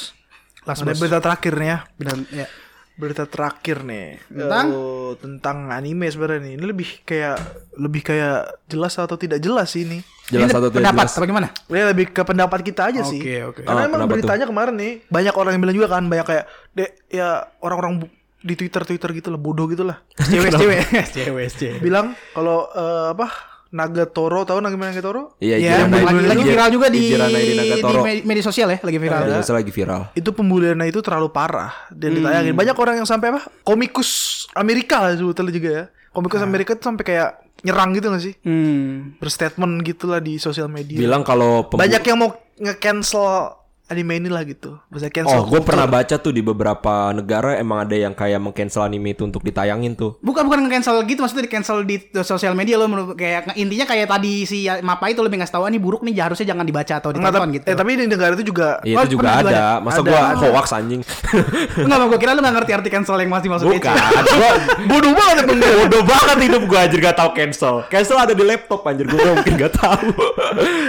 Last 0.62 0.80
Ada 0.80 0.86
boss. 0.88 0.98
berita 0.98 1.18
terakhir 1.18 1.52
nih 1.54 1.68
ya. 1.68 1.78
Berita, 1.92 2.14
ya. 2.32 2.46
Berita 2.92 3.24
terakhir 3.24 3.76
nih. 3.82 4.06
Tentang? 4.30 4.66
Eh, 4.68 5.12
tentang 5.18 5.56
anime 5.68 6.06
sebenarnya 6.06 6.40
nih. 6.42 6.52
Ini 6.54 6.64
lebih 6.64 6.88
kayak 7.02 7.36
lebih 7.74 8.02
kayak 8.02 8.38
jelas 8.66 8.94
atau 8.94 9.16
tidak 9.16 9.38
jelas 9.38 9.68
sih 9.68 9.82
ini. 9.82 9.98
Jelas 10.28 10.48
Ini 10.48 10.54
atau 10.54 10.60
tidak 10.62 10.76
pendapat 10.78 11.04
jelas? 11.04 11.18
apa 11.18 11.24
gimana? 11.26 11.48
Ya 11.66 11.84
lebih 11.84 12.06
ke 12.08 12.22
pendapat 12.22 12.60
kita 12.62 12.82
aja 12.88 13.02
sih. 13.02 13.18
Oke, 13.18 13.36
oke. 13.44 13.60
Karena 13.64 13.80
Oh, 13.80 13.88
emang 13.90 14.06
beritanya 14.06 14.44
kemarin 14.44 14.74
nih 14.74 14.92
banyak 15.08 15.34
orang 15.34 15.52
yang 15.52 15.62
bilang 15.62 15.76
juga 15.76 15.88
kan 15.90 16.04
banyak 16.06 16.24
kayak 16.24 16.44
dek 16.70 16.90
ya 17.10 17.28
orang-orang 17.58 18.06
di 18.42 18.54
Twitter 18.54 18.82
Twitter 18.82 19.10
gitu 19.14 19.28
lah 19.30 19.38
bodoh 19.38 19.66
gitu 19.66 19.86
lah. 19.86 20.02
Cewek, 20.18 20.50
cewek, 20.52 20.82
cewek, 21.08 21.48
cewek. 21.54 21.80
bilang 21.80 22.12
kalau 22.34 22.66
eh, 22.68 23.14
apa 23.14 23.26
Nagatoro 23.72 24.44
tahu 24.44 24.60
Naga 24.60 24.76
Nagatoro? 24.76 25.40
Iya, 25.40 25.56
Ya, 25.56 25.88
lagi, 25.88 26.28
lagi 26.28 26.44
viral 26.44 26.68
juga 26.68 26.92
di, 26.92 27.08
di 27.08 27.96
me- 27.96 28.20
media 28.20 28.44
sosial 28.44 28.68
ya, 28.68 28.78
lagi 28.84 29.00
viral. 29.00 29.24
Media 29.24 29.40
sosial 29.40 29.56
lagi 29.56 29.72
viral. 29.72 30.00
Itu 30.12 30.36
pembuliannya 30.36 30.92
itu 30.92 31.00
terlalu 31.00 31.32
parah 31.32 31.72
dan 31.88 32.12
ditayangin. 32.12 32.52
Banyak 32.52 32.76
orang 32.76 33.00
yang 33.00 33.08
sampai 33.08 33.32
apa? 33.32 33.48
Komikus 33.64 34.44
Amerika 34.52 35.00
lah 35.00 35.16
sebetulnya 35.16 35.52
juga 35.56 35.70
ya. 35.72 35.84
Komikus 36.12 36.44
Amerika 36.44 36.76
itu 36.76 36.84
sampai 36.84 37.04
kayak 37.06 37.30
nyerang 37.64 37.96
gitu 37.96 38.12
gak 38.12 38.20
sih? 38.20 38.34
Hmm. 38.44 39.16
Berstatement 39.16 39.80
gitulah 39.80 40.20
di 40.20 40.36
sosial 40.36 40.68
media. 40.68 41.00
Bilang 41.00 41.24
kalau 41.24 41.64
Banyak 41.64 42.04
yang 42.04 42.20
mau 42.20 42.36
nge-cancel 42.60 43.56
anime 43.92 44.16
ini 44.16 44.26
lah 44.26 44.42
gitu. 44.42 44.80
Bisa 44.88 45.06
cancel. 45.06 45.36
Oh, 45.36 45.46
gue 45.46 45.60
pernah 45.60 45.84
baca 45.84 46.16
tuh 46.16 46.30
di 46.30 46.40
beberapa 46.40 46.92
negara 47.10 47.54
emang 47.54 47.84
ada 47.84 47.94
yang 47.94 48.12
kayak 48.12 48.38
meng-cancel 48.38 48.82
anime 48.82 49.12
itu 49.12 49.22
untuk 49.22 49.40
ditayangin 49.40 49.92
tuh. 49.92 50.16
Bukan 50.18 50.42
bukan 50.42 50.66
cancel 50.66 50.98
gitu 51.02 51.20
maksudnya 51.20 51.44
di 51.44 51.52
cancel 51.52 51.76
di 51.82 51.96
sosial 52.18 52.52
media 52.52 52.74
lo 52.74 52.86
menurut- 52.86 53.12
kayak 53.12 53.52
intinya 53.54 53.84
kayak 53.84 54.08
tadi 54.08 54.42
si 54.42 54.58
Mapa 54.80 55.06
itu 55.06 55.20
lebih 55.20 55.36
ngasih 55.36 55.52
tahu 55.52 55.62
"Ah, 55.62 55.70
ini 55.70 55.76
buruk 55.76 56.00
nih 56.00 56.16
harusnya 56.18 56.48
jangan 56.48 56.64
dibaca 56.64 56.94
atau 56.94 57.10
Enggak, 57.10 57.28
ditonton 57.28 57.40
tapi, 57.44 57.56
gitu. 57.56 57.64
eh, 57.66 57.76
tapi 57.76 57.90
di 57.92 58.04
negara 58.06 58.32
itu 58.32 58.44
juga 58.44 58.68
Iya 58.80 58.96
Oh, 58.96 59.02
itu 59.02 59.10
juga 59.12 59.20
pernah 59.22 59.36
juga 59.38 59.50
ada. 59.52 59.66
Masa 59.78 60.00
Ada, 60.00 60.08
gua 60.08 60.20
ada. 60.22 60.46
hoax 60.48 60.66
anjing. 60.72 61.02
Enggak, 61.84 61.98
gue 62.02 62.18
kira 62.18 62.30
lu 62.32 62.40
gak 62.40 62.54
ngerti 62.54 62.70
arti 62.72 62.88
cancel 62.88 63.16
yang 63.18 63.30
masih 63.30 63.48
masuk 63.48 63.66
Bukan. 63.68 63.94
Gua 64.32 64.50
bodoh 64.86 65.12
banget 65.12 65.36
emang 65.42 65.58
bodoh 65.82 66.02
banget 66.02 66.36
hidup 66.42 66.62
gua 66.64 66.78
anjir 66.82 66.98
gak 66.98 67.16
tahu 67.16 67.30
cancel. 67.32 67.74
Cancel 67.86 68.16
ada 68.16 68.32
di 68.32 68.42
laptop 68.42 68.80
anjir 68.82 69.04
gua 69.04 69.18
nggak 69.18 69.36
mungkin 69.36 69.54
gak 69.58 69.74
tahu. 69.74 70.06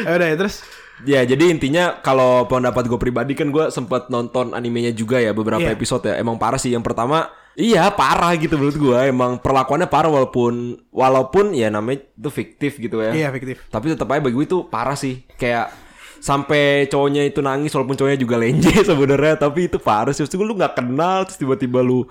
Ya 0.03 0.11
udah 0.13 0.27
ya 0.27 0.35
terus. 0.37 0.55
Ya 1.03 1.21
jadi 1.21 1.51
intinya 1.51 1.99
kalau 1.99 2.45
pendapat 2.45 2.87
gue 2.87 2.95
pribadi 2.95 3.33
kan 3.33 3.49
gue 3.49 3.67
sempat 3.69 4.07
nonton 4.07 4.51
animenya 4.51 4.89
juga 4.89 5.17
ya 5.17 5.31
beberapa 5.31 5.59
Iya. 5.61 5.75
episode 5.75 6.03
ya. 6.05 6.15
Emang 6.15 6.35
parah 6.35 6.55
sih. 6.55 6.71
Yang 6.71 6.87
pertama 6.87 7.27
iya 7.53 7.85
parah 7.89 8.33
gitu 8.33 8.55
menurut 8.55 8.73
gue 8.73 8.99
emang 9.05 9.37
perlakuannya 9.37 9.85
parah 9.85 10.09
walaupun 10.09 10.79
walaupun 10.89 11.53
ya 11.53 11.67
namanya 11.67 12.01
itu 12.09 12.29
fiktif 12.29 12.77
gitu 12.77 12.97
ya. 12.97 13.11
Iya, 13.11 13.27
fiktif. 13.29 13.61
tapi 13.67 13.91
tetap 13.91 14.07
aja 14.07 14.19
bagi 14.19 14.33
gue 14.33 14.45
itu 14.45 14.59
parah 14.65 14.95
sih. 14.95 15.21
Kayak 15.35 15.69
sampai 16.17 16.87
cowoknya 16.87 17.27
itu 17.27 17.43
nangis 17.43 17.75
walaupun 17.75 17.93
cowoknya 17.93 18.15
juga 18.15 18.39
lenje 18.39 18.71
sebenarnya. 18.89 19.35
Tapi 19.35 19.67
itu 19.67 19.77
parah 19.77 20.11
sih. 20.11 20.23
Maksud 20.23 20.33
gue 20.33 20.47
lu 20.47 20.55
nggak 20.55 20.75
kenal 20.77 21.27
terus 21.27 21.35
tiba-tiba 21.35 21.83
lu 21.83 22.07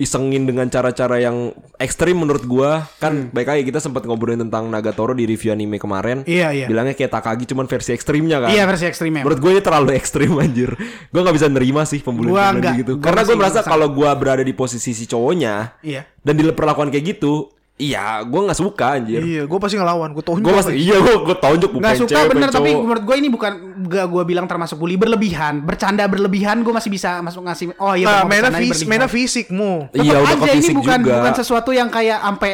isengin 0.00 0.42
dengan 0.42 0.64
cara-cara 0.66 1.20
yang 1.20 1.52
ekstrim 1.76 2.16
menurut 2.16 2.40
gua 2.42 2.88
kan 2.96 3.28
baik 3.28 3.44
lagi 3.46 3.62
kita 3.62 3.78
sempat 3.78 4.02
ngobrolin 4.02 4.40
tentang 4.40 4.64
Nagatoro 4.66 5.12
di 5.12 5.24
review 5.24 5.52
anime 5.52 5.76
kemarin 5.76 6.24
Iya, 6.24 6.48
iya. 6.50 6.66
bilangnya 6.66 6.96
kayak 6.96 7.12
Takagi 7.12 7.44
cuman 7.44 7.68
versi 7.68 7.92
ekstrimnya 7.92 8.40
kan 8.40 8.48
Iya, 8.48 8.64
versi 8.64 8.88
ekstrimnya. 8.88 9.20
menurut 9.20 9.36
gue 9.38 9.50
ini 9.50 9.60
terlalu 9.60 9.92
ekstrim 10.00 10.32
anjir 10.34 10.72
gue 11.06 11.20
nggak 11.20 11.36
bisa 11.36 11.46
nerima 11.46 11.84
sih 11.84 12.00
pembulian 12.00 12.32
Gua 12.56 12.72
gitu 12.74 12.92
Gua 12.96 13.04
karena 13.04 13.20
masih 13.22 13.36
merasa 13.36 13.60
kalau 13.60 13.92
gue 13.92 14.08
berada 14.16 14.40
di 14.40 14.52
posisi 14.52 14.90
si 14.90 15.04
cowoknya 15.04 15.76
Iya. 15.84 16.08
dan 16.18 16.34
diperlakukan 16.34 16.88
kayak 16.88 17.04
gitu 17.14 17.52
iya 17.80 18.04
gue 18.22 18.40
nggak 18.40 18.54
suka 18.54 18.86
anjir 18.92 19.20
Iya, 19.20 19.42
gue 19.42 19.58
pasti 19.58 19.74
ngelawan. 19.74 20.10
Gue 20.10 20.20
tonjok. 20.22 20.42
gue 20.42 20.54
masih 20.54 20.74
iya 20.74 20.96
gue 20.96 21.14
gue 21.22 21.36
tonjok 21.36 21.70
bukan 21.70 21.82
Nggak 21.82 21.96
suka 21.98 22.12
cewek, 22.14 22.28
bener 22.30 22.48
tapi 22.50 22.70
cowok. 22.70 22.82
menurut 22.82 23.02
gue 23.02 23.16
ini 23.16 23.28
bukan 23.28 23.52
gak 23.82 24.06
gue 24.06 24.22
bilang 24.24 24.44
termasuk 24.44 24.76
bully 24.76 24.94
berlebihan 24.94 25.54
bercanda 25.60 26.04
berlebihan 26.04 26.60
gue 26.60 26.70
masih 26.70 26.88
bisa 26.88 27.18
masuk 27.18 27.42
ngasih 27.42 27.66
oh 27.74 27.92
iya 27.92 28.06
Nah, 28.06 28.22
mainnya, 28.22 28.50
bercandanya 28.50 28.68
fis 28.68 28.80
mainnya 28.84 29.08
fisikmu. 29.08 29.72
Tetep 29.88 30.02
Iya, 30.02 30.16
udah 30.18 30.28
ke 30.30 30.44
aja 30.44 30.52
ini 30.52 30.68
bukan 30.72 30.98
juga. 31.00 31.14
bukan 31.16 31.32
sesuatu 31.34 31.70
yang 31.70 31.88
kayak 31.88 32.18
sampai 32.20 32.52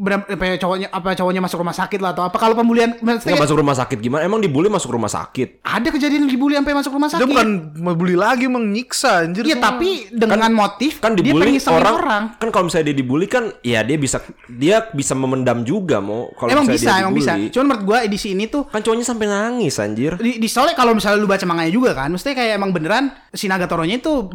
benar 0.00 0.24
apa 0.24 0.56
cowoknya 0.56 0.88
apa 0.88 1.12
cowoknya 1.12 1.44
masuk 1.44 1.60
rumah 1.60 1.76
sakit 1.76 2.00
lah 2.00 2.16
atau 2.16 2.24
apa 2.24 2.36
kalau 2.40 2.56
pembulian 2.56 2.96
Nggak 2.96 3.36
masuk 3.36 3.60
rumah 3.60 3.76
sakit 3.76 4.00
gimana? 4.00 4.24
Emang 4.24 4.40
dibully 4.40 4.72
masuk 4.72 4.96
rumah 4.96 5.12
sakit? 5.12 5.60
ada 5.60 5.88
kejadian 5.92 6.24
dibully 6.24 6.56
sampai 6.56 6.72
masuk 6.72 6.92
rumah 6.96 7.12
Dia 7.12 7.20
sakit 7.20 7.28
bukan 7.28 7.48
membuli 7.76 8.16
lagi, 8.16 8.48
menyiksa 8.48 9.28
anjir. 9.28 9.44
Iya 9.44 9.60
tapi 9.60 10.08
dengan 10.08 10.50
motif 10.56 11.04
Kan 11.04 11.12
dia 11.12 11.28
dibully 11.28 11.52
pengen 11.52 11.54
ngisengin 11.60 11.80
orang, 11.84 11.96
orang. 12.00 12.22
Kan 12.40 12.48
kalau 12.48 12.64
misalnya 12.72 12.86
dia 12.90 12.96
dibully 12.96 13.26
kan, 13.28 13.44
ya 13.60 13.84
dia 13.84 13.96
bisa 14.00 14.18
dia 14.48 14.88
bisa 14.90 15.12
memendam 15.12 15.60
juga 15.62 16.00
mau. 16.00 16.32
Kalau 16.32 16.48
Emang 16.48 16.66
bisa, 16.66 16.96
dia 16.96 17.04
emang 17.04 17.14
bisa. 17.14 17.32
dibully. 17.36 17.52
Cuman 17.52 17.64
menurut 17.68 17.82
gue 17.84 17.98
di 18.08 18.18
sini 18.18 18.44
tuh 18.48 18.62
Kan 18.72 18.80
cowoknya 18.80 19.04
sampai 19.04 19.26
nangis 19.28 19.74
anjir. 19.76 20.16
di, 20.16 20.40
di 20.40 20.48
soalnya 20.48 20.72
kalau 20.72 20.96
misalnya 20.96 21.20
lu 21.20 21.28
baca 21.28 21.44
manganya 21.44 21.72
juga 21.72 21.92
kan, 21.92 22.08
mesti 22.08 22.32
kayak 22.32 22.56
emang 22.56 22.72
beneran 22.72 23.12
si 23.36 23.46
Nagatoro-nya 23.46 24.00
itu 24.00 24.32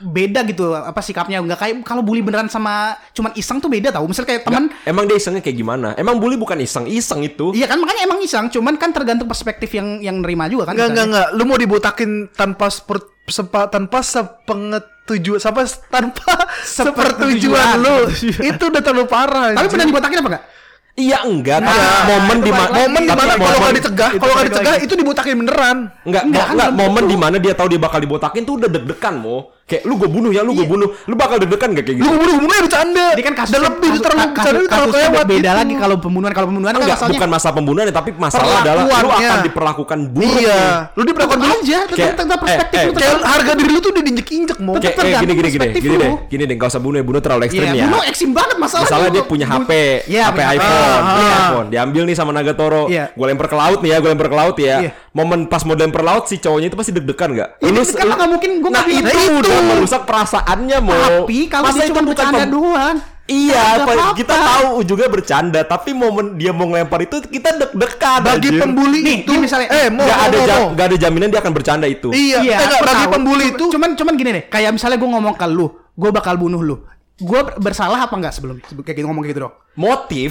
beda 0.00 0.40
gitu 0.44 0.70
apa 0.72 0.98
sikapnya 0.98 1.38
nggak 1.38 1.58
kayak 1.58 1.74
kalau 1.82 2.00
bully 2.00 2.20
beneran 2.20 2.46
sama 2.46 2.94
cuman 3.10 3.34
iseng 3.34 3.58
tuh 3.58 3.66
beda 3.66 3.90
tau 3.90 4.02
misalnya 4.02 4.28
kayak 4.28 4.42
teman 4.44 4.64
Emang 4.84 5.04
dia 5.04 5.16
isengnya 5.16 5.40
kayak 5.40 5.56
gimana? 5.56 5.88
Emang 5.92 6.16
bully 6.16 6.34
bukan 6.34 6.54
iseng, 6.56 6.86
iseng 6.86 7.18
itu. 7.20 7.50
iya 7.50 7.66
kan 7.66 7.76
makanya 7.76 8.02
emang 8.04 8.18
iseng 8.20 8.46
cuman 8.46 8.74
kan 8.74 8.90
tergantung 8.90 9.26
perspektif 9.26 9.66
yang 9.70 9.98
yang 9.98 10.18
nerima 10.18 10.46
juga 10.46 10.70
kan 10.70 10.74
Enggak, 10.74 10.88
enggak, 10.88 11.04
misalnya. 11.04 11.26
enggak. 11.26 11.28
Lu 11.34 11.44
mau 11.44 11.58
dibotakin 11.58 12.10
tanpa 12.30 12.66
seper, 12.68 12.98
sepa, 13.24 13.60
tanpa 13.66 13.98
sepengetujuan 14.00 15.38
sampai 15.38 15.64
tanpa 15.88 16.32
sepertujuan 16.62 17.66
lu. 17.76 17.96
itu 18.40 18.62
udah 18.64 18.80
terlalu 18.80 19.06
parah. 19.06 19.52
tapi 19.52 19.66
pernah 19.66 19.86
dibotakin 19.86 20.18
apa 20.18 20.30
enggak 20.30 20.44
Iya 20.94 21.22
enggak, 21.22 21.62
tapi 21.62 21.78
Nah, 21.78 22.02
momen 22.08 22.38
di 22.40 22.50
mana 22.50 22.74
momen 22.76 22.90
Tapi 22.96 23.06
di 23.06 23.14
mana 23.16 23.32
kalau 23.38 23.58
nggak 23.60 23.74
dicegah, 23.76 24.10
itu 24.10 24.18
kalau 24.18 24.34
nggak 24.34 24.46
dicegah 24.50 24.74
itu 24.82 24.94
dibotakin 24.94 25.34
beneran. 25.36 25.76
Enggak, 26.02 26.22
Enggak, 26.24 26.24
enggak, 26.26 26.42
kan 26.42 26.54
enggak. 26.58 26.70
momen 26.74 27.04
di 27.06 27.16
mana 27.16 27.36
dia 27.38 27.54
tahu 27.54 27.68
dia 27.68 27.78
bakal 27.78 27.98
dibotakin 27.98 28.42
tuh 28.42 28.54
udah 28.58 28.66
deg-degan 28.68 29.14
mo. 29.14 29.54
Kayak 29.68 29.84
lu 29.84 29.94
gue 29.94 30.08
bunuh 30.08 30.30
ya, 30.30 30.40
lu 30.40 30.52
gue 30.52 30.64
Iya. 30.64 30.70
bunuh. 30.70 30.88
Lu 31.04 31.12
bakal 31.12 31.36
deg-degan 31.36 31.68
gak 31.70 31.84
kayak 31.84 31.96
Lu 31.96 32.08
gitu? 32.08 32.16
bunuh 32.16 32.34
bunuhnya 32.40 32.62
bercanda. 32.64 33.06
Ini 33.12 33.20
kan 33.20 33.34
kasus 33.36 33.52
Dan 33.52 33.60
lebih 33.62 33.76
kasus- 33.86 34.00
terlalu 34.00 34.16
kasus- 34.18 34.32
bercanda 34.32 34.48
terlalu 34.48 34.68
kasusnya 34.88 34.96
kelewat 35.04 35.26
beda 35.28 35.36
gitu. 35.44 35.58
lagi 35.60 35.74
kalau 35.76 35.96
pembunuhan 35.98 36.32
kalau 36.32 36.46
pembunuhan 36.48 36.72
kan 36.72 36.80
Enggak, 36.80 36.96
masalahnya 36.96 37.14
bukan 37.14 37.28
masalah 37.28 37.54
pembunuhan 37.54 37.84
ya, 37.84 37.94
tapi 37.94 38.10
masalah 38.16 38.48
adalah 38.58 38.80
lu 38.80 39.10
akan 39.10 39.38
diperlakukan 39.44 39.98
buruk. 40.08 40.40
Iya, 40.40 40.56
nih. 40.56 40.96
lu 40.96 41.02
diperlakukan 41.04 41.38
buruk. 41.38 41.56
aja 41.58 41.78
tetap 41.84 41.98
Kayak- 41.98 42.16
tetap 42.16 42.38
perspektif 42.40 42.78
eh, 42.78 42.82
lu 42.82 42.88
eh, 42.88 42.96
Kayak 42.96 43.16
harga 43.20 43.52
diri 43.52 43.68
lu 43.68 43.78
tuh 43.78 43.90
udah 43.90 44.02
diinjek-injek 44.02 44.58
mau. 44.58 44.72
Kayak, 44.72 44.80
kayak 44.80 44.96
tergantung 44.96 45.20
gini 45.28 45.34
gini 45.34 45.48
gini 45.50 45.66
gini 45.78 45.96
deh 45.98 46.10
gini 46.26 46.42
deh 46.44 46.56
gak 46.56 46.68
usah 46.68 46.80
bunuh 46.80 46.96
ya 46.96 47.04
bunuh 47.04 47.20
terlalu 47.20 47.42
ekstrim 47.44 47.66
Iya, 47.66 47.74
ya 47.74 47.84
bunuh 47.84 48.02
ekstrim 48.02 48.30
banget 48.32 48.56
masalah 48.56 48.84
misalnya 48.84 49.10
dia 49.10 49.22
punya 49.22 49.46
HP 49.46 49.70
Iya, 50.06 50.22
HP 50.24 50.32
punya 50.32 50.46
HP. 50.46 50.56
iPhone 50.56 51.02
Ah, 51.04 51.38
iPhone 51.44 51.66
diambil 51.68 52.02
nih 52.04 52.16
sama 52.16 52.30
Nagatoro 52.32 52.82
Iya. 52.86 53.04
gue 53.10 53.26
lempar 53.26 53.46
ke 53.46 53.56
laut 53.58 53.78
nih 53.78 53.90
ya 53.90 53.96
gue 53.98 54.08
lempar 54.08 54.28
ke 54.28 54.36
laut 54.36 54.56
ya 54.56 54.76
momen 55.10 55.40
pas 55.44 55.62
mau 55.62 55.74
lempar 55.74 56.00
laut 56.00 56.24
si 56.24 56.38
cowoknya 56.38 56.68
itu 56.68 56.76
pasti 56.76 56.90
deg-degan 56.90 57.28
gak 57.32 57.48
Iya, 57.58 57.70
deg-degan 57.74 58.06
lah, 58.06 58.16
nggak 58.16 58.30
mungkin, 58.30 58.50
gua 58.58 58.70
nah 58.70 58.82
nggak 58.82 59.02
itu 59.02 59.18
udah 59.58 59.74
merusak 59.74 60.02
perasaannya 60.02 60.78
mau 60.80 60.94
tapi 61.20 61.38
kalau 61.46 61.64
Masa 61.64 61.74
dia 61.74 61.82
itu 61.82 61.90
cuma 61.90 62.00
bukan 62.00 62.08
bercanda 62.14 62.38
pem- 62.40 62.52
doang 62.52 62.96
Iya, 63.28 63.60
apa, 63.76 63.92
apa-apa. 63.92 64.16
kita 64.16 64.32
tahu 64.32 64.66
ujungnya 64.80 65.08
bercanda, 65.10 65.60
tapi 65.60 65.92
momen 65.92 66.40
dia 66.40 66.48
mau 66.48 66.64
ngelempar 66.64 67.04
itu 67.04 67.20
kita 67.20 67.60
deg-degan. 67.60 68.24
Bagi 68.24 68.48
anjir. 68.48 68.56
pembuli 68.56 68.98
Nih, 68.98 69.16
itu 69.20 69.28
nih 69.28 69.38
misalnya- 69.38 69.68
eh 69.68 69.92
mau 69.92 70.00
nggak 70.00 70.16
mau, 70.16 70.24
ada 70.24 70.32
mau, 70.32 70.46
ja- 70.46 70.56
mau. 70.56 70.66
nggak 70.72 70.86
ada 70.88 70.96
jaminan 70.96 71.28
dia 71.28 71.40
akan 71.44 71.52
bercanda 71.52 71.84
itu. 71.86 72.08
Iya, 72.08 72.40
Iya, 72.40 72.56
eh, 72.56 72.68
aku 72.72 72.84
bagi 72.86 73.04
tahu. 73.04 73.12
pembuli 73.12 73.44
itu 73.50 73.64
cuman 73.68 73.90
cuman 73.92 74.12
gini 74.16 74.30
deh, 74.32 74.44
kayak 74.48 74.72
misalnya 74.72 74.96
gue 74.96 75.10
ngomong 75.10 75.36
ke 75.36 75.44
lu, 75.46 75.68
gue 75.68 76.08
bakal 76.10 76.40
bunuh 76.40 76.64
lu. 76.64 76.80
Gue 77.18 77.40
bersalah 77.60 78.00
apa 78.00 78.16
enggak 78.16 78.32
sebelum 78.32 78.64
sebelum 78.64 78.80
kayak 78.82 78.96
gitu 78.96 79.06
ngomong 79.06 79.20
kayak 79.20 79.34
gitu 79.34 79.42
dong? 79.44 79.54
Motif 79.76 80.30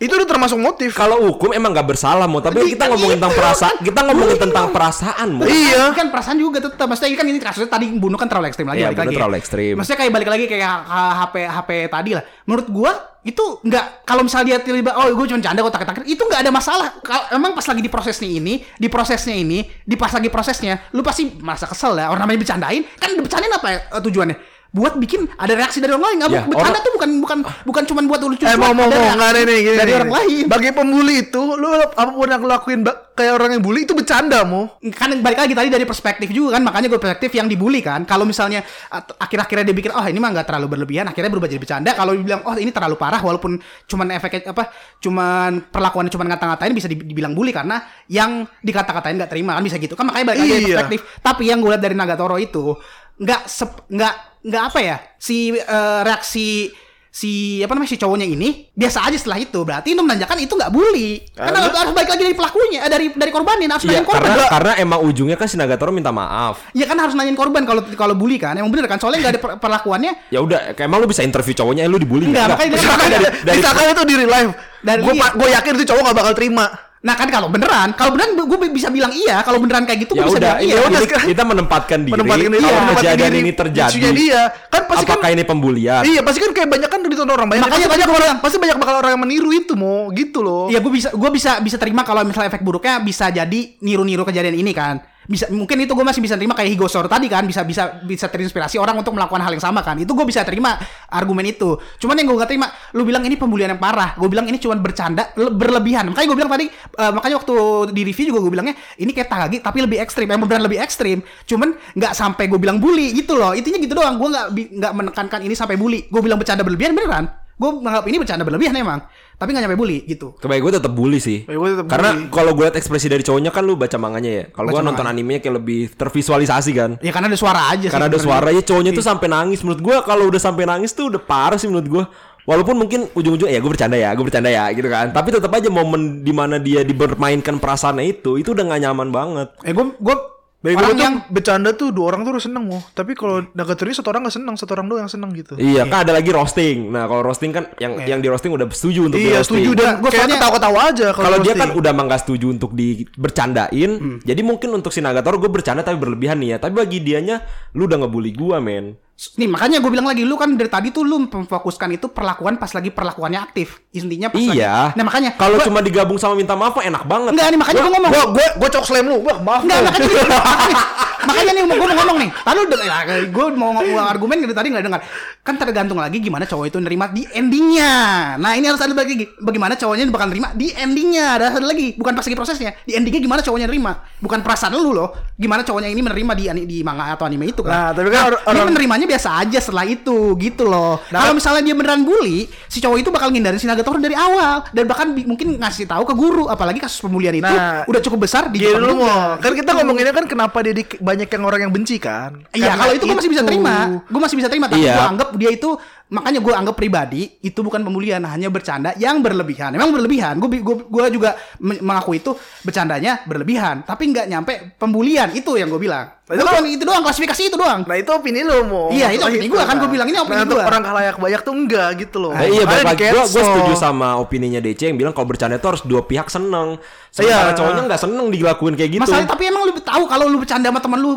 itu 0.00 0.08
udah 0.10 0.24
termasuk 0.24 0.56
motif. 0.56 0.96
kalau 0.96 1.20
hukum 1.28 1.52
emang 1.52 1.70
nggak 1.70 1.84
bersalah 1.86 2.24
mau, 2.24 2.40
tapi 2.40 2.64
Iya, 2.64 2.72
kita 2.72 2.84
ngomongin 2.88 3.20
tentang 3.20 3.30
itu. 3.30 3.40
perasaan, 3.40 3.74
kita 3.84 4.00
ngomongin 4.02 4.32
Iya. 4.32 4.44
tentang 4.48 4.66
perasaan 4.72 5.28
mau. 5.30 5.44
Iya. 5.44 5.82
Kan 5.92 6.06
perasaan 6.08 6.36
juga 6.36 6.58
tetap. 6.58 6.86
Maksudnya 6.88 7.12
kan 7.14 7.26
ini 7.28 7.36
kasusnya 7.36 7.68
tadi 7.68 7.86
bunuh 7.92 8.16
kan 8.16 8.24
terlalu 8.24 8.48
ekstrim 8.48 8.64
lagi 8.64 8.80
Iya, 8.80 8.88
balik 8.90 9.00
lagi. 9.04 9.14
terlalu 9.14 9.34
ekstrim. 9.36 9.72
Maksudnya 9.76 9.98
kayak 10.00 10.12
balik 10.16 10.28
lagi 10.28 10.44
kayak 10.48 10.72
HP 10.88 11.34
HP 11.44 11.70
tadi 11.86 12.10
lah. 12.16 12.24
Menurut 12.48 12.66
gua 12.72 12.92
itu 13.20 13.44
enggak 13.60 14.00
kalau 14.08 14.24
misalnya 14.24 14.56
dia 14.56 14.64
tiba-tiba 14.64 14.96
oh 14.96 15.12
gue 15.12 15.26
cuma 15.28 15.44
canda 15.44 15.60
kok 15.60 15.76
takut 15.76 16.08
itu 16.08 16.22
enggak 16.24 16.40
ada 16.40 16.48
masalah. 16.48 16.88
Kalau 17.04 17.24
emang 17.30 17.52
pas 17.52 17.68
lagi 17.68 17.84
di 17.84 17.92
prosesnya 17.92 18.24
ini, 18.26 18.64
di 18.74 18.88
prosesnya 18.88 19.36
ini, 19.36 19.60
di 19.84 19.92
pas 19.92 20.08
lagi 20.08 20.32
prosesnya, 20.32 20.88
lu 20.90 21.04
pasti 21.04 21.28
merasa 21.36 21.68
kesel 21.68 21.92
ya. 21.94 22.08
Orang 22.08 22.24
namanya 22.24 22.40
bercandain, 22.40 22.80
kan 22.96 23.12
bercandain 23.12 23.52
apa 23.52 23.68
ya, 23.68 23.78
eh, 23.92 24.00
tujuannya? 24.00 24.36
Buat 24.70 24.96
bikin 24.96 25.26
ada 25.34 25.52
reaksi 25.52 25.78
dari 25.78 25.90
orang 25.90 26.04
lain. 26.04 26.16
Nggak, 26.16 26.30
Ya, 26.30 26.42
bercanda 26.46 26.70
orang- 26.70 26.84
tuh 26.84 26.92
bukan 26.94 27.10
bukan 27.18 27.38
bukan 27.64 27.82
cuma 27.84 28.00
buat 28.04 28.20
lucu. 28.20 28.44
Eh 28.44 28.54
mau 28.54 28.70
mau 28.70 28.86
mau 28.86 29.02
nggak 29.10 29.28
ada 29.28 29.40
nih 29.42 29.58
gini, 29.60 29.76
dari 29.76 29.90
gini, 29.90 29.98
orang 29.98 30.12
lain. 30.14 30.44
Bagi 30.46 30.70
pembuli 30.70 31.14
itu, 31.22 31.42
lu 31.54 31.68
apa 31.74 32.06
pun 32.06 32.26
yang 32.26 32.40
lakuin 32.40 32.80
kayak 33.10 33.32
orang 33.34 33.50
yang 33.52 33.60
bully 33.60 33.82
itu 33.82 33.92
bercanda 33.92 34.40
mau. 34.42 34.78
kan 34.90 35.12
balik 35.18 35.36
lagi 35.38 35.52
tadi 35.52 35.68
dari 35.68 35.84
perspektif 35.84 36.30
juga 36.30 36.56
kan 36.56 36.62
makanya 36.62 36.88
gue 36.88 36.96
perspektif 36.96 37.30
yang 37.32 37.44
dibully 37.46 37.80
kan 37.80 38.04
kalau 38.04 38.24
misalnya 38.24 38.64
akhir-akhirnya 38.90 39.60
dia 39.62 39.76
pikir 39.76 39.90
oh 39.90 40.00
ini 40.02 40.16
mah 40.16 40.32
nggak 40.32 40.46
terlalu 40.46 40.66
berlebihan 40.70 41.04
akhirnya 41.04 41.28
berubah 41.28 41.44
jadi 41.46 41.60
bercanda 41.60 41.92
kalau 41.92 42.16
bilang 42.16 42.40
oh 42.42 42.54
ini 42.54 42.70
terlalu 42.70 42.96
parah 42.96 43.20
walaupun 43.20 43.60
cuman 43.84 44.06
efeknya 44.10 44.48
apa 44.48 44.72
cuman 44.96 45.68
perlakuannya 45.68 46.08
cuman 46.08 46.26
ngata-ngatain 46.28 46.72
bisa 46.72 46.88
di- 46.88 47.02
dibilang 47.02 47.32
bully 47.32 47.50
karena 47.50 47.76
yang 48.06 48.48
dikata-katain 48.56 49.16
nggak 49.16 49.30
terima 49.30 49.52
kan 49.52 49.62
bisa 49.62 49.76
gitu 49.76 49.92
kan 49.92 50.06
makanya 50.06 50.26
balik 50.26 50.40
lagi 50.40 50.50
dari 50.50 50.62
Iya. 50.62 50.76
perspektif 50.78 51.00
tapi 51.20 51.42
yang 51.44 51.58
gue 51.60 51.70
lihat 51.70 51.82
dari 51.82 51.92
Nagatoro 51.94 52.36
itu 52.38 52.72
nggak 53.20 53.42
sep- 53.46 53.84
nggak 53.86 54.14
nggak 54.40 54.62
apa 54.72 54.78
ya 54.80 54.96
si 55.20 55.52
eh, 55.52 56.00
reaksi 56.00 56.72
si 57.10 57.58
apa 57.58 57.74
namanya 57.74 57.90
si 57.90 57.98
cowoknya 57.98 58.22
ini 58.22 58.70
biasa 58.70 59.02
aja 59.02 59.18
setelah 59.18 59.42
itu 59.42 59.58
berarti 59.66 59.92
itu 59.92 59.98
menandakan 59.98 60.46
itu 60.46 60.54
nggak 60.54 60.70
bully 60.70 61.18
karena 61.34 61.58
harus, 61.58 61.74
harus 61.74 61.90
balik 61.90 62.06
lagi 62.06 62.22
dari 62.22 62.36
pelakunya 62.38 62.78
eh, 62.86 62.90
dari 62.90 63.06
dari 63.10 63.32
korbannya 63.34 63.66
harus 63.66 63.82
Iya, 63.82 63.98
nanyain 63.98 64.06
korban 64.06 64.30
karena 64.30 64.46
karena 64.46 64.72
emang 64.78 65.00
ujungnya 65.02 65.34
kan 65.34 65.50
si 65.50 65.58
Nagatoro 65.58 65.90
minta 65.90 66.14
maaf. 66.14 66.70
Ya 66.70 66.86
kan 66.86 66.94
harus 66.94 67.18
nanyain 67.18 67.34
korban 67.34 67.66
kalau 67.66 67.82
kalau 67.98 68.14
bully 68.14 68.38
kan. 68.38 68.54
Emang 68.54 68.70
bener 68.70 68.86
kan? 68.86 69.02
Soalnya 69.02 69.26
nggak 69.26 69.32
ada 69.34 69.40
per- 69.42 69.58
perlakuannya. 69.58 70.30
Ya 70.30 70.38
udah, 70.38 70.70
kayak 70.78 70.86
emang 70.86 71.02
lu 71.02 71.10
bisa 71.10 71.26
interview 71.26 71.50
cowoknya, 71.50 71.82
eh, 71.82 71.90
lu 71.90 71.98
dibully 71.98 72.30
Enggak, 72.30 72.54
makanya 72.54 72.78
dari- 72.78 72.86
dari, 72.86 73.26
dari 73.42 73.56
Misalkan 73.58 73.84
itu 73.90 74.02
di 74.06 74.14
real 74.14 74.30
life. 74.30 74.50
Dari- 74.80 75.02
gue 75.02 75.14
iya. 75.18 75.28
gue 75.34 75.48
yakin 75.50 75.72
itu 75.82 75.84
cowok 75.90 76.02
gak 76.06 76.16
bakal 76.22 76.32
terima. 76.38 76.66
Nah 77.00 77.16
kan 77.16 77.32
kalau 77.32 77.48
beneran, 77.48 77.96
kalau 77.96 78.12
beneran 78.12 78.36
gue 78.36 78.58
bisa 78.76 78.92
bilang 78.92 79.08
iya. 79.16 79.40
Kalau 79.40 79.56
beneran 79.56 79.88
kayak 79.88 80.04
gitu 80.04 80.12
ya 80.12 80.20
gue 80.20 80.36
bisa 80.36 80.36
udah, 80.36 80.52
bilang 80.60 80.68
iya. 80.68 80.74
udah, 80.84 81.00
sekarang- 81.00 81.28
kita 81.32 81.44
menempatkan 81.48 81.98
diri. 82.04 82.12
Menempatkan 82.12 82.50
diri, 82.52 82.60
kalau 82.60 82.76
menempatkan 82.76 83.00
kejadian 83.00 83.30
diri 83.32 83.40
ini 83.40 83.52
terjadi, 83.56 83.88
isunya 83.96 84.12
dia. 84.12 84.42
Kan 84.68 84.82
pasti 84.84 85.04
kan- 85.08 85.16
apakah 85.16 85.28
ini 85.32 85.42
pembulian? 85.48 86.02
Iya 86.04 86.20
pasti 86.20 86.38
kan 86.44 86.50
kayak 86.52 86.68
banyak 86.68 86.88
kan 86.92 87.00
ditonton 87.00 87.32
orang 87.32 87.48
banyak. 87.48 87.64
Makanya 87.64 87.80
pasti 87.80 87.94
banyak 87.96 88.08
orang, 88.12 88.20
bilang. 88.20 88.38
pasti 88.44 88.56
banyak 88.60 88.76
bakal 88.76 88.94
orang 89.00 89.10
yang 89.16 89.22
meniru 89.24 89.50
itu 89.56 89.72
mau 89.80 90.12
gitu 90.12 90.38
loh. 90.44 90.68
Iya 90.68 90.78
gue 90.84 90.92
bisa 90.92 91.08
gue 91.08 91.30
bisa 91.32 91.50
bisa 91.64 91.76
terima 91.80 92.04
kalau 92.04 92.20
misalnya 92.20 92.52
efek 92.52 92.60
buruknya 92.60 93.00
bisa 93.00 93.32
jadi 93.32 93.60
niru-niru 93.80 94.20
kejadian 94.28 94.60
ini 94.60 94.76
kan. 94.76 95.00
Bisa 95.28 95.48
mungkin 95.52 95.76
itu 95.84 95.92
gue 95.92 96.06
masih 96.06 96.24
bisa 96.24 96.34
terima 96.36 96.56
kayak 96.56 96.72
Higosor 96.76 97.04
tadi 97.08 97.28
kan 97.28 97.44
bisa 97.44 97.60
bisa 97.64 98.00
bisa 98.04 98.26
terinspirasi 98.28 98.80
orang 98.80 98.96
untuk 99.00 99.12
melakukan 99.16 99.40
hal 99.40 99.52
yang 99.52 99.64
sama 99.64 99.80
kan. 99.80 99.96
Itu 100.00 100.12
gue 100.12 100.24
bisa 100.28 100.44
terima 100.44 100.76
argumen 101.08 101.48
itu. 101.48 101.76
Cuman 102.00 102.16
yang 102.20 102.26
gue 102.28 102.36
gak 102.40 102.50
terima, 102.50 102.68
lu 102.92 103.02
bilang 103.08 103.24
ini 103.24 103.34
pembulian 103.40 103.72
yang 103.72 103.80
parah. 103.80 104.14
Gue 104.20 104.28
bilang 104.28 104.44
ini 104.46 104.60
cuma 104.60 104.76
bercanda 104.76 105.32
le- 105.40 105.52
berlebihan. 105.52 106.12
Makanya 106.12 106.26
gue 106.28 106.38
bilang 106.38 106.52
tadi 106.52 106.66
eh, 106.70 107.12
makanya 107.12 107.36
waktu 107.40 107.54
di 107.96 108.02
review 108.06 108.36
juga 108.36 108.40
gue 108.44 108.52
bilangnya 108.52 108.74
ini 109.00 109.10
kayak 109.10 109.28
Takagi 109.30 109.56
tapi 109.64 109.78
lebih 109.82 109.98
ekstrim. 110.02 110.26
Yang 110.28 110.40
beneran 110.44 110.64
lebih 110.68 110.78
ekstrim. 110.82 111.18
Cuman 111.48 111.74
nggak 111.96 112.12
sampai 112.12 112.44
gue 112.50 112.58
bilang 112.60 112.76
bully 112.76 113.16
gitu 113.16 113.34
loh. 113.38 113.56
Intinya 113.56 113.80
gitu 113.80 113.96
doang. 113.96 114.20
Gue 114.20 114.28
nggak 114.28 114.46
nggak 114.52 114.92
menekankan 114.92 115.40
ini 115.46 115.54
sampai 115.56 115.80
bully. 115.80 116.06
Gue 116.12 116.20
bilang 116.20 116.36
bercanda 116.36 116.60
berlebihan 116.66 116.92
beneran. 116.92 117.39
Gue 117.60 117.70
menganggap 117.76 118.08
ini 118.08 118.16
bercanda 118.16 118.40
berlebihan 118.40 118.72
emang. 118.72 119.04
Tapi 119.36 119.52
nggak 119.52 119.68
nyampe 119.68 119.76
bully 119.76 120.08
gitu. 120.08 120.32
Kebaik 120.40 120.64
gue 120.64 120.72
tetap 120.80 120.92
bully 120.96 121.20
sih. 121.20 121.44
Gue 121.44 121.76
tetap 121.76 121.92
Karena 121.92 122.16
kalau 122.32 122.56
gue 122.56 122.64
liat 122.64 122.76
ekspresi 122.80 123.12
dari 123.12 123.20
cowoknya 123.20 123.52
kan 123.52 123.68
lu 123.68 123.76
baca 123.76 124.00
manganya 124.00 124.32
ya. 124.32 124.44
Kalau 124.48 124.72
gue 124.72 124.80
nonton 124.80 125.04
animenya 125.04 125.44
kayak 125.44 125.60
lebih 125.60 125.92
tervisualisasi 125.92 126.70
kan. 126.72 126.90
Ya 127.04 127.12
karena 127.12 127.28
ada 127.28 127.36
suara 127.36 127.68
aja 127.68 127.84
sih. 127.84 127.92
Karena 127.92 128.08
ada 128.08 128.16
suara 128.16 128.48
ya 128.48 128.64
cowoknya 128.64 128.96
tuh 128.96 129.04
sampai 129.04 129.28
nangis 129.28 129.60
menurut 129.60 129.80
gua 129.84 129.96
kalau 130.00 130.32
udah 130.32 130.40
sampai 130.40 130.64
nangis 130.64 130.96
tuh 130.96 131.12
udah 131.12 131.20
parah 131.20 131.60
sih 131.60 131.68
menurut 131.68 131.88
gua. 131.88 132.04
walaupun 132.48 132.72
mungkin 132.72 133.06
ujung-ujung 133.12 133.52
ya 133.52 133.60
gue 133.60 133.70
bercanda 133.70 134.00
ya 134.00 134.10
gue 134.16 134.24
bercanda 134.24 134.48
ya 134.48 134.72
gitu 134.72 134.88
kan 134.88 135.12
tapi 135.12 135.28
tetap 135.30 135.52
aja 135.52 135.68
momen 135.68 136.24
di 136.24 136.32
mana 136.32 136.56
dia 136.56 136.80
dibermainkan 136.82 137.60
perasaannya 137.60 138.04
itu 138.08 138.40
itu 138.40 138.56
udah 138.56 138.64
gak 138.74 138.80
nyaman 138.80 139.08
banget 139.12 139.48
Eh 139.62 139.76
gue 139.76 139.86
gue 140.00 140.16
Bagi 140.60 140.76
orang 140.76 140.92
tuh 140.92 141.00
yang 141.00 141.16
bercanda 141.32 141.70
tuh 141.72 141.88
dua 141.88 142.12
orang 142.12 142.20
tuh 142.20 142.36
udah 142.36 142.44
seneng 142.44 142.68
mau. 142.68 142.84
Tapi 142.92 143.16
kalau 143.16 143.48
Nagatoro 143.56 143.96
satu 143.96 144.12
orang 144.12 144.28
gak 144.28 144.36
seneng, 144.36 144.54
satu 144.60 144.76
orang 144.76 144.92
doang 144.92 145.08
yang 145.08 145.12
seneng 145.12 145.32
gitu. 145.32 145.56
Iya, 145.56 145.88
kan 145.88 146.04
ada 146.04 146.12
lagi 146.12 146.28
roasting. 146.28 146.92
Nah, 146.92 147.08
kalau 147.08 147.24
roasting 147.24 147.48
kan 147.48 147.64
yang 147.80 147.96
yang 148.04 148.20
di 148.20 148.28
roasting 148.28 148.52
udah 148.52 148.68
setuju 148.68 149.08
untuk 149.08 149.16
di 149.16 149.32
Iya 149.32 149.40
roasting. 149.40 149.64
setuju 149.64 149.70
dan 149.72 150.04
kayak 150.04 150.12
soalnya- 150.12 150.36
ketawa-ketawa 150.36 150.80
aja 150.92 151.06
Kalau 151.16 151.38
dia 151.40 151.54
kan 151.56 151.70
udah 151.72 151.90
emang 151.96 152.06
gak 152.12 152.20
setuju 152.28 152.46
untuk 152.52 152.76
di 152.76 153.08
bercandain. 153.16 154.20
Jadi 154.20 154.40
mungkin 154.44 154.68
untuk 154.76 154.92
si 154.92 155.00
Nagatoro 155.00 155.40
gue 155.40 155.48
bercanda 155.48 155.80
tapi 155.80 155.96
berlebihan 155.96 156.36
nih 156.36 156.48
ya. 156.52 156.56
Tapi 156.60 156.76
bagi 156.76 157.00
dianya 157.00 157.40
lu 157.72 157.88
udah 157.88 157.96
ngebully 158.04 158.36
gua, 158.36 158.60
men. 158.60 159.00
Nih 159.20 159.44
makanya 159.46 159.78
gue 159.78 159.90
bilang 159.90 160.08
lagi 160.08 160.24
lu 160.24 160.32
kan 160.34 160.48
dari 160.50 160.66
tadi 160.66 160.88
tuh 160.88 161.04
lu 161.04 161.20
memfokuskan 161.22 161.92
itu 161.92 162.08
perlakuan 162.08 162.56
pas 162.56 162.72
lagi 162.72 162.88
perlakuannya 162.88 163.36
aktif. 163.38 163.84
Intinya 163.92 164.32
pas 164.32 164.40
Iya. 164.40 164.48
lagi. 164.48 164.96
Nah 164.96 165.04
makanya 165.04 165.30
kalau 165.36 165.60
gua- 165.60 165.66
cuma 165.68 165.80
digabung 165.80 166.16
sama 166.16 166.32
minta 166.32 166.56
maaf 166.56 166.72
enak 166.74 167.04
banget. 167.04 167.36
enggak 167.36 167.48
nih 167.48 167.58
makanya 167.60 167.80
gue 167.82 167.92
ngomong. 167.92 168.10
Gua 168.10 168.24
gua 168.32 168.46
gua 168.56 168.68
cok 168.70 168.84
slam 168.86 169.06
lu. 169.06 169.20
Wah, 169.20 169.36
maaf. 169.38 169.60
Enggak, 169.60 169.76
lu. 169.76 169.84
makanya 169.84 170.08
nih, 170.08 170.24
makanya, 170.24 170.76
makanya 171.28 171.50
nih 171.52 171.62
gue 171.62 171.76
mau 171.76 171.96
ngomong 172.00 172.16
nih. 172.16 172.30
Tadi 172.40 172.58
ya, 172.80 172.98
gue 173.28 173.46
mau 173.52 173.70
ngomong 173.76 173.96
argumen 174.00 174.36
dari 174.40 174.54
tadi 174.56 174.66
nggak 174.72 174.84
dengar. 174.88 175.00
Kan 175.40 175.54
tergantung 175.56 176.00
lagi 176.00 176.16
gimana 176.16 176.48
cowok 176.48 176.64
itu 176.66 176.78
nerima 176.80 177.12
di 177.12 177.28
endingnya. 177.28 177.92
Nah 178.36 178.56
ini 178.56 178.64
harus 178.66 178.80
ada 178.80 178.96
lagi 178.96 179.20
bagaimana 179.36 179.76
cowoknya 179.76 180.08
bakal 180.08 180.32
nerima 180.32 180.48
di 180.54 180.72
endingnya. 180.72 181.36
Ada 181.36 181.60
satu 181.60 181.68
lagi, 181.68 181.92
bukan 181.92 182.12
pas 182.14 182.24
lagi 182.24 182.36
prosesnya. 182.36 182.72
Di 182.82 182.96
endingnya 182.96 183.20
gimana 183.20 183.40
cowoknya 183.40 183.68
nerima, 183.68 184.00
bukan 184.16 184.40
perasaan 184.40 184.72
lu 184.72 184.96
loh. 184.96 185.12
Gimana 185.36 185.60
cowoknya 185.60 185.92
ini 185.92 186.00
menerima 186.00 186.32
di 186.32 186.44
di 186.64 186.78
manga 186.80 187.12
atau 187.12 187.28
anime 187.28 187.52
itu 187.52 187.60
kan. 187.60 187.68
Nah, 187.68 187.88
tapi 187.92 188.08
kan 188.08 188.32
dia 188.32 188.40
orang- 188.46 188.68
menerimanya 188.70 189.06
biasa 189.10 189.28
aja 189.36 189.58
setelah 189.58 189.82
itu 189.84 190.14
gitu 190.36 190.62
loh. 190.64 191.02
Nah, 191.10 191.18
Kalau 191.20 191.34
misalnya 191.34 191.62
dia 191.62 191.74
beneran 191.74 192.02
bully, 192.02 192.46
si 192.64 192.78
cowok 192.78 192.98
itu 192.98 193.10
bakal 193.10 193.28
ngindarin 193.28 193.58
si 193.58 193.66
Nagatoro 193.66 193.98
dari 193.98 194.14
awal 194.14 194.62
dan 194.70 194.86
bahkan 194.86 195.10
mungkin 195.10 195.58
ngasih 195.58 195.84
tahu 195.84 196.06
ke 196.06 196.14
guru 196.14 196.46
apalagi 196.46 196.78
kasus 196.78 197.00
pembulian 197.00 197.34
itu 197.34 197.42
Nah, 197.42 197.82
udah 197.84 198.00
cukup 198.00 198.24
besar 198.24 198.46
di 198.46 198.62
Jepang 198.62 198.80
dulu 198.80 199.02
mau. 199.02 199.34
Kan 199.36 199.52
kita 199.52 199.66
Gitu. 199.66 199.76
ngomonginnya 199.76 200.12
kan 200.12 200.24
kenapa 200.24 200.60
dia 200.60 200.72
di, 200.72 200.84
banyak 200.86 201.26
yang 201.26 201.42
orang 201.42 201.60
yang 201.64 201.72
benci 201.72 201.96
kan? 201.96 202.38
Iya, 202.50 202.74
kalau 202.74 202.92
itu 202.92 203.04
gue 203.04 203.16
masih 203.16 203.30
bisa 203.32 203.42
terima. 203.42 203.76
Gue 204.06 204.20
masih 204.20 204.36
bisa 204.36 204.48
terima, 204.48 204.66
tapi 204.66 204.84
Iya. 204.84 204.94
gue 204.94 205.04
anggap 205.10 205.28
dia 205.34 205.50
itu 205.50 205.70
makanya 206.10 206.38
gue 206.38 206.50
anggap 206.50 206.74
pribadi 206.74 207.38
itu 207.40 207.62
bukan 207.62 207.80
pembulian, 207.80 208.22
hanya 208.26 208.50
bercanda 208.50 208.92
yang 208.94 209.22
berlebihan. 209.22 209.70
Emang 209.72 209.90
berlebihan. 209.90 210.36
Gue 210.36 210.58
gue 210.62 211.04
juga 211.10 211.34
me- 211.58 211.78
mengaku 211.78 212.18
itu 212.18 212.30
bercandanya 212.60 213.22
berlebihan, 213.24 213.82
tapi 213.82 214.10
nggak 214.10 214.26
nyampe 214.26 214.52
pembulian 214.76 215.30
itu 215.32 215.54
yang 215.54 215.70
gue 215.70 215.80
bilang. 215.80 216.20
Itu 216.30 216.46
doang, 216.46 216.62
itu 216.62 216.84
doang 216.86 217.02
klasifikasi 217.02 217.42
itu 217.50 217.58
doang. 217.58 217.82
Nah 217.82 217.98
itu 217.98 218.06
opini 218.14 218.46
lo 218.46 218.62
mau. 218.62 218.86
Iya, 218.86 219.10
itu 219.10 219.18
opini 219.18 219.50
gua, 219.50 219.66
kan 219.66 219.82
gua 219.82 219.90
bilang 219.90 220.06
ini 220.06 220.14
opini 220.14 220.38
nah, 220.38 220.46
untuk 220.46 220.62
gua. 220.62 220.70
orang 220.70 220.82
kalayak 220.86 221.16
banyak 221.18 221.40
tuh 221.42 221.54
enggak 221.58 221.88
gitu 221.98 222.16
loh. 222.22 222.30
Nah, 222.30 222.46
iya 222.46 222.62
lagi 222.62 222.86
gue 222.86 223.10
di-cancel. 223.10 223.26
setuju 223.26 223.72
sama 223.74 224.14
opininya 224.14 224.62
DC 224.62 224.86
yang 224.86 224.94
bilang 224.94 225.10
kalau 225.10 225.26
bercanda 225.26 225.58
itu 225.58 225.66
harus 225.66 225.82
dua 225.82 226.06
pihak 226.06 226.30
seneng. 226.30 226.78
Sementara 227.10 227.50
Iya. 227.50 227.58
cowoknya 227.58 227.82
nggak 227.82 228.00
seneng 228.06 228.26
dilakuin 228.30 228.74
kayak 228.78 228.90
gitu. 228.94 229.02
Masalahnya 229.02 229.26
tapi 229.26 229.42
emang 229.50 229.62
lu 229.66 229.72
tahu 229.74 230.02
kalau 230.06 230.24
lu 230.30 230.38
bercanda 230.38 230.66
sama 230.70 230.78
teman 230.78 230.98
lu 231.02 231.10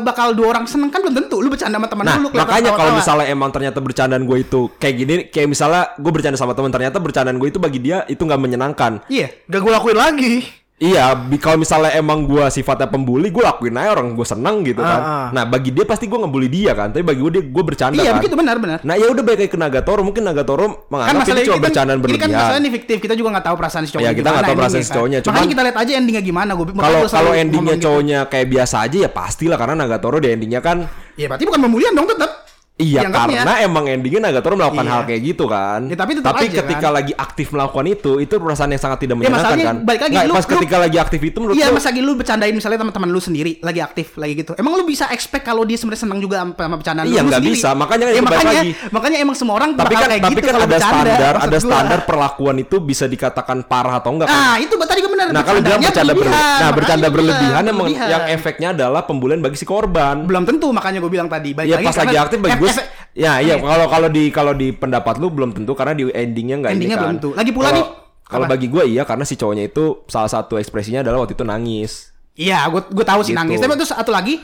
bakal 0.00 0.26
dua 0.32 0.46
orang 0.56 0.64
seneng 0.64 0.88
kan 0.88 1.04
belum 1.04 1.14
tentu. 1.20 1.36
Lu 1.36 1.48
bercanda 1.52 1.76
sama 1.76 1.88
teman 1.92 2.04
Nah, 2.08 2.16
lu, 2.16 2.28
makanya 2.32 2.70
kalau 2.72 2.92
misalnya 2.96 3.26
emang 3.28 3.50
ternyata 3.52 3.78
bercandaan 3.84 4.24
gue 4.26 4.38
itu 4.42 4.68
kayak 4.76 4.94
gini, 4.94 5.14
kayak 5.26 5.48
misalnya 5.48 5.94
gue 5.94 6.10
bercanda 6.10 6.34
sama 6.34 6.52
teman 6.52 6.68
ternyata 6.68 6.98
bercandaan 6.98 7.38
gue 7.38 7.48
itu 7.48 7.56
bagi 7.56 7.78
dia 7.78 8.04
itu 8.04 8.20
nggak 8.20 8.38
menyenangkan. 8.38 9.06
Iya. 9.06 9.30
Gak 9.46 9.60
gue 9.60 9.72
lakuin 9.72 9.96
lagi. 9.96 10.34
Iya, 10.76 11.08
kalau 11.40 11.56
misalnya 11.56 11.88
emang 11.96 12.28
gue 12.28 12.44
sifatnya 12.52 12.84
pembuli, 12.84 13.32
gue 13.32 13.40
lakuin 13.40 13.72
aja 13.80 13.96
orang 13.96 14.12
gue 14.12 14.28
seneng 14.28 14.60
gitu 14.60 14.84
kan. 14.84 15.00
Ah, 15.00 15.08
ah. 15.08 15.26
Nah, 15.32 15.48
bagi 15.48 15.72
dia 15.72 15.88
pasti 15.88 16.04
gue 16.04 16.20
ngebully 16.20 16.52
dia 16.52 16.76
kan, 16.76 16.92
tapi 16.92 17.00
bagi 17.00 17.16
gue 17.16 17.32
dia 17.32 17.44
gue 17.48 17.64
bercanda 17.64 17.96
Iya, 17.96 18.12
kan. 18.12 18.20
begitu 18.20 18.36
benar 18.36 18.60
benar. 18.60 18.78
Nah, 18.84 18.92
ya 18.92 19.08
udah 19.08 19.24
baik 19.24 19.40
kayak 19.40 19.52
ke 19.52 19.58
Nagatoro, 19.58 20.04
mungkin 20.04 20.28
Nagatoro 20.28 20.68
kan 20.68 20.72
menganggap 20.92 21.16
masalah 21.16 21.32
ini 21.32 21.48
cuma 21.48 21.56
kan, 21.56 21.64
bercandaan 21.64 21.96
ini 21.96 22.04
kan 22.04 22.04
berlebihan. 22.04 22.36
masalah 22.36 22.60
ini 22.60 22.70
fiktif 22.76 22.96
kita 23.00 23.14
juga 23.16 23.28
nggak 23.32 23.46
tahu 23.48 23.56
perasaan 23.56 23.82
si 23.88 23.90
cowok 23.96 24.04
Ya, 24.04 24.12
kita 24.12 24.28
nggak 24.28 24.44
tahu 24.44 24.56
perasaan 24.60 24.84
si 24.84 24.92
cowoknya, 24.92 25.18
cuman- 25.24 25.32
makanya 25.32 25.48
kita 25.48 25.62
lihat 25.64 25.76
aja 25.80 25.92
endingnya 25.96 26.20
gimana 26.20 26.50
gue 26.52 26.66
Kalau 26.68 27.00
kalau 27.08 27.32
endingnya 27.32 27.76
cowoknya 27.80 28.18
kayak 28.28 28.46
biasa 28.46 28.76
aja 28.84 28.96
ya 29.00 29.10
pastilah 29.10 29.56
karena 29.56 29.74
Nagatoro 29.80 30.20
di 30.20 30.28
endingnya 30.28 30.60
kan 30.60 30.84
ya 31.16 31.24
berarti 31.24 31.48
bukan 31.48 31.60
pembulian 31.64 31.96
dong 31.96 32.04
tetap 32.04 32.44
Iya 32.76 33.08
Dianggapnya. 33.08 33.40
karena 33.40 33.54
emang 33.64 33.88
endingnya 33.88 34.20
Nagatoro 34.28 34.52
melakukan 34.52 34.84
Iya. 34.84 34.92
hal 34.92 35.02
kayak 35.08 35.20
gitu 35.24 35.44
kan. 35.48 35.80
Ya, 35.88 35.96
tapi 35.96 36.12
tetap 36.12 36.36
aja, 36.36 36.44
ketika 36.60 36.76
kan. 36.82 36.92
lagi 36.92 37.12
aktif 37.16 37.46
melakukan 37.48 37.86
itu, 37.88 38.12
itu 38.20 38.34
perasaan 38.36 38.68
yang 38.68 38.76
sangat 38.78 38.98
tidak 39.00 39.16
Ya, 39.16 39.18
menyenangkan 39.18 39.40
masalahnya 39.48 39.64
kan. 39.64 39.76
balik 39.80 40.02
lagi, 40.04 40.12
Nggak, 40.12 40.26
lu- 40.28 40.36
pas 40.36 40.44
lu- 40.44 40.52
ketika 40.52 40.76
lagi 40.76 40.96
aktif 41.00 41.20
itu 41.24 41.36
menurut 41.40 41.54
Iya, 41.56 41.66
lu, 41.66 41.72
mas 41.72 41.86
lagi 41.88 42.00
lu 42.04 42.12
bercandain 42.12 42.52
misalnya 42.52 42.78
teman-teman 42.78 43.08
lu 43.08 43.16
sendiri 43.16 43.52
lagi 43.58 43.80
aktif 43.80 44.06
lagi 44.14 44.32
gitu. 44.36 44.52
Emang 44.54 44.76
lu 44.76 44.84
bisa 44.84 45.08
expect 45.08 45.40
kalau 45.42 45.64
dia 45.64 45.80
sebenarnya 45.80 46.04
senang 46.04 46.20
juga 46.20 46.36
sama 46.44 46.76
bercandaan 46.76 47.08
Iya, 47.08 47.20
lu 47.24 47.32
sendiri? 47.32 47.48
bisa. 47.56 47.68
Makanya 47.72 48.04
ya, 48.04 48.12
itu 48.12 48.20
balik 48.20 48.28
makanya, 48.36 48.52
lagi. 48.60 48.70
makanya 48.92 49.18
emang 49.24 49.36
semua 49.36 49.54
orang 49.56 49.70
tapi 49.72 49.80
bakal 49.88 49.96
kan 49.96 50.08
kayak 50.12 50.20
tapi 50.20 50.28
gitu 50.28 50.40
kan 50.42 50.52
kalau 50.52 50.60
ada 50.60 50.68
bercanda, 50.68 50.92
standar, 50.92 51.34
ada 51.34 51.48
gua. 51.48 51.64
standar 51.64 51.98
perlakuan 52.04 52.56
itu 52.58 52.76
bisa 52.78 53.04
dikatakan 53.08 53.56
parah 53.64 53.94
atau 53.96 54.10
enggak 54.12 54.28
kan. 54.28 54.36
Nah, 54.36 54.56
itu 54.60 54.74
tadi 54.76 55.00
gue 55.00 55.08
benar. 55.10 55.26
Nah, 55.26 55.40
kalau 55.40 55.60
bilang 55.64 55.80
bercanda 55.80 56.12
berlebihan, 56.12 56.60
nah 56.60 56.70
bercanda 56.70 57.06
gua 57.08 57.14
berlebihan 57.16 57.62
yang 58.04 58.22
efeknya 58.28 58.68
adalah 58.76 59.00
pembulian 59.00 59.40
bagi 59.40 59.56
si 59.56 59.64
korban. 59.64 60.28
belum 60.28 60.44
tentu 60.44 60.68
makanya 60.68 61.00
gue 61.00 61.08
bilang 61.08 61.24
tadi. 61.24 61.56
Ya 61.56 61.80
lagi 61.80 61.88
pas 61.88 61.96
karena 61.96 62.04
lagi 62.04 62.16
aktif 62.20 62.38
bagi 62.38 62.65
gue, 62.66 62.72
efek- 62.72 62.90
ya 63.14 63.32
iya 63.38 63.54
kalau 63.56 63.86
kalau 63.86 64.08
di 64.08 64.28
kalau 64.28 64.52
di 64.52 64.68
pendapat 64.70 65.16
lu 65.16 65.30
belum 65.30 65.50
tentu 65.52 65.72
karena 65.72 65.92
di 65.92 66.04
endingnya 66.08 66.56
nggak 66.58 66.70
ini 66.70 66.76
Endingnya 66.76 66.96
kan. 66.96 67.02
belum 67.02 67.14
tentu. 67.16 67.28
Lagi 67.32 67.50
pula 67.50 67.66
Kalau- 67.66 67.78
nih, 67.78 67.86
Kalau 68.26 68.44
bagi 68.44 68.66
gue 68.66 68.82
iya 68.88 69.02
karena 69.02 69.22
si 69.22 69.34
cowoknya 69.34 69.64
itu 69.64 70.02
salah 70.04 70.26
satu 70.26 70.56
ekspresinya 70.56 71.00
adalah 71.00 71.22
waktu 71.22 71.32
itu 71.32 71.42
nangis. 71.42 72.10
Iya, 72.34 72.66
gue 72.66 72.82
gue 72.84 73.06
tahu 73.06 73.22
sih 73.22 73.30
Gitu. 73.30 73.38
nangis. 73.38 73.56
Tapi 73.56 73.72
terus 73.74 73.88
satu 73.88 74.10
lagi 74.10 74.42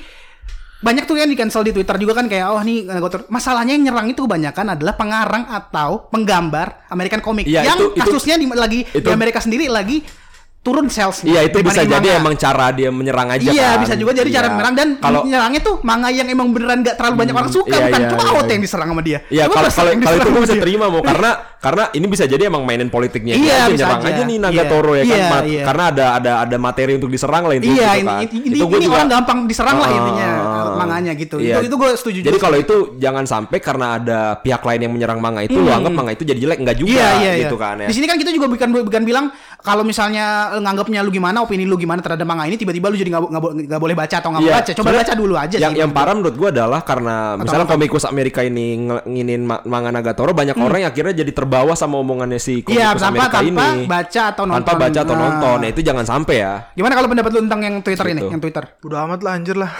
banyak 0.79 1.03
tuh 1.03 1.15
yang 1.15 1.27
di 1.27 1.35
cancel 1.35 1.63
di 1.63 1.71
Twitter 1.71 1.95
juga 1.95 2.11
kan 2.13 2.27
kayak 2.27 2.47
oh 2.49 2.59
nih 2.59 2.87
masalahnya 3.27 3.75
yang 3.75 3.87
nyerang 3.87 4.07
itu 4.09 4.23
kebanyakan 4.23 4.75
adalah 4.75 4.95
pengarang 4.95 5.47
atau 5.47 6.11
penggambar 6.11 6.91
American 6.91 7.19
Comic 7.21 7.47
Iya, 7.47 7.63
yang 7.65 7.75
itu- 7.77 7.91
itu- 7.93 8.03
kasusnya 8.03 8.35
di, 8.35 8.47
lagi 8.49 8.81
di 8.83 8.91
itu- 8.97 9.07
Amerika 9.09 9.39
sendiri 9.39 9.67
lagi 9.67 10.03
turun 10.63 10.87
sales 10.87 11.27
Iya 11.27 11.43
itu 11.43 11.59
bisa 11.59 11.83
jadi 11.83 12.09
emang 12.17 12.39
cara 12.39 12.71
dia 12.71 12.87
menyerang 12.89 13.29
aja 13.29 13.43
Iya 13.45 13.75
kan. 13.75 13.83
bisa 13.83 13.95
juga 13.99 14.15
jadi 14.15 14.31
cara 14.31 14.47
Iya. 14.47 14.53
menyerang 14.53 14.75
dan 14.75 14.89
kalau 14.97 15.21
menyerangnya 15.27 15.61
tuh 15.61 15.83
manga 15.83 16.07
yang 16.07 16.25
emang 16.25 16.55
beneran 16.55 16.81
gak 16.81 16.95
terlalu 16.95 17.15
banyak 17.19 17.35
orang 17.35 17.51
suka 17.51 17.67
iya, 17.69 17.83
bukan 17.85 17.99
iya, 17.99 18.09
cuma 18.09 18.23
iya, 18.23 18.31
iya. 18.33 18.47
yang 18.49 18.63
diserang 18.63 18.89
sama 18.89 19.03
dia. 19.03 19.19
Iya 19.27 19.45
kalau 19.49 19.69
kalau 19.75 19.91
itu 20.15 20.29
gue 20.31 20.43
bisa 20.47 20.57
terima 20.57 20.87
mau 20.87 21.03
karena 21.03 21.31
karena 21.59 21.85
ini 21.93 22.07
bisa 22.07 22.25
jadi 22.25 22.43
emang 22.47 22.63
mainin 22.63 22.87
politiknya 22.89 23.35
Iya, 23.35 23.43
dia 23.43 23.55
aja, 23.57 23.67
bisa 23.69 23.83
nyerang 23.83 24.01
aja. 24.01 24.09
aja 24.09 24.23
nih 24.23 24.37
Nagatoro 24.39 24.93
ya 24.93 25.03
kan 25.03 25.19
Iya, 25.19 25.39
iya. 25.45 25.63
karena 25.67 25.85
ada 25.91 26.07
ada 26.15 26.33
ada 26.41 26.57
materi 26.59 26.93
untuk 26.95 27.11
diserang 27.11 27.43
lah 27.43 27.55
intinya 27.55 27.75
Iya, 27.75 27.91
gitu 27.91 27.99
ini, 27.99 28.07
kan. 28.07 28.23
ini, 28.23 28.39
Itu 28.53 28.65
ini 28.69 28.79
juga- 28.81 28.97
orang 28.97 29.11
gampang 29.13 29.39
diserang 29.45 29.77
lah 29.77 29.89
Ah, 29.89 29.99
intinya 29.99 30.29
ah, 30.31 30.75
manganya 30.77 31.13
gitu. 31.13 31.37
iya. 31.39 31.59
Itu 31.59 31.67
itu 31.67 31.77
gue 31.77 31.91
setuju 31.93 32.19
Jadi 32.25 32.39
kalau 32.39 32.57
itu 32.57 32.77
jangan 32.97 33.25
sampai 33.25 33.59
karena 33.59 33.87
ada 33.97 34.19
pihak 34.37 34.63
lain 34.63 34.81
yang 34.81 34.93
menyerang 34.93 35.19
manga 35.19 35.43
itu 35.43 35.55
lu 35.55 35.69
anggap 35.69 35.91
manga 35.91 36.13
itu 36.13 36.23
jadi 36.23 36.39
jelek 36.41 36.59
enggak 36.61 36.79
juga 36.79 36.91
Hmm. 36.93 37.03
Iya, 37.03 37.11
iya, 37.21 37.33
gitu 37.43 37.57
iya. 37.57 37.65
kan 37.65 37.75
ya. 37.77 37.89
Di 37.91 37.95
sini 37.95 38.07
kan 38.07 38.17
kita 38.17 38.31
juga 38.31 38.47
bukan 38.47 38.69
bukan 38.87 39.03
bilang 39.03 39.27
kalau 39.59 39.83
misalnya 39.83 40.52
nganggapnya 40.55 41.01
lu 41.01 41.09
gimana, 41.09 41.39
opini 41.39 41.63
lu 41.63 41.75
gimana 41.75 41.99
terhadap 41.99 42.23
manga 42.23 42.45
ini 42.45 42.55
tiba-tiba 42.55 42.87
lu 42.87 42.95
jadi 42.95 43.09
nggak 43.09 43.23
nggak 43.25 43.41
bo- 43.41 43.55
nggak 43.55 43.81
boleh 43.81 43.95
baca 43.95 44.15
atau 44.15 44.29
nggak 44.29 44.43
Iya, 44.43 44.53
baca. 44.53 44.71
Coba 44.75 44.91
baca 44.95 45.13
dulu 45.15 45.35
aja 45.35 45.57
yang 45.57 45.71
sih. 45.71 45.79
yang 45.79 45.91
parah 45.91 46.13
menurut 46.13 46.35
gua 46.35 46.49
adalah 46.51 46.81
karena 46.81 47.15
misalnya 47.37 47.65
apa? 47.65 47.73
komikus 47.73 48.05
Amerika 48.05 48.41
ini 48.41 48.77
nginin 49.03 49.43
ma- 49.43 49.63
manga 49.63 49.89
Nagatoro 49.89 50.33
banyak 50.33 50.53
orang 50.55 50.79
yang 50.81 50.91
akhirnya 50.91 51.15
jadi 51.15 51.33
terbawa 51.33 51.73
sama 51.73 51.97
omongannya 51.97 52.37
si 52.37 52.61
Hmm. 52.61 52.69
Iya, 52.69 52.91
komikus 52.91 53.01
tanpa 53.01 53.09
Amerika 53.09 53.37
tanpa 53.39 53.65
ini 53.71 53.87
baca 53.87 54.23
atau 54.27 54.45
nonton. 54.45 54.59
tanpa 54.59 54.73
baca 54.83 54.99
atau 55.01 55.15
Nah. 55.15 55.23
nonton 55.23 55.59
ya 55.59 55.69
itu 55.71 55.81
jangan 55.81 56.05
sampai 56.05 56.37
ya 56.37 56.53
Gimana 56.73 56.93
kalau 56.93 57.09
pendapat 57.09 57.31
lu 57.31 57.41
tentang 57.43 57.61
yang 57.61 57.77
Twitter 57.79 58.07
ini, 58.09 58.19
Gitu. 58.19 58.29
yang 58.29 58.41
Twitter? 58.41 58.65
Udah 58.83 58.99
amat 59.05 59.21
lah 59.21 59.33
anjir 59.33 59.55
lah. 59.55 59.71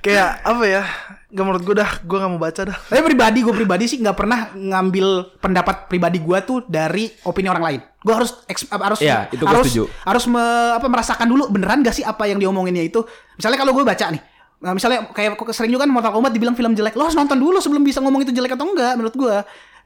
Kayak 0.00 0.40
apa 0.40 0.64
ya? 0.64 0.82
Gak 1.30 1.44
menurut 1.46 1.62
gue 1.62 1.78
dah, 1.78 1.90
gue 2.02 2.16
gak 2.18 2.30
mau 2.30 2.42
baca 2.42 2.60
dah. 2.66 2.76
Tapi 2.76 3.00
pribadi 3.00 3.38
gue 3.40 3.54
pribadi 3.54 3.84
sih 3.86 3.98
nggak 3.98 4.16
pernah 4.18 4.50
ngambil 4.50 5.38
pendapat 5.38 5.86
pribadi 5.86 6.18
gue 6.18 6.38
tuh 6.42 6.66
dari 6.66 7.06
opini 7.22 7.46
orang 7.46 7.64
lain. 7.64 7.80
Gue 8.02 8.14
harus 8.14 8.34
eks- 8.44 8.66
apa, 8.66 8.90
harus 8.90 8.98
Iya, 8.98 9.30
itu 9.30 9.46
gua 9.46 9.54
harus 9.54 9.70
setuju. 9.70 9.84
harus 10.02 10.24
me- 10.26 10.74
apa 10.74 10.86
merasakan 10.86 11.26
dulu 11.26 11.46
beneran 11.46 11.80
gak 11.80 11.94
sih 11.94 12.02
apa 12.02 12.26
yang 12.26 12.36
diomonginnya 12.36 12.82
itu. 12.82 13.06
Misalnya 13.38 13.62
kalau 13.62 13.70
gue 13.70 13.86
baca 13.86 14.06
nih, 14.10 14.18
nah, 14.58 14.74
misalnya 14.74 15.06
kayak 15.10 15.38
sering 15.50 15.70
juga 15.70 15.86
kan 15.86 15.94
Mortal 15.94 16.10
Kombat 16.10 16.34
dibilang 16.34 16.58
film 16.58 16.74
jelek, 16.74 16.98
lo 16.98 17.06
harus 17.06 17.14
nonton 17.14 17.38
dulu 17.38 17.62
sebelum 17.62 17.80
bisa 17.80 18.02
ngomong 18.02 18.26
itu 18.26 18.34
jelek 18.34 18.58
atau 18.58 18.66
enggak 18.66 18.98
menurut 18.98 19.14
gue. 19.14 19.36